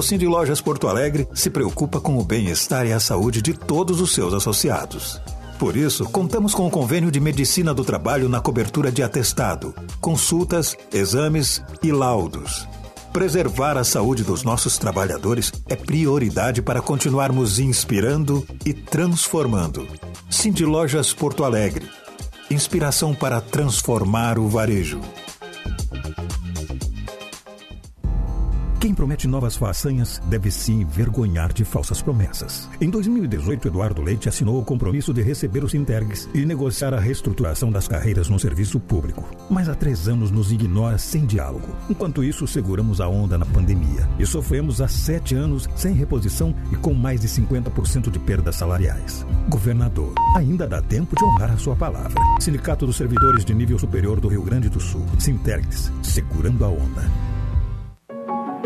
O 0.00 0.02
Cindy 0.02 0.26
Lojas 0.26 0.62
Porto 0.62 0.88
Alegre 0.88 1.28
se 1.34 1.50
preocupa 1.50 2.00
com 2.00 2.16
o 2.16 2.24
bem-estar 2.24 2.86
e 2.86 2.92
a 2.94 2.98
saúde 2.98 3.42
de 3.42 3.52
todos 3.52 4.00
os 4.00 4.14
seus 4.14 4.32
associados. 4.32 5.20
Por 5.58 5.76
isso, 5.76 6.06
contamos 6.06 6.54
com 6.54 6.66
o 6.66 6.70
convênio 6.70 7.10
de 7.10 7.20
medicina 7.20 7.74
do 7.74 7.84
trabalho 7.84 8.26
na 8.26 8.40
cobertura 8.40 8.90
de 8.90 9.02
atestado, 9.02 9.74
consultas, 10.00 10.74
exames 10.90 11.62
e 11.82 11.92
laudos. 11.92 12.66
Preservar 13.12 13.76
a 13.76 13.84
saúde 13.84 14.24
dos 14.24 14.42
nossos 14.42 14.78
trabalhadores 14.78 15.52
é 15.68 15.76
prioridade 15.76 16.62
para 16.62 16.80
continuarmos 16.80 17.58
inspirando 17.58 18.46
e 18.64 18.72
transformando. 18.72 19.86
Cindy 20.30 20.64
Lojas 20.64 21.12
Porto 21.12 21.44
Alegre. 21.44 21.86
Inspiração 22.50 23.14
para 23.14 23.38
transformar 23.38 24.38
o 24.38 24.48
varejo. 24.48 24.98
Quem 28.80 28.94
promete 28.94 29.28
novas 29.28 29.58
façanhas 29.58 30.22
deve 30.24 30.50
se 30.50 30.72
envergonhar 30.72 31.52
de 31.52 31.66
falsas 31.66 32.00
promessas. 32.00 32.66
Em 32.80 32.88
2018, 32.88 33.68
Eduardo 33.68 34.00
Leite 34.00 34.26
assinou 34.26 34.58
o 34.58 34.64
compromisso 34.64 35.12
de 35.12 35.20
receber 35.20 35.62
os 35.62 35.74
Intergs 35.74 36.26
e 36.32 36.46
negociar 36.46 36.94
a 36.94 36.98
reestruturação 36.98 37.70
das 37.70 37.86
carreiras 37.86 38.30
no 38.30 38.38
serviço 38.38 38.80
público. 38.80 39.28
Mas 39.50 39.68
há 39.68 39.74
três 39.74 40.08
anos 40.08 40.30
nos 40.30 40.50
ignora 40.50 40.96
sem 40.96 41.26
diálogo. 41.26 41.68
Enquanto 41.90 42.24
isso, 42.24 42.46
seguramos 42.46 43.02
a 43.02 43.06
onda 43.06 43.36
na 43.36 43.44
pandemia 43.44 44.08
e 44.18 44.24
sofremos 44.24 44.80
há 44.80 44.88
sete 44.88 45.34
anos 45.34 45.68
sem 45.76 45.92
reposição 45.92 46.54
e 46.72 46.76
com 46.76 46.94
mais 46.94 47.20
de 47.20 47.28
50% 47.28 48.10
de 48.10 48.18
perdas 48.18 48.56
salariais. 48.56 49.26
Governador, 49.50 50.14
ainda 50.34 50.66
dá 50.66 50.80
tempo 50.80 51.14
de 51.14 51.22
honrar 51.22 51.50
a 51.52 51.58
sua 51.58 51.76
palavra. 51.76 52.18
Sindicato 52.40 52.86
dos 52.86 52.96
Servidores 52.96 53.44
de 53.44 53.52
Nível 53.52 53.78
Superior 53.78 54.18
do 54.20 54.28
Rio 54.28 54.42
Grande 54.42 54.70
do 54.70 54.80
Sul. 54.80 55.04
Sintergs, 55.18 55.92
segurando 56.02 56.64
a 56.64 56.68
onda. 56.68 57.29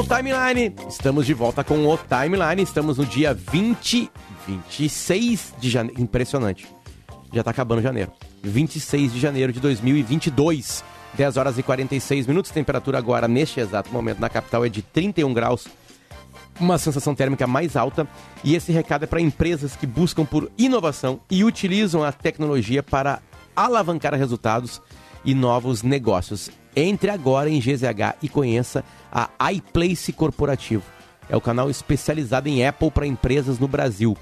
O 0.00 0.04
Timeline. 0.04 0.74
Estamos 0.88 1.26
de 1.26 1.34
volta 1.34 1.62
com 1.62 1.86
o 1.86 1.98
Timeline. 1.98 2.62
Estamos 2.62 2.96
no 2.96 3.04
dia 3.04 3.34
20, 3.34 4.10
26 4.46 5.54
de 5.58 5.68
janeiro. 5.68 6.00
Impressionante. 6.00 6.66
Já 7.30 7.42
tá 7.42 7.50
acabando 7.50 7.82
janeiro. 7.82 8.10
26 8.42 9.12
de 9.12 9.20
janeiro 9.20 9.52
de 9.52 9.60
2022. 9.60 10.82
10 11.12 11.36
horas 11.36 11.58
e 11.58 11.62
46 11.62 12.26
minutos. 12.26 12.50
Temperatura 12.50 12.96
agora, 12.96 13.28
neste 13.28 13.60
exato 13.60 13.92
momento, 13.92 14.20
na 14.20 14.30
capital 14.30 14.64
é 14.64 14.70
de 14.70 14.80
31 14.80 15.34
graus. 15.34 15.68
Uma 16.58 16.78
sensação 16.78 17.14
térmica 17.14 17.46
mais 17.46 17.76
alta. 17.76 18.08
E 18.42 18.54
esse 18.54 18.72
recado 18.72 19.04
é 19.04 19.06
para 19.06 19.20
empresas 19.20 19.76
que 19.76 19.86
buscam 19.86 20.24
por 20.24 20.50
inovação 20.56 21.20
e 21.30 21.44
utilizam 21.44 22.02
a 22.02 22.10
tecnologia 22.10 22.82
para 22.82 23.20
alavancar 23.54 24.14
resultados 24.14 24.80
e 25.26 25.34
novos 25.34 25.82
negócios. 25.82 26.50
Entre 26.74 27.10
agora 27.10 27.50
em 27.50 27.60
GZH 27.60 28.16
e 28.22 28.28
conheça 28.28 28.84
a 29.10 29.28
iPlace 29.52 30.12
Corporativo. 30.12 30.84
É 31.28 31.36
o 31.36 31.40
canal 31.40 31.70
especializado 31.70 32.48
em 32.48 32.66
Apple 32.66 32.90
para 32.90 33.06
empresas 33.06 33.58
no 33.58 33.68
Brasil. 33.68 34.16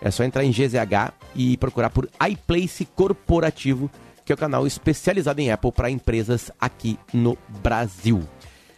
É 0.00 0.10
só 0.10 0.24
entrar 0.24 0.44
em 0.44 0.50
GZH 0.50 1.12
e 1.34 1.56
procurar 1.56 1.90
por 1.90 2.08
iPlace 2.28 2.84
Corporativo, 2.84 3.90
que 4.24 4.32
é 4.32 4.34
o 4.34 4.38
canal 4.38 4.66
especializado 4.66 5.40
em 5.40 5.50
Apple 5.50 5.72
para 5.72 5.90
empresas 5.90 6.50
aqui 6.60 6.98
no 7.12 7.36
Brasil. 7.62 8.22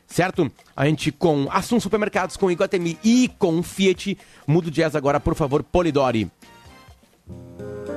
Certo? 0.07 0.51
A 0.75 0.87
gente 0.87 1.12
com 1.12 1.49
Assuntos 1.51 1.83
Supermercados, 1.83 2.37
com 2.37 2.51
Iguatemi 2.51 2.99
e 3.05 3.31
com 3.39 3.62
Fiat. 3.62 4.16
Muda 4.47 4.69
o 4.69 4.71
jazz 4.71 4.97
agora, 4.97 5.21
por 5.21 5.35
favor, 5.35 5.62
Polidori. 5.62 6.31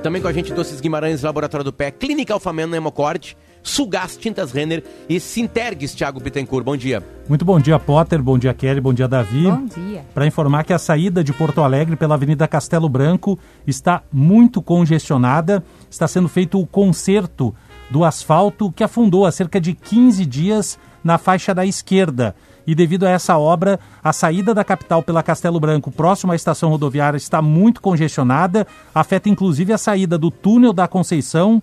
Também 0.03 0.21
com 0.21 0.27
a 0.27 0.33
gente 0.33 0.53
Doces 0.53 0.81
Guimarães, 0.81 1.21
Laboratório 1.21 1.63
do 1.63 1.71
Pé, 1.71 1.91
Clínica 1.91 2.33
Alfameno, 2.33 2.75
Hemocorte, 2.75 3.37
Sugás, 3.63 4.17
Tintas 4.17 4.51
Renner 4.51 4.83
e 5.07 5.19
Sintergues, 5.19 5.93
Thiago 5.93 6.19
Bittencourt. 6.19 6.65
Bom 6.65 6.75
dia. 6.75 7.03
Muito 7.29 7.45
bom 7.45 7.59
dia, 7.59 7.79
Potter. 7.79 8.21
Bom 8.21 8.37
dia, 8.37 8.53
Kelly. 8.53 8.81
Bom 8.81 8.93
dia, 8.93 9.07
Davi. 9.07 9.43
Bom 9.43 9.65
dia. 9.65 10.05
Para 10.13 10.25
informar 10.25 10.63
que 10.63 10.73
a 10.73 10.79
saída 10.79 11.23
de 11.23 11.31
Porto 11.31 11.61
Alegre 11.61 11.95
pela 11.95 12.15
Avenida 12.15 12.47
Castelo 12.47 12.89
Branco 12.89 13.37
está 13.65 14.03
muito 14.11 14.61
congestionada. 14.61 15.63
Está 15.89 16.07
sendo 16.07 16.27
feito 16.27 16.59
o 16.59 16.65
conserto 16.65 17.53
do 17.89 18.03
asfalto 18.03 18.71
que 18.71 18.83
afundou 18.83 19.25
há 19.25 19.31
cerca 19.31 19.59
de 19.59 19.73
15 19.73 20.25
dias 20.25 20.79
na 21.03 21.17
faixa 21.17 21.53
da 21.53 21.65
esquerda. 21.65 22.35
E 22.65 22.75
devido 22.75 23.05
a 23.05 23.09
essa 23.09 23.37
obra, 23.37 23.79
a 24.03 24.13
saída 24.13 24.53
da 24.53 24.63
capital 24.63 25.01
pela 25.01 25.23
Castelo 25.23 25.59
Branco, 25.59 25.91
próximo 25.91 26.31
à 26.31 26.35
estação 26.35 26.69
rodoviária, 26.69 27.17
está 27.17 27.41
muito 27.41 27.81
congestionada. 27.81 28.67
Afeta 28.93 29.29
inclusive 29.29 29.73
a 29.73 29.77
saída 29.77 30.17
do 30.17 30.29
túnel 30.29 30.71
da 30.71 30.87
Conceição. 30.87 31.61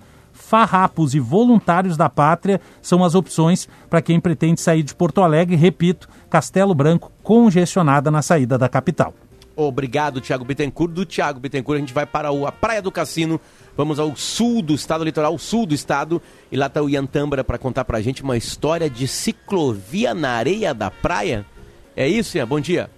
Farrapos 0.48 1.14
e 1.14 1.20
voluntários 1.20 1.94
da 1.94 2.08
pátria 2.08 2.58
são 2.80 3.04
as 3.04 3.14
opções 3.14 3.68
para 3.90 4.00
quem 4.00 4.18
pretende 4.18 4.62
sair 4.62 4.82
de 4.82 4.94
Porto 4.94 5.20
Alegre. 5.20 5.56
Repito, 5.56 6.08
Castelo 6.30 6.74
Branco 6.74 7.12
congestionada 7.22 8.10
na 8.10 8.22
saída 8.22 8.56
da 8.56 8.66
capital. 8.66 9.12
Obrigado, 9.54 10.22
Thiago 10.22 10.46
Bittencourt. 10.46 10.90
Do 10.90 11.04
Thiago 11.04 11.38
Bittencourt, 11.38 11.76
a 11.76 11.80
gente 11.80 11.92
vai 11.92 12.06
para 12.06 12.30
a 12.30 12.50
Praia 12.50 12.80
do 12.80 12.90
Cassino. 12.90 13.38
Vamos 13.76 13.98
ao 13.98 14.16
sul 14.16 14.62
do 14.62 14.72
estado, 14.72 15.04
litoral 15.04 15.36
sul 15.36 15.66
do 15.66 15.74
estado. 15.74 16.22
E 16.50 16.56
lá 16.56 16.64
está 16.64 16.80
o 16.80 16.88
Ian 16.88 17.04
Tambra 17.04 17.44
para 17.44 17.58
contar 17.58 17.84
para 17.84 17.98
a 17.98 18.00
gente 18.00 18.22
uma 18.22 18.36
história 18.36 18.88
de 18.88 19.06
ciclovia 19.06 20.14
na 20.14 20.30
areia 20.30 20.72
da 20.72 20.90
praia. 20.90 21.44
É 21.94 22.08
isso, 22.08 22.38
Ian? 22.38 22.48
Bom 22.48 22.58
dia. 22.58 22.88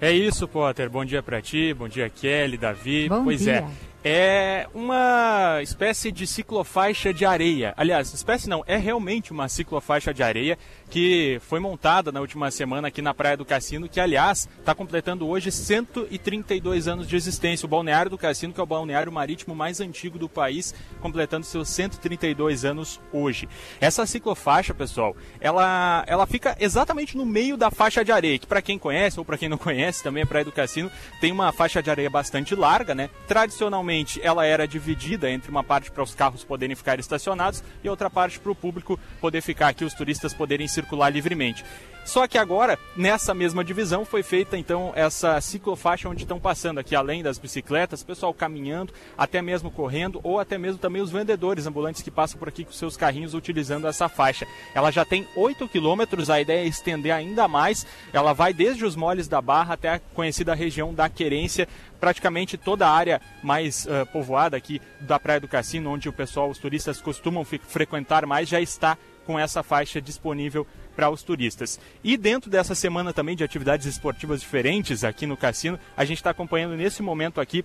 É 0.00 0.10
isso, 0.10 0.48
Potter. 0.48 0.90
Bom 0.90 1.04
dia 1.04 1.22
para 1.22 1.40
ti, 1.40 1.72
bom 1.72 1.86
dia, 1.86 2.10
Kelly, 2.10 2.58
Davi. 2.58 3.08
Bom 3.08 3.22
pois 3.22 3.38
dia. 3.38 3.58
é. 3.58 3.93
É 4.06 4.68
uma 4.74 5.60
espécie 5.62 6.12
de 6.12 6.26
ciclofaixa 6.26 7.10
de 7.10 7.24
areia. 7.24 7.72
Aliás, 7.74 8.12
espécie 8.12 8.50
não, 8.50 8.62
é 8.66 8.76
realmente 8.76 9.32
uma 9.32 9.48
ciclofaixa 9.48 10.12
de 10.12 10.22
areia 10.22 10.58
que 10.90 11.38
foi 11.40 11.58
montada 11.58 12.12
na 12.12 12.20
última 12.20 12.50
semana 12.50 12.88
aqui 12.88 13.00
na 13.00 13.14
Praia 13.14 13.34
do 13.34 13.46
Cassino, 13.46 13.88
que 13.88 13.98
aliás 13.98 14.46
está 14.58 14.74
completando 14.74 15.26
hoje 15.26 15.50
132 15.50 16.86
anos 16.86 17.08
de 17.08 17.16
existência. 17.16 17.64
O 17.64 17.68
Balneário 17.68 18.10
do 18.10 18.18
Cassino, 18.18 18.52
que 18.52 18.60
é 18.60 18.62
o 18.62 18.66
balneário 18.66 19.10
marítimo 19.10 19.54
mais 19.54 19.80
antigo 19.80 20.18
do 20.18 20.28
país, 20.28 20.74
completando 21.00 21.46
seus 21.46 21.70
132 21.70 22.66
anos 22.66 23.00
hoje. 23.10 23.48
Essa 23.80 24.04
ciclofaixa, 24.04 24.74
pessoal, 24.74 25.16
ela, 25.40 26.04
ela 26.06 26.26
fica 26.26 26.54
exatamente 26.60 27.16
no 27.16 27.24
meio 27.24 27.56
da 27.56 27.70
faixa 27.70 28.04
de 28.04 28.12
areia, 28.12 28.38
que 28.38 28.46
para 28.46 28.60
quem 28.60 28.78
conhece 28.78 29.18
ou 29.18 29.24
para 29.24 29.38
quem 29.38 29.48
não 29.48 29.56
conhece, 29.56 30.02
também 30.02 30.24
a 30.24 30.26
Praia 30.26 30.44
do 30.44 30.52
Cassino 30.52 30.90
tem 31.22 31.32
uma 31.32 31.50
faixa 31.52 31.82
de 31.82 31.90
areia 31.90 32.10
bastante 32.10 32.54
larga, 32.54 32.94
né? 32.94 33.08
Tradicionalmente 33.26 33.93
ela 34.22 34.44
era 34.44 34.66
dividida 34.66 35.30
entre 35.30 35.50
uma 35.50 35.62
parte 35.62 35.90
para 35.90 36.02
os 36.02 36.14
carros 36.14 36.44
poderem 36.44 36.74
ficar 36.74 36.98
estacionados 36.98 37.62
e 37.82 37.88
outra 37.88 38.10
parte 38.10 38.38
para 38.38 38.52
o 38.52 38.54
público 38.54 38.98
poder 39.20 39.40
ficar 39.40 39.68
aqui, 39.68 39.84
os 39.84 39.94
turistas 39.94 40.34
poderem 40.34 40.66
circular 40.66 41.10
livremente. 41.10 41.64
Só 42.04 42.26
que 42.28 42.36
agora, 42.36 42.78
nessa 42.94 43.32
mesma 43.32 43.64
divisão, 43.64 44.04
foi 44.04 44.22
feita 44.22 44.58
então 44.58 44.92
essa 44.94 45.40
ciclofaixa 45.40 46.08
onde 46.08 46.22
estão 46.22 46.38
passando 46.38 46.78
aqui, 46.78 46.94
além 46.94 47.22
das 47.22 47.38
bicicletas, 47.38 48.02
pessoal 48.02 48.34
caminhando, 48.34 48.92
até 49.16 49.40
mesmo 49.40 49.70
correndo, 49.70 50.20
ou 50.22 50.38
até 50.38 50.58
mesmo 50.58 50.78
também 50.78 51.00
os 51.00 51.10
vendedores 51.10 51.66
ambulantes 51.66 52.02
que 52.02 52.10
passam 52.10 52.38
por 52.38 52.48
aqui 52.48 52.64
com 52.64 52.72
seus 52.72 52.96
carrinhos 52.96 53.32
utilizando 53.32 53.88
essa 53.88 54.08
faixa. 54.08 54.46
Ela 54.74 54.90
já 54.90 55.04
tem 55.04 55.26
8 55.34 55.66
quilômetros, 55.68 56.28
a 56.28 56.40
ideia 56.40 56.64
é 56.64 56.68
estender 56.68 57.12
ainda 57.12 57.48
mais. 57.48 57.86
Ela 58.12 58.34
vai 58.34 58.52
desde 58.52 58.84
os 58.84 58.94
moles 58.94 59.26
da 59.26 59.40
Barra 59.40 59.74
até 59.74 59.88
a 59.88 59.98
conhecida 59.98 60.54
região 60.54 60.92
da 60.92 61.08
Querência, 61.08 61.66
praticamente 61.98 62.58
toda 62.58 62.86
a 62.86 62.90
área 62.90 63.20
mais 63.42 63.86
uh, 63.86 64.04
povoada 64.12 64.56
aqui 64.56 64.80
da 65.00 65.18
Praia 65.18 65.40
do 65.40 65.48
Cassino, 65.48 65.90
onde 65.90 66.08
o 66.08 66.12
pessoal, 66.12 66.50
os 66.50 66.58
turistas 66.58 67.00
costumam 67.00 67.44
frequentar 67.44 68.26
mais, 68.26 68.48
já 68.48 68.60
está 68.60 68.98
com 69.24 69.38
essa 69.38 69.62
faixa 69.62 70.00
disponível 70.00 70.66
para 70.94 71.10
os 71.10 71.22
turistas. 71.22 71.78
E 72.02 72.16
dentro 72.16 72.50
dessa 72.50 72.74
semana 72.74 73.12
também 73.12 73.36
de 73.36 73.44
atividades 73.44 73.86
esportivas 73.86 74.40
diferentes 74.40 75.04
aqui 75.04 75.26
no 75.26 75.36
cassino, 75.36 75.78
a 75.96 76.04
gente 76.04 76.18
está 76.18 76.30
acompanhando 76.30 76.76
nesse 76.76 77.02
momento 77.02 77.40
aqui 77.40 77.64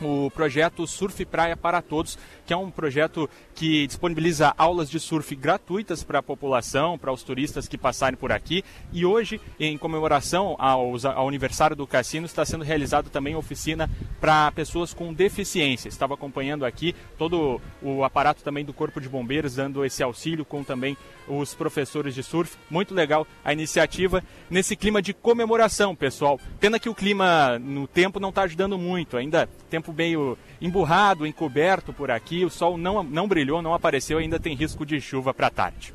o 0.00 0.30
projeto 0.30 0.86
Surf 0.86 1.24
Praia 1.24 1.56
para 1.56 1.82
Todos, 1.82 2.18
que 2.46 2.52
é 2.52 2.56
um 2.56 2.70
projeto 2.70 3.28
que 3.54 3.86
disponibiliza 3.86 4.54
aulas 4.56 4.88
de 4.88 4.98
surf 4.98 5.34
gratuitas 5.36 6.02
para 6.02 6.20
a 6.20 6.22
população, 6.22 6.98
para 6.98 7.12
os 7.12 7.22
turistas 7.22 7.68
que 7.68 7.76
passarem 7.76 8.18
por 8.18 8.32
aqui. 8.32 8.64
E 8.92 9.04
hoje, 9.04 9.40
em 9.58 9.76
comemoração 9.76 10.56
aos, 10.58 11.04
ao 11.04 11.28
aniversário 11.28 11.76
do 11.76 11.86
cassino, 11.86 12.26
está 12.26 12.44
sendo 12.44 12.64
realizada 12.64 13.10
também 13.10 13.36
oficina 13.36 13.88
para 14.20 14.50
pessoas 14.52 14.94
com 14.94 15.12
deficiência. 15.12 15.88
Estava 15.88 16.14
acompanhando 16.14 16.64
aqui 16.64 16.94
todo 17.18 17.60
o 17.82 18.02
aparato 18.02 18.42
também 18.42 18.64
do 18.64 18.72
Corpo 18.72 19.00
de 19.00 19.08
Bombeiros, 19.08 19.56
dando 19.56 19.84
esse 19.84 20.02
auxílio 20.02 20.44
com 20.44 20.64
também 20.64 20.96
os 21.28 21.54
professores 21.54 22.14
de 22.14 22.22
surf. 22.22 22.56
Muito 22.68 22.94
legal 22.94 23.26
a 23.44 23.52
iniciativa 23.52 24.22
nesse 24.48 24.74
clima 24.74 25.02
de 25.02 25.12
comemoração, 25.12 25.94
pessoal. 25.94 26.40
Pena 26.58 26.78
que 26.78 26.88
o 26.88 26.94
clima 26.94 27.58
no 27.58 27.86
tempo 27.86 28.18
não 28.18 28.30
está 28.30 28.42
ajudando 28.42 28.78
muito, 28.78 29.16
ainda 29.16 29.48
tempo 29.68 29.89
meio 29.92 30.36
emburrado, 30.60 31.26
encoberto 31.26 31.92
por 31.92 32.10
aqui, 32.10 32.44
o 32.44 32.50
sol 32.50 32.76
não, 32.76 33.02
não 33.02 33.26
brilhou, 33.28 33.60
não 33.62 33.74
apareceu, 33.74 34.18
ainda 34.18 34.38
tem 34.38 34.54
risco 34.54 34.84
de 34.86 35.00
chuva 35.00 35.32
para 35.34 35.50
tarde. 35.50 35.94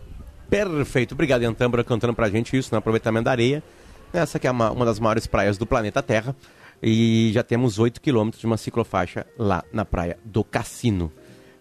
Perfeito. 0.49 1.13
Obrigado, 1.13 1.41
Ian 1.43 1.53
Tambra, 1.53 1.83
cantando 1.83 2.13
pra 2.13 2.29
gente 2.29 2.55
isso 2.57 2.69
no 2.71 2.77
aproveitamento 2.77 3.25
da 3.25 3.31
areia. 3.31 3.63
Essa 4.13 4.39
que 4.39 4.47
é 4.47 4.51
uma, 4.51 4.71
uma 4.71 4.85
das 4.85 4.99
maiores 4.99 5.25
praias 5.27 5.57
do 5.57 5.65
planeta 5.65 6.01
Terra. 6.01 6.35
E 6.83 7.31
já 7.33 7.41
temos 7.43 7.79
8 7.79 7.99
quilômetros 7.99 8.39
de 8.41 8.45
uma 8.45 8.57
ciclofaixa 8.57 9.25
lá 9.37 9.63
na 9.73 9.83
praia 9.85 10.17
do 10.23 10.43
Cassino. 10.43 11.11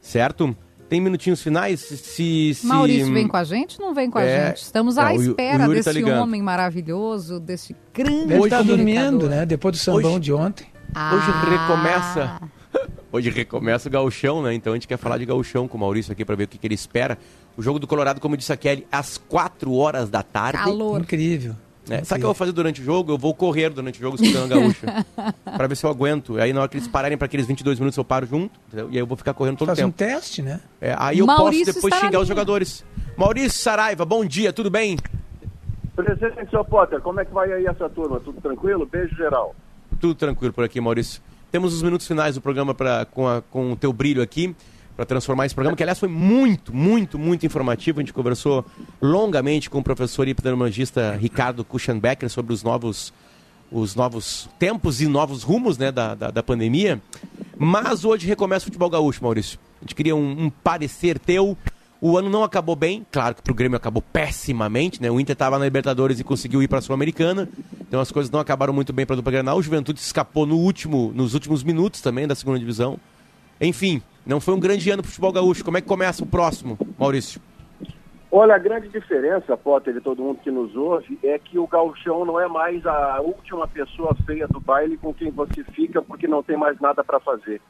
Certo? 0.01 0.55
Tem 0.89 1.01
minutinhos 1.01 1.41
finais? 1.43 1.80
Se, 1.80 2.53
se... 2.55 2.66
Maurício 2.66 3.12
vem 3.12 3.26
com 3.26 3.37
a 3.37 3.45
gente 3.45 3.80
ou 3.80 3.87
não 3.87 3.95
vem 3.95 4.11
com 4.11 4.18
a 4.18 4.22
É, 4.22 4.49
gente? 4.49 4.62
Estamos 4.62 4.99
à 4.99 5.14
espera 5.14 5.64
o 5.64 5.68
tá 5.68 5.72
desse 5.72 5.93
ligando. 5.93 6.20
homem 6.22 6.43
maravilhoso, 6.43 7.41
desse 7.41 7.74
grande 7.93 8.26
Deve 8.26 8.45
estar 8.45 8.59
comunicador. 8.59 8.76
dormindo, 8.76 9.28
né? 9.30 9.47
Depois 9.47 9.72
do 9.76 9.78
sambão 9.78 10.12
Hoje- 10.12 10.20
de 10.20 10.32
ontem. 10.32 10.66
Hoje 11.12 11.30
Ah. 11.30 11.51
recomeça. 11.51 12.40
Hoje 13.12 13.30
recomeça 13.30 13.88
o 13.88 13.92
gauchão, 13.92 14.42
né? 14.42 14.55
Então 14.55 14.72
a 14.72 14.76
gente 14.76 14.88
quer 14.88 14.97
falar 14.97 15.18
de 15.18 15.24
gauchão 15.26 15.68
com 15.68 15.76
o 15.76 15.80
Maurício 15.80 16.12
aqui 16.12 16.24
para 16.24 16.34
ver 16.34 16.45
o 16.45 16.49
que, 16.49 16.59
que 16.59 16.66
ele 16.66 16.74
espera. 16.74 17.16
O 17.57 17.62
jogo 17.62 17.78
do 17.78 17.86
Colorado, 17.86 18.20
como 18.20 18.36
disse 18.36 18.53
a 18.53 18.57
Kelly, 18.57 18.86
às 18.90 19.16
4 19.16 19.72
horas 19.74 20.11
da 20.11 20.22
tarde. 20.22 20.59
Calor. 20.59 21.01
Incrível. 21.01 21.55
É, 21.88 22.03
sabe 22.03 22.18
o 22.18 22.20
que 22.20 22.24
eu 22.24 22.28
vou 22.28 22.34
fazer 22.34 22.53
durante 22.53 22.80
o 22.80 22.84
jogo? 22.84 23.12
Eu 23.12 23.18
vou 23.18 23.34
correr 23.34 23.68
durante 23.70 23.99
o 23.99 24.03
jogo 24.03 24.16
escutando 24.20 24.53
a 24.53 24.57
gaúcha. 24.57 25.07
pra 25.45 25.66
ver 25.66 25.76
se 25.76 25.84
eu 25.84 25.90
aguento. 25.90 26.38
Aí 26.38 26.53
na 26.53 26.61
hora 26.61 26.68
que 26.68 26.76
eles 26.76 26.88
pararem 26.88 27.16
para 27.18 27.26
aqueles 27.26 27.47
22 27.47 27.78
minutos 27.78 27.97
eu 27.97 28.05
paro 28.05 28.26
junto. 28.26 28.59
entendeu? 28.68 28.88
E 28.90 28.95
aí 28.95 28.99
eu 28.99 29.07
vou 29.07 29.16
ficar 29.16 29.34
correndo 29.34 29.59
todo 29.59 29.66
Faz 29.68 29.78
o 29.78 29.82
um 29.86 29.90
tempo. 29.90 30.12
teste, 30.12 30.42
né? 30.42 30.61
É, 30.80 30.97
aí 30.99 31.18
eu 31.18 31.26
Maurício 31.26 31.66
posso 31.66 31.86
depois 31.86 32.01
xingar 32.03 32.20
os 32.20 32.26
jogadores. 32.28 32.84
Maurício 33.16 33.51
Saraiva, 33.61 34.05
bom 34.05 34.24
dia, 34.24 34.53
tudo 34.53 34.70
bem? 34.70 34.97
Presente, 35.95 36.51
seu 36.51 36.64
Potter, 36.64 37.01
como 37.01 37.20
é 37.20 37.24
que 37.24 37.32
vai 37.32 37.53
aí 37.53 37.66
essa 37.66 37.88
turma? 37.88 38.18
Tudo 38.18 38.40
tranquilo? 38.40 38.84
Beijo 38.90 39.14
geral. 39.14 39.55
Tudo 40.01 40.14
tranquilo 40.14 40.53
por 40.53 40.64
aqui, 40.64 40.80
Maurício. 40.80 41.22
Temos 41.51 41.72
os 41.72 41.82
minutos 41.82 42.07
finais 42.07 42.34
do 42.34 42.40
programa 42.40 42.74
pra, 42.74 43.05
com, 43.07 43.28
a- 43.28 43.40
com 43.42 43.72
o 43.72 43.76
teu 43.76 43.92
brilho 43.92 44.20
aqui, 44.22 44.55
para 44.97 45.05
transformar 45.05 45.47
esse 45.47 45.55
programa, 45.55 45.76
que 45.76 45.82
aliás 45.82 45.99
foi 45.99 46.09
muito, 46.09 46.72
muito, 46.74 47.18
muito 47.18 47.45
informativo. 47.45 47.99
A 48.01 48.03
gente 48.03 48.12
conversou 48.12 48.64
longamente 49.03 49.68
com 49.68 49.78
o 49.78 49.82
professor 49.82 50.28
e 50.28 50.30
epidemiologista 50.32 51.16
Ricardo 51.20 51.64
Kuchenbecker 51.64 52.28
sobre 52.30 52.53
os 52.53 52.62
novos, 52.62 53.12
os 53.72 53.95
novos 53.97 54.49
tempos 54.59 55.01
e 55.01 55.07
novos 55.09 55.42
rumos 55.42 55.78
né, 55.78 55.90
da, 55.90 56.14
da, 56.14 56.30
da 56.30 56.42
pandemia. 56.42 57.01
Mas 57.57 58.05
hoje 58.05 58.26
recomeça 58.26 58.62
o 58.64 58.66
futebol 58.66 58.88
gaúcho, 58.90 59.22
Maurício. 59.22 59.59
A 59.80 59.84
gente 59.84 59.95
queria 59.95 60.14
um, 60.14 60.45
um 60.45 60.51
parecer 60.51 61.18
teu. 61.18 61.57
O 62.07 62.19
ano 62.19 62.29
não 62.29 62.45
acabou 62.45 62.77
bem, 62.77 63.07
claro 63.11 63.35
que 63.35 63.41
pro 63.41 63.55
Grêmio 63.55 63.79
acabou 63.79 64.03
pessimamente, 64.03 65.01
né? 65.01 65.11
O 65.11 65.19
Inter 65.19 65.33
estava 65.33 65.59
na 65.59 65.65
Libertadores 65.65 66.21
e 66.21 66.23
conseguiu 66.23 66.63
ir 66.63 66.69
para 66.69 66.77
a 66.77 66.83
Sul-Americana. 66.83 67.49
Então 67.81 67.99
as 67.99 68.13
coisas 68.13 68.31
não 68.31 68.39
acabaram 68.39 68.75
muito 68.75 68.93
bem 68.93 69.07
para 69.07 69.17
dupla 69.17 69.33
Grenal. 69.33 69.57
O 69.57 69.63
Juventude 69.63 69.99
escapou 70.01 70.45
no 70.45 70.59
último, 70.59 71.13
nos 71.15 71.33
últimos 71.33 71.65
minutos 71.65 72.03
também 72.03 72.29
da 72.29 72.35
segunda 72.35 72.59
divisão. 72.59 72.99
Enfim, 73.59 74.03
não 74.27 74.39
foi 74.39 74.53
um 74.53 74.61
grande 74.61 74.91
ano 74.91 75.01
pro 75.01 75.11
futebol 75.11 75.33
gaúcho. 75.33 75.65
Como 75.65 75.79
é 75.79 75.81
que 75.81 75.89
começa 75.89 76.23
o 76.23 76.27
próximo, 76.27 76.79
Maurício? 76.99 77.41
Olha, 78.31 78.55
a 78.55 78.59
grande 78.59 78.91
diferença, 78.91 79.57
Potter 79.57 79.97
e 79.97 80.01
todo 80.03 80.23
mundo 80.23 80.41
que 80.45 80.51
nos 80.51 80.77
ouve, 80.77 81.19
é 81.23 81.39
que 81.39 81.59
o 81.59 81.67
gauchão 81.67 82.27
não 82.27 82.39
é 82.39 82.47
mais 82.47 82.85
a 82.85 83.23
última 83.23 83.67
pessoa 83.67 84.15
feia 84.27 84.47
do 84.47 84.61
baile 84.61 84.99
com 84.99 85.15
quem 85.15 85.31
você 85.31 85.65
fica 85.73 86.03
porque 86.03 86.29
não 86.29 86.43
tem 86.43 86.59
mais 86.59 86.79
nada 86.79 87.03
para 87.03 87.19
fazer. 87.19 87.63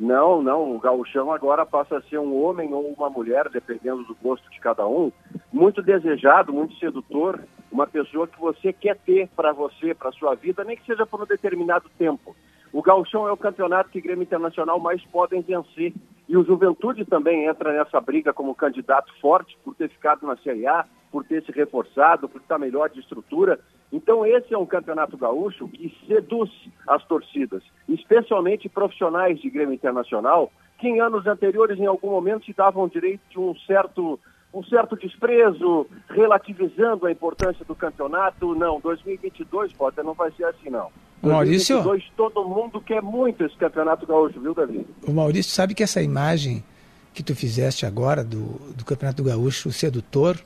Não, 0.00 0.40
não, 0.42 0.74
o 0.74 0.78
gauchão 0.78 1.30
agora 1.30 1.66
passa 1.66 1.98
a 1.98 2.02
ser 2.02 2.18
um 2.18 2.42
homem 2.42 2.72
ou 2.72 2.90
uma 2.96 3.10
mulher, 3.10 3.50
dependendo 3.50 4.02
do 4.04 4.14
gosto 4.14 4.50
de 4.50 4.58
cada 4.58 4.86
um, 4.86 5.12
muito 5.52 5.82
desejado, 5.82 6.54
muito 6.54 6.74
sedutor, 6.78 7.38
uma 7.70 7.86
pessoa 7.86 8.26
que 8.26 8.40
você 8.40 8.72
quer 8.72 8.96
ter 8.96 9.28
para 9.36 9.52
você, 9.52 9.94
para 9.94 10.10
sua 10.12 10.34
vida, 10.34 10.64
nem 10.64 10.74
que 10.74 10.86
seja 10.86 11.04
por 11.04 11.20
um 11.20 11.26
determinado 11.26 11.86
tempo. 11.98 12.34
O 12.72 12.80
gauchão 12.80 13.28
é 13.28 13.32
o 13.32 13.36
campeonato 13.36 13.90
que 13.90 14.00
Grêmio 14.00 14.22
Internacional 14.22 14.80
mais 14.80 15.04
podem 15.04 15.42
vencer. 15.42 15.92
E 16.26 16.34
o 16.34 16.44
Juventude 16.44 17.04
também 17.04 17.44
entra 17.44 17.70
nessa 17.70 18.00
briga 18.00 18.32
como 18.32 18.54
candidato 18.54 19.12
forte 19.20 19.58
por 19.62 19.74
ter 19.74 19.90
ficado 19.90 20.26
na 20.26 20.36
Série 20.38 20.66
A, 20.66 20.86
por 21.12 21.24
ter 21.24 21.42
se 21.44 21.52
reforçado, 21.52 22.26
por 22.26 22.40
estar 22.40 22.58
melhor 22.58 22.88
de 22.88 23.00
estrutura. 23.00 23.60
Então 23.92 24.24
esse 24.24 24.54
é 24.54 24.58
um 24.58 24.66
campeonato 24.66 25.16
gaúcho 25.16 25.68
que 25.68 25.94
seduz 26.06 26.50
as 26.86 27.04
torcidas, 27.04 27.62
especialmente 27.88 28.68
profissionais 28.68 29.40
de 29.40 29.50
Grêmio 29.50 29.74
Internacional, 29.74 30.50
que 30.78 30.88
em 30.88 31.00
anos 31.00 31.26
anteriores, 31.26 31.78
em 31.78 31.86
algum 31.86 32.10
momento, 32.10 32.46
se 32.46 32.52
davam 32.52 32.88
direito 32.88 33.20
de 33.30 33.38
um 33.38 33.54
certo, 33.66 34.18
um 34.54 34.62
certo 34.64 34.96
desprezo, 34.96 35.86
relativizando 36.08 37.06
a 37.06 37.12
importância 37.12 37.64
do 37.64 37.74
campeonato. 37.74 38.54
Não, 38.54 38.80
2022, 38.80 39.72
Potter, 39.72 40.04
não 40.04 40.14
vai 40.14 40.30
ser 40.32 40.44
assim, 40.44 40.70
não. 40.70 40.88
Maurício? 41.22 41.82
2022, 41.82 42.16
todo 42.16 42.48
mundo 42.48 42.80
quer 42.80 43.02
muito 43.02 43.44
esse 43.44 43.56
campeonato 43.56 44.06
gaúcho, 44.06 44.40
viu, 44.40 44.54
Davi? 44.54 44.86
O 45.06 45.12
Maurício, 45.12 45.52
sabe 45.52 45.74
que 45.74 45.82
essa 45.82 46.00
imagem 46.00 46.64
que 47.12 47.22
tu 47.22 47.34
fizeste 47.34 47.84
agora 47.84 48.24
do, 48.24 48.72
do 48.74 48.84
Campeonato 48.84 49.22
Gaúcho 49.22 49.70
sedutor, 49.72 50.38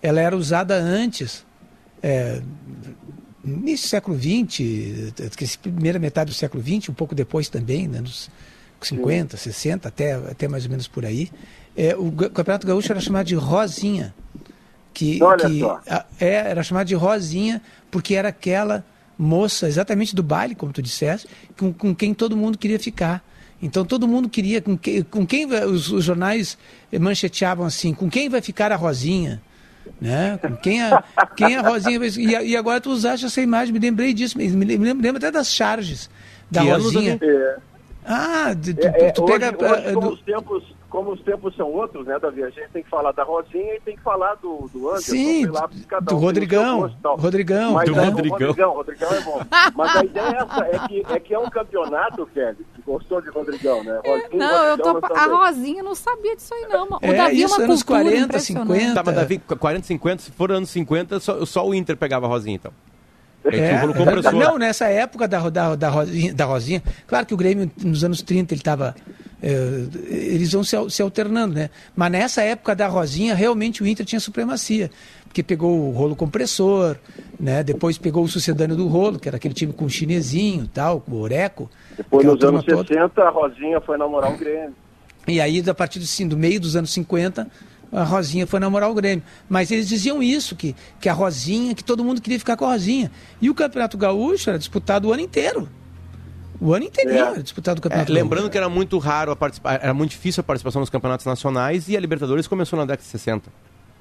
ela 0.00 0.20
era 0.20 0.36
usada 0.36 0.74
antes, 0.74 1.44
é, 2.02 2.40
início 3.44 3.86
do 3.86 3.90
século 3.90 4.18
XX, 4.18 5.56
primeira 5.58 5.98
metade 5.98 6.30
do 6.30 6.34
século 6.34 6.62
XX, 6.62 6.88
um 6.88 6.94
pouco 6.94 7.14
depois 7.14 7.48
também, 7.48 7.88
né, 7.88 8.00
nos 8.00 8.30
50, 8.80 9.36
Sim. 9.36 9.44
60, 9.44 9.88
até, 9.88 10.12
até 10.14 10.48
mais 10.48 10.64
ou 10.64 10.70
menos 10.70 10.88
por 10.88 11.04
aí. 11.04 11.30
É, 11.76 11.94
o 11.96 12.12
Campeonato 12.12 12.66
Gaúcho 12.66 12.92
era 12.92 13.00
chamado 13.00 13.26
de 13.26 13.34
Rosinha. 13.34 14.14
Que, 14.92 15.18
que. 15.18 15.64
A, 15.88 16.04
é, 16.20 16.50
era 16.50 16.62
chamado 16.62 16.86
de 16.86 16.94
Rosinha 16.94 17.62
porque 17.90 18.14
era 18.14 18.28
aquela 18.28 18.84
moça 19.18 19.66
exatamente 19.66 20.14
do 20.14 20.22
baile, 20.22 20.54
como 20.54 20.72
tu 20.72 20.82
disseste, 20.82 21.28
com, 21.56 21.72
com 21.72 21.94
quem 21.94 22.12
todo 22.12 22.36
mundo 22.36 22.58
queria 22.58 22.78
ficar. 22.78 23.24
Então 23.62 23.84
todo 23.84 24.08
mundo 24.08 24.28
queria, 24.28 24.60
com, 24.60 24.76
que, 24.76 25.04
com 25.04 25.24
quem 25.24 25.46
os, 25.46 25.90
os, 25.90 26.04
jornais 26.04 26.58
mancheteavam 27.00 27.64
assim, 27.64 27.94
com 27.94 28.10
quem 28.10 28.28
vai 28.28 28.42
ficar 28.42 28.72
a 28.72 28.76
Rosinha? 28.76 29.40
Né? 30.00 30.38
Com 30.40 30.56
quem 30.56 30.82
a, 30.82 31.02
quem 31.36 31.56
a 31.56 31.62
Rosinha. 31.62 31.98
E, 32.04 32.50
e 32.50 32.56
agora 32.56 32.80
tu 32.80 32.90
usaste 32.90 33.26
essa 33.26 33.40
imagem, 33.40 33.72
me 33.72 33.78
lembrei 33.78 34.12
disso, 34.12 34.36
me 34.36 34.48
lembro, 34.48 34.94
me 34.94 35.02
lembro 35.02 35.18
até 35.18 35.30
das 35.30 35.52
charges 35.52 36.10
da 36.50 36.62
que 36.62 36.70
Rosinha. 36.70 37.18
É. 37.22 37.56
Ah, 38.04 38.54
tu, 38.60 38.74
tu, 38.74 38.86
é, 38.86 39.10
tu 39.12 39.22
hoje, 39.22 39.32
pega... 39.32 39.64
Hoje, 39.64 39.94
como, 39.94 40.00
do... 40.00 40.14
os 40.14 40.22
tempos, 40.22 40.71
como 40.92 41.10
os 41.10 41.22
tempos 41.22 41.56
são 41.56 41.72
outros, 41.72 42.06
né, 42.06 42.18
Davi? 42.18 42.42
A 42.42 42.50
gente 42.50 42.68
tem 42.68 42.82
que 42.82 42.90
falar 42.90 43.12
da 43.12 43.24
Rosinha 43.24 43.76
e 43.76 43.80
tem 43.80 43.96
que 43.96 44.02
falar 44.02 44.34
do, 44.34 44.68
do 44.70 44.90
Anderson. 44.90 45.12
Sim, 45.12 45.46
lá, 45.46 45.66
cada 45.88 46.04
do 46.04 46.16
um 46.16 46.18
Rodrigão. 46.18 46.80
Gosto, 46.80 47.22
Rodrigão. 47.22 47.72
Mas 47.72 47.90
do 47.90 47.98
é, 47.98 48.04
Rodrigão. 48.04 48.38
Rodrigão. 48.38 48.74
Rodrigão 48.74 49.10
é 49.10 49.20
bom. 49.22 49.40
Mas 49.74 49.96
a 49.96 50.04
ideia 50.04 50.26
é 50.26 50.36
essa, 50.36 50.66
é 50.66 50.88
que 50.88 51.06
é, 51.08 51.20
que 51.20 51.34
é 51.34 51.38
um 51.38 51.48
campeonato, 51.48 52.26
Kelly. 52.26 52.66
Gostou 52.84 53.22
de 53.22 53.30
Rodrigão, 53.30 53.82
né? 53.82 54.00
Rosinha, 54.04 54.28
não, 54.36 54.64
eu 54.64 54.78
tô. 54.78 54.92
Rodrigão, 54.92 55.16
A 55.16 55.46
Rosinha 55.46 55.82
não 55.82 55.94
sabia 55.94 56.36
disso 56.36 56.52
aí, 56.52 56.66
não. 56.68 56.86
O 56.86 56.98
É, 57.00 57.14
Davi 57.14 57.42
isso, 57.42 57.54
é 57.54 57.56
uma 57.56 57.64
anos 57.64 57.82
cultura 57.82 58.04
40, 58.04 58.24
impressionante. 58.26 58.72
50. 58.72 58.94
Tá, 58.94 59.02
mas 59.02 59.14
Davi, 59.14 59.38
40, 59.38 59.86
50, 59.86 60.22
se 60.22 60.30
for 60.30 60.52
anos 60.52 60.68
50, 60.68 61.20
só, 61.20 61.46
só 61.46 61.66
o 61.66 61.74
Inter 61.74 61.96
pegava 61.96 62.26
a 62.26 62.28
Rosinha, 62.28 62.56
então. 62.56 62.72
É, 63.44 63.86
compressor. 63.86 64.32
não, 64.34 64.58
nessa 64.58 64.86
época 64.88 65.26
da, 65.26 65.48
da, 65.48 65.74
da, 65.74 65.88
Rosinha, 65.88 66.34
da 66.34 66.44
Rosinha, 66.44 66.82
claro 67.06 67.26
que 67.26 67.34
o 67.34 67.36
Grêmio 67.36 67.70
nos 67.82 68.04
anos 68.04 68.20
30 68.20 68.52
ele 68.52 68.60
estava. 68.60 68.94
Eles 69.42 70.52
vão 70.52 70.62
se, 70.62 70.76
se 70.88 71.02
alternando, 71.02 71.54
né? 71.54 71.70
Mas 71.96 72.12
nessa 72.12 72.42
época 72.42 72.76
da 72.76 72.86
Rosinha, 72.86 73.34
realmente 73.34 73.82
o 73.82 73.86
Inter 73.86 74.06
tinha 74.06 74.20
supremacia. 74.20 74.90
Porque 75.24 75.42
pegou 75.42 75.88
o 75.88 75.90
rolo 75.90 76.14
compressor, 76.14 76.96
né? 77.40 77.64
Depois 77.64 77.98
pegou 77.98 78.22
o 78.22 78.28
sucedâneo 78.28 78.76
do 78.76 78.86
rolo, 78.86 79.18
que 79.18 79.28
era 79.28 79.38
aquele 79.38 79.54
time 79.54 79.72
com 79.72 79.86
o 79.86 79.90
chinesinho 79.90 80.64
e 80.64 80.68
tal, 80.68 81.00
com 81.00 81.12
o 81.12 81.20
Oreco. 81.20 81.68
Depois, 81.96 82.24
nos 82.24 82.44
anos 82.44 82.64
turma 82.64 82.84
toda. 82.84 82.94
60, 82.94 83.22
a 83.22 83.30
Rosinha 83.30 83.80
foi 83.80 83.98
namorar 83.98 84.32
o 84.32 84.36
Grêmio. 84.36 84.74
E 85.26 85.40
aí, 85.40 85.62
a 85.66 85.74
partir 85.74 85.98
do, 85.98 86.06
sim, 86.06 86.28
do 86.28 86.36
meio 86.36 86.60
dos 86.60 86.76
anos 86.76 86.92
50, 86.92 87.48
a 87.90 88.04
Rosinha 88.04 88.46
foi 88.46 88.60
namorar 88.60 88.90
o 88.90 88.94
Grêmio. 88.94 89.24
Mas 89.48 89.70
eles 89.70 89.88
diziam 89.88 90.22
isso, 90.22 90.54
que, 90.54 90.76
que 91.00 91.08
a 91.08 91.12
Rosinha, 91.12 91.74
que 91.74 91.82
todo 91.82 92.04
mundo 92.04 92.20
queria 92.20 92.38
ficar 92.38 92.56
com 92.56 92.64
a 92.64 92.72
Rosinha. 92.72 93.10
E 93.40 93.50
o 93.50 93.54
Campeonato 93.54 93.98
Gaúcho 93.98 94.50
era 94.50 94.58
disputado 94.58 95.08
o 95.08 95.12
ano 95.12 95.22
inteiro. 95.22 95.68
O 96.62 96.72
ano 96.74 96.84
inteiro 96.84 97.10
É. 97.10 97.18
era 97.18 97.42
disputado 97.42 97.78
o 97.78 97.80
É, 97.80 97.82
Campeonato 97.82 98.12
lembrando 98.12 98.48
que 98.50 98.56
era 98.56 98.68
muito 98.68 98.96
raro 98.98 99.32
a 99.32 99.36
participa... 99.36 99.72
era 99.74 99.92
muito 99.92 100.10
difícil 100.10 100.40
a 100.42 100.44
participação 100.44 100.80
nos 100.80 100.88
campeonatos 100.90 101.26
nacionais 101.26 101.88
e 101.88 101.96
a 101.96 102.00
Libertadores 102.00 102.46
começou 102.46 102.76
na 102.78 102.84
década 102.84 103.02
de 103.02 103.08
60. 103.08 103.50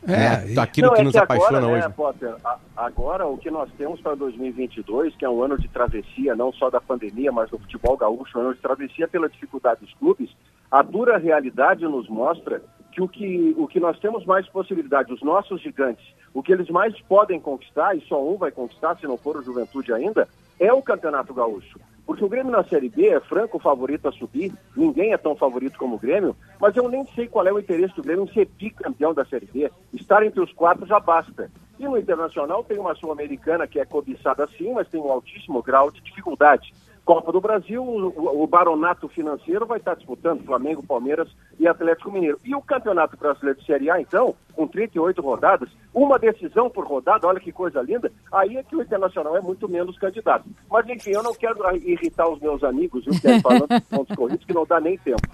É, 0.07 0.11
né? 0.11 0.45
e- 0.53 0.59
Aquilo 0.59 0.87
Não, 0.87 0.93
que 0.95 1.01
é 1.01 1.03
nos 1.03 1.11
que 1.13 1.17
apaixona 1.17 1.57
agora, 1.57 1.73
hoje. 1.73 1.87
Né, 1.87 1.93
Potter, 1.95 2.35
a- 2.43 2.57
agora 2.77 3.27
o 3.27 3.37
que 3.37 3.49
nós 3.49 3.69
temos 3.77 3.99
para 4.01 4.15
2022, 4.15 5.15
que 5.15 5.25
é 5.25 5.29
um 5.29 5.43
ano 5.43 5.57
de 5.59 5.67
travessia, 5.69 6.35
não 6.35 6.51
só 6.53 6.69
da 6.69 6.79
pandemia, 6.81 7.31
mas 7.31 7.49
do 7.49 7.57
futebol 7.57 7.97
gaúcho, 7.97 8.37
um 8.37 8.41
ano 8.41 8.53
de 8.53 8.61
travessia 8.61 9.07
pela 9.07 9.27
dificuldade 9.29 9.81
dos 9.81 9.93
clubes, 9.95 10.29
a 10.71 10.81
dura 10.83 11.17
realidade 11.17 11.83
nos 11.83 12.07
mostra 12.09 12.61
que 12.91 13.01
o 13.01 13.07
que, 13.07 13.55
o 13.57 13.67
que 13.67 13.79
nós 13.79 13.97
temos 13.99 14.25
mais 14.25 14.47
possibilidade, 14.49 15.13
os 15.13 15.21
nossos 15.23 15.61
gigantes, 15.61 16.05
o 16.33 16.43
que 16.43 16.51
eles 16.51 16.69
mais 16.69 16.99
podem 17.01 17.39
conquistar, 17.39 17.95
e 17.95 18.01
só 18.07 18.21
um 18.23 18.37
vai 18.37 18.51
conquistar, 18.51 18.97
se 18.97 19.07
não 19.07 19.17
for 19.17 19.37
o 19.37 19.43
Juventude 19.43 19.93
ainda, 19.93 20.27
é 20.59 20.71
o 20.73 20.81
Campeonato 20.81 21.33
Gaúcho. 21.33 21.79
Porque 22.11 22.25
o 22.25 22.27
Grêmio 22.27 22.51
na 22.51 22.61
Série 22.65 22.89
B 22.89 23.07
é 23.07 23.21
franco 23.21 23.57
favorito 23.57 24.05
a 24.05 24.11
subir, 24.11 24.51
ninguém 24.75 25.13
é 25.13 25.17
tão 25.17 25.33
favorito 25.33 25.79
como 25.79 25.95
o 25.95 25.97
Grêmio, 25.97 26.35
mas 26.59 26.75
eu 26.75 26.89
nem 26.89 27.05
sei 27.15 27.25
qual 27.25 27.47
é 27.47 27.53
o 27.53 27.57
interesse 27.57 27.95
do 27.95 28.03
Grêmio 28.03 28.25
em 28.25 28.33
ser 28.33 28.49
bicampeão 28.57 29.13
da 29.13 29.23
Série 29.23 29.45
B. 29.45 29.71
Estar 29.93 30.21
entre 30.21 30.41
os 30.41 30.51
quatro 30.51 30.85
já 30.85 30.99
basta. 30.99 31.49
E 31.79 31.85
no 31.85 31.97
Internacional 31.97 32.65
tem 32.65 32.77
uma 32.77 32.93
Sul-Americana 32.95 33.65
que 33.65 33.79
é 33.79 33.85
cobiçada 33.85 34.45
sim, 34.57 34.73
mas 34.73 34.89
tem 34.89 34.99
um 34.99 35.09
altíssimo 35.09 35.63
grau 35.63 35.89
de 35.89 36.01
dificuldade. 36.01 36.73
Copa 37.05 37.31
do 37.31 37.41
Brasil, 37.41 37.83
o, 37.83 38.43
o 38.43 38.47
baronato 38.47 39.07
financeiro 39.09 39.65
vai 39.65 39.79
estar 39.79 39.95
disputando 39.95 40.45
Flamengo, 40.45 40.83
Palmeiras 40.83 41.27
e 41.59 41.67
Atlético 41.67 42.11
Mineiro. 42.11 42.39
E 42.45 42.55
o 42.55 42.61
Campeonato 42.61 43.17
Brasileiro 43.17 43.59
de 43.59 43.65
Série 43.65 43.89
A, 43.89 43.99
então, 43.99 44.35
com 44.53 44.67
38 44.67 45.21
rodadas, 45.21 45.69
uma 45.93 46.19
decisão 46.19 46.69
por 46.69 46.85
rodada, 46.85 47.27
olha 47.27 47.39
que 47.39 47.51
coisa 47.51 47.81
linda, 47.81 48.11
aí 48.31 48.57
é 48.57 48.63
que 48.63 48.75
o 48.75 48.81
Internacional 48.81 49.35
é 49.35 49.41
muito 49.41 49.67
menos 49.67 49.97
candidato. 49.97 50.45
Mas 50.69 50.87
enfim, 50.89 51.11
eu 51.11 51.23
não 51.23 51.33
quero 51.33 51.59
irritar 51.77 52.29
os 52.29 52.39
meus 52.39 52.63
amigos, 52.63 53.03
viu, 53.03 53.19
que 53.19 53.27
é 53.27 53.39
falando 53.41 53.67
de 53.67 53.81
pontos 53.81 54.15
corridos, 54.15 54.45
que 54.45 54.53
não 54.53 54.65
dá 54.65 54.79
nem 54.79 54.97
tempo. 54.97 55.21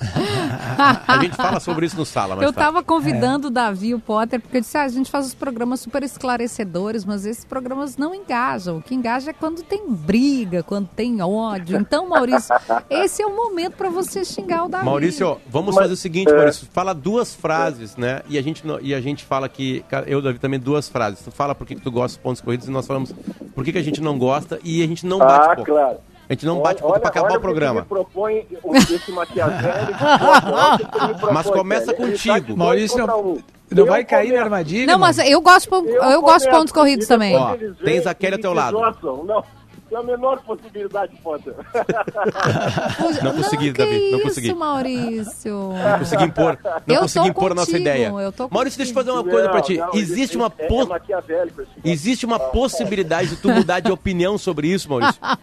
A 1.07 1.17
gente 1.21 1.35
fala 1.35 1.59
sobre 1.59 1.85
isso 1.85 1.97
no 1.97 2.05
sala, 2.05 2.35
mas 2.35 2.43
Eu 2.43 2.51
estava 2.51 2.83
convidando 2.83 3.47
o 3.47 3.51
Davi 3.51 3.89
e 3.89 3.95
o 3.95 3.99
Potter, 3.99 4.39
porque 4.39 4.57
eu 4.57 4.61
disse, 4.61 4.77
ah, 4.77 4.83
a 4.83 4.87
gente 4.87 5.09
faz 5.09 5.27
os 5.27 5.33
programas 5.33 5.79
super 5.79 6.03
esclarecedores, 6.03 7.03
mas 7.03 7.25
esses 7.25 7.43
programas 7.43 7.97
não 7.97 8.13
engajam. 8.13 8.77
O 8.77 8.81
que 8.81 8.95
engaja 8.95 9.31
é 9.31 9.33
quando 9.33 9.63
tem 9.63 9.89
briga, 9.89 10.63
quando 10.63 10.87
tem 10.87 11.21
ódio. 11.21 11.56
Então, 11.69 12.07
Maurício, 12.07 12.55
esse 12.89 13.21
é 13.21 13.25
o 13.25 13.35
momento 13.35 13.75
para 13.75 13.89
você 13.89 14.23
xingar 14.25 14.65
o 14.65 14.69
Davi. 14.69 14.85
Maurício, 14.85 15.37
vamos 15.47 15.75
Mas, 15.75 15.83
fazer 15.83 15.93
o 15.93 15.97
seguinte, 15.97 16.31
é. 16.31 16.35
Maurício. 16.35 16.67
Fala 16.71 16.93
duas 16.93 17.33
frases, 17.35 17.95
né? 17.95 18.21
E 18.29 18.37
a 18.37 18.41
gente, 18.41 18.63
e 18.81 18.93
a 18.93 19.01
gente 19.01 19.23
fala 19.25 19.47
que. 19.49 19.83
Eu, 20.05 20.21
Davi, 20.21 20.39
também 20.39 20.59
duas 20.59 20.87
frases. 20.89 21.21
Tu 21.23 21.31
fala 21.31 21.53
por 21.55 21.65
que, 21.67 21.75
que 21.75 21.81
tu 21.81 21.91
gosta 21.91 22.17
dos 22.17 22.23
pontos 22.23 22.41
corridos 22.41 22.67
e 22.67 22.71
nós 22.71 22.85
falamos 22.87 23.13
por 23.55 23.63
que, 23.63 23.71
que 23.71 23.77
a 23.77 23.83
gente 23.83 24.01
não 24.01 24.17
gosta 24.17 24.59
e 24.63 24.83
a 24.83 24.87
gente 24.87 25.05
não 25.05 25.19
bate 25.19 25.49
ah, 25.51 25.55
pouco. 25.55 25.71
claro. 25.71 25.97
A 26.29 26.33
gente 26.33 26.45
não 26.45 26.59
bate 26.61 26.83
olha, 26.83 26.99
pra 26.99 27.09
acabar 27.09 27.29
olha 27.29 27.37
o 27.37 27.41
programa. 27.41 27.73
Que 27.75 27.87
me 27.87 27.87
propõe 27.87 28.45
o- 28.61 28.75
esse 28.75 29.11
maquiavélico. 29.13 29.93
Mas 31.33 31.49
começa 31.49 31.93
velho. 31.93 32.03
Ele 32.03 32.11
contigo. 32.11 32.47
tá 32.47 32.55
Maurício, 32.55 33.07
não, 33.07 33.19
um. 33.21 33.33
não 33.35 33.41
Eu 33.77 33.85
vai 33.85 34.03
cair 34.03 34.33
na 34.33 34.41
armadilha. 34.41 34.85
Não, 34.87 34.99
mas 34.99 35.17
eu 35.19 35.39
gosto, 35.39 35.63
de 35.63 35.69
pon- 35.69 35.85
eu 35.85 36.21
gosto 36.21 36.45
de 36.45 36.51
pontos 36.51 36.73
corridos 36.73 37.07
também. 37.07 37.35
Ó, 37.35 37.55
tens 37.83 38.05
a 38.05 38.13
Kelly 38.13 38.35
ao 38.35 38.41
teu 38.41 38.53
lado. 38.53 38.77
Não, 39.25 39.43
tem 39.89 39.97
a 39.97 40.03
menor 40.03 40.41
possibilidade, 40.43 41.15
Potter. 41.23 41.53
Não 43.23 43.33
consegui, 43.35 43.71
que 43.71 43.77
Davi, 43.77 44.11
não 44.11 44.17
isso, 44.19 44.27
consegui. 44.27 44.53
Maurício. 44.53 45.53
Não 45.73 45.99
consegui 45.99 46.23
impor, 46.25 46.59
não 46.85 46.95
Eu 46.95 47.01
consegui 47.01 47.27
impor 47.29 47.51
a 47.51 47.55
nossa 47.55 47.71
contigo, 47.71 47.81
ideia. 47.89 48.07
eu 48.07 48.31
tô 48.31 48.47
Maurício, 48.49 48.77
deixa 48.77 48.91
eu 48.91 48.95
fazer 48.95 49.11
uma 49.11 49.23
coisa 49.23 49.49
pra 49.49 49.61
ti. 49.61 49.77
Não, 49.77 49.87
não, 49.87 49.95
Existe 49.95 50.37
uma, 50.37 50.51
é, 50.57 50.67
po- 50.67 50.81
é 50.81 50.85
maquiavélico 50.85 51.61
esse 51.61 51.71
existe 51.83 52.25
uma 52.25 52.39
possibilidade 52.39 53.29
de 53.29 53.35
tu 53.37 53.49
mudar 53.49 53.79
de 53.79 53.91
opinião 53.91 54.37
sobre 54.37 54.67
isso, 54.67 54.89
Maurício? 54.89 55.19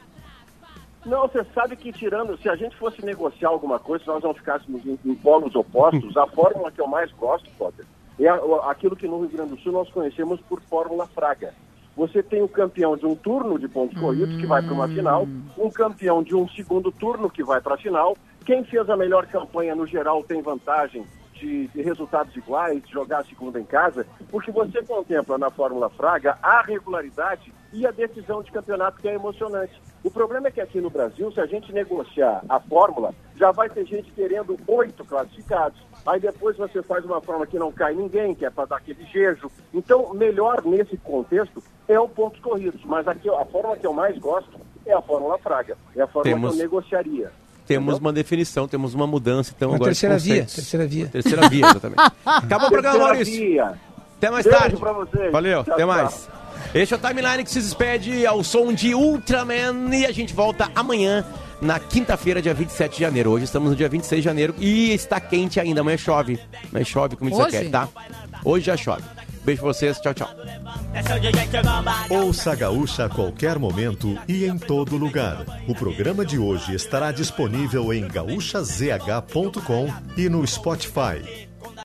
Não, 1.06 1.28
você 1.28 1.44
sabe 1.54 1.76
que 1.76 1.92
tirando, 1.92 2.34
se 2.38 2.48
a 2.48 2.56
gente 2.56 2.74
fosse 2.76 3.04
negociar 3.04 3.50
alguma 3.50 3.78
coisa, 3.78 4.02
se 4.04 4.08
nós 4.08 4.22
não 4.22 4.32
ficássemos 4.32 4.80
em, 4.86 4.98
em 5.04 5.14
polos 5.14 5.54
opostos, 5.54 6.16
a 6.16 6.26
fórmula 6.28 6.72
que 6.72 6.80
eu 6.80 6.86
mais 6.86 7.12
gosto, 7.12 7.46
Potter, 7.58 7.84
é 8.18 8.26
aquilo 8.70 8.96
que 8.96 9.06
no 9.06 9.20
Rio 9.20 9.28
Grande 9.28 9.50
do 9.50 9.60
Sul 9.60 9.70
nós 9.72 9.90
conhecemos 9.90 10.40
por 10.48 10.62
Fórmula 10.62 11.06
Fraga. 11.14 11.52
Você 11.96 12.22
tem 12.22 12.42
o 12.42 12.48
campeão 12.48 12.96
de 12.96 13.06
um 13.06 13.14
turno 13.14 13.58
de 13.58 13.68
pontos 13.68 13.98
corridos 13.98 14.36
que 14.36 14.46
vai 14.46 14.62
para 14.62 14.74
uma 14.74 14.88
final, 14.88 15.28
um 15.56 15.70
campeão 15.70 16.22
de 16.22 16.34
um 16.34 16.48
segundo 16.48 16.90
turno 16.90 17.30
que 17.30 17.44
vai 17.44 17.60
para 17.60 17.74
a 17.74 17.78
final. 17.78 18.16
Quem 18.44 18.64
fez 18.64 18.90
a 18.90 18.96
melhor 18.96 19.26
campanha 19.26 19.74
no 19.74 19.86
geral 19.86 20.22
tem 20.24 20.42
vantagem 20.42 21.06
de, 21.34 21.68
de 21.68 21.82
resultados 21.82 22.34
iguais, 22.36 22.82
de 22.82 22.92
jogar 22.92 23.20
a 23.20 23.24
segunda 23.24 23.60
em 23.60 23.64
casa, 23.64 24.06
porque 24.30 24.50
você 24.50 24.82
contempla 24.82 25.38
na 25.38 25.50
Fórmula 25.50 25.88
Fraga 25.90 26.38
a 26.42 26.62
regularidade 26.62 27.52
e 27.72 27.86
a 27.86 27.90
decisão 27.90 28.42
de 28.42 28.50
campeonato 28.50 29.00
que 29.00 29.08
é 29.08 29.14
emocionante. 29.14 29.80
O 30.02 30.10
problema 30.10 30.48
é 30.48 30.50
que 30.50 30.60
aqui 30.60 30.80
no 30.80 30.90
Brasil, 30.90 31.30
se 31.32 31.40
a 31.40 31.46
gente 31.46 31.72
negociar 31.72 32.42
a 32.48 32.60
fórmula, 32.60 33.14
já 33.36 33.50
vai 33.50 33.68
ter 33.68 33.86
gente 33.86 34.10
querendo 34.12 34.56
oito 34.66 35.04
classificados. 35.04 35.80
Aí 36.06 36.20
depois 36.20 36.56
você 36.56 36.82
faz 36.82 37.04
uma 37.04 37.20
fórmula 37.20 37.46
que 37.46 37.58
não 37.58 37.72
cai 37.72 37.94
ninguém, 37.94 38.34
que 38.34 38.44
é 38.44 38.50
para 38.50 38.66
dar 38.66 38.76
aquele 38.76 39.04
jejo. 39.06 39.50
Então, 39.72 40.12
melhor 40.14 40.62
nesse 40.64 40.96
contexto 40.98 41.62
é 41.88 41.98
o 41.98 42.08
pontos 42.08 42.40
corridos. 42.40 42.80
Mas 42.84 43.08
aqui, 43.08 43.28
a 43.30 43.44
fórmula 43.46 43.76
que 43.76 43.86
eu 43.86 43.92
mais 43.92 44.18
gosto 44.18 44.60
é 44.84 44.92
a 44.92 45.00
fórmula 45.00 45.38
Fraga. 45.38 45.76
É 45.96 46.02
a 46.02 46.06
fórmula 46.06 46.24
Temos- 46.36 46.50
que 46.54 46.58
eu 46.58 46.62
negociaria. 46.62 47.32
Temos 47.66 47.98
uma 47.98 48.12
definição, 48.12 48.68
temos 48.68 48.92
uma 48.92 49.06
mudança, 49.06 49.54
então 49.56 49.70
Uma 49.70 49.76
agora 49.76 49.92
de 49.92 49.98
terceira 49.98 50.18
via, 50.18 50.44
terceira 50.44 50.86
via. 50.86 51.06
Terceira 51.08 51.48
via, 51.48 51.64
exatamente. 51.66 52.02
Acabou 52.26 52.66
o 52.66 52.70
programa, 52.70 52.98
Terceira 52.98 53.04
Maurício. 53.14 53.46
via. 53.48 53.74
Até 54.18 54.30
mais 54.30 54.44
Beijo 54.44 54.58
tarde. 54.58 54.76
pra 54.76 54.92
vocês. 54.92 55.32
Valeu, 55.32 55.64
Tchau, 55.64 55.72
até 55.74 55.82
tchau. 55.86 55.94
mais. 55.94 56.28
Este 56.74 56.92
é 56.92 56.96
o 56.98 57.00
Timeline 57.00 57.42
que 57.44 57.50
se 57.50 57.60
despede 57.60 58.26
ao 58.26 58.44
som 58.44 58.70
de 58.72 58.94
Ultraman 58.94 59.94
e 59.94 60.04
a 60.04 60.12
gente 60.12 60.34
volta 60.34 60.68
amanhã 60.74 61.24
na 61.64 61.80
quinta-feira, 61.80 62.42
dia 62.42 62.54
27 62.54 62.94
de 62.94 63.00
janeiro. 63.00 63.30
Hoje 63.30 63.46
estamos 63.46 63.70
no 63.70 63.76
dia 63.76 63.88
26 63.88 64.22
de 64.22 64.24
janeiro 64.24 64.54
e 64.58 64.92
está 64.92 65.18
quente 65.18 65.58
ainda. 65.58 65.80
Amanhã 65.80 65.96
chove. 65.96 66.38
Amanhã 66.70 66.84
chove, 66.84 67.16
como 67.16 67.34
Hoje? 67.34 67.50
Kelly, 67.50 67.70
tá? 67.70 67.88
Hoje 68.44 68.66
já 68.66 68.76
chove. 68.76 69.02
Beijo 69.44 69.62
pra 69.62 69.72
vocês. 69.72 69.98
Tchau, 69.98 70.14
tchau. 70.14 70.28
Ouça 72.10 72.52
a 72.52 72.54
Gaúcha 72.54 73.06
a 73.06 73.08
qualquer 73.08 73.58
momento 73.58 74.18
e 74.28 74.44
em 74.44 74.58
todo 74.58 74.96
lugar. 74.96 75.44
O 75.66 75.74
programa 75.74 76.24
de 76.24 76.38
hoje 76.38 76.74
estará 76.74 77.10
disponível 77.10 77.92
em 77.92 78.06
gaúchazh.com 78.06 79.92
e 80.16 80.28
no 80.28 80.46
Spotify. 80.46 81.48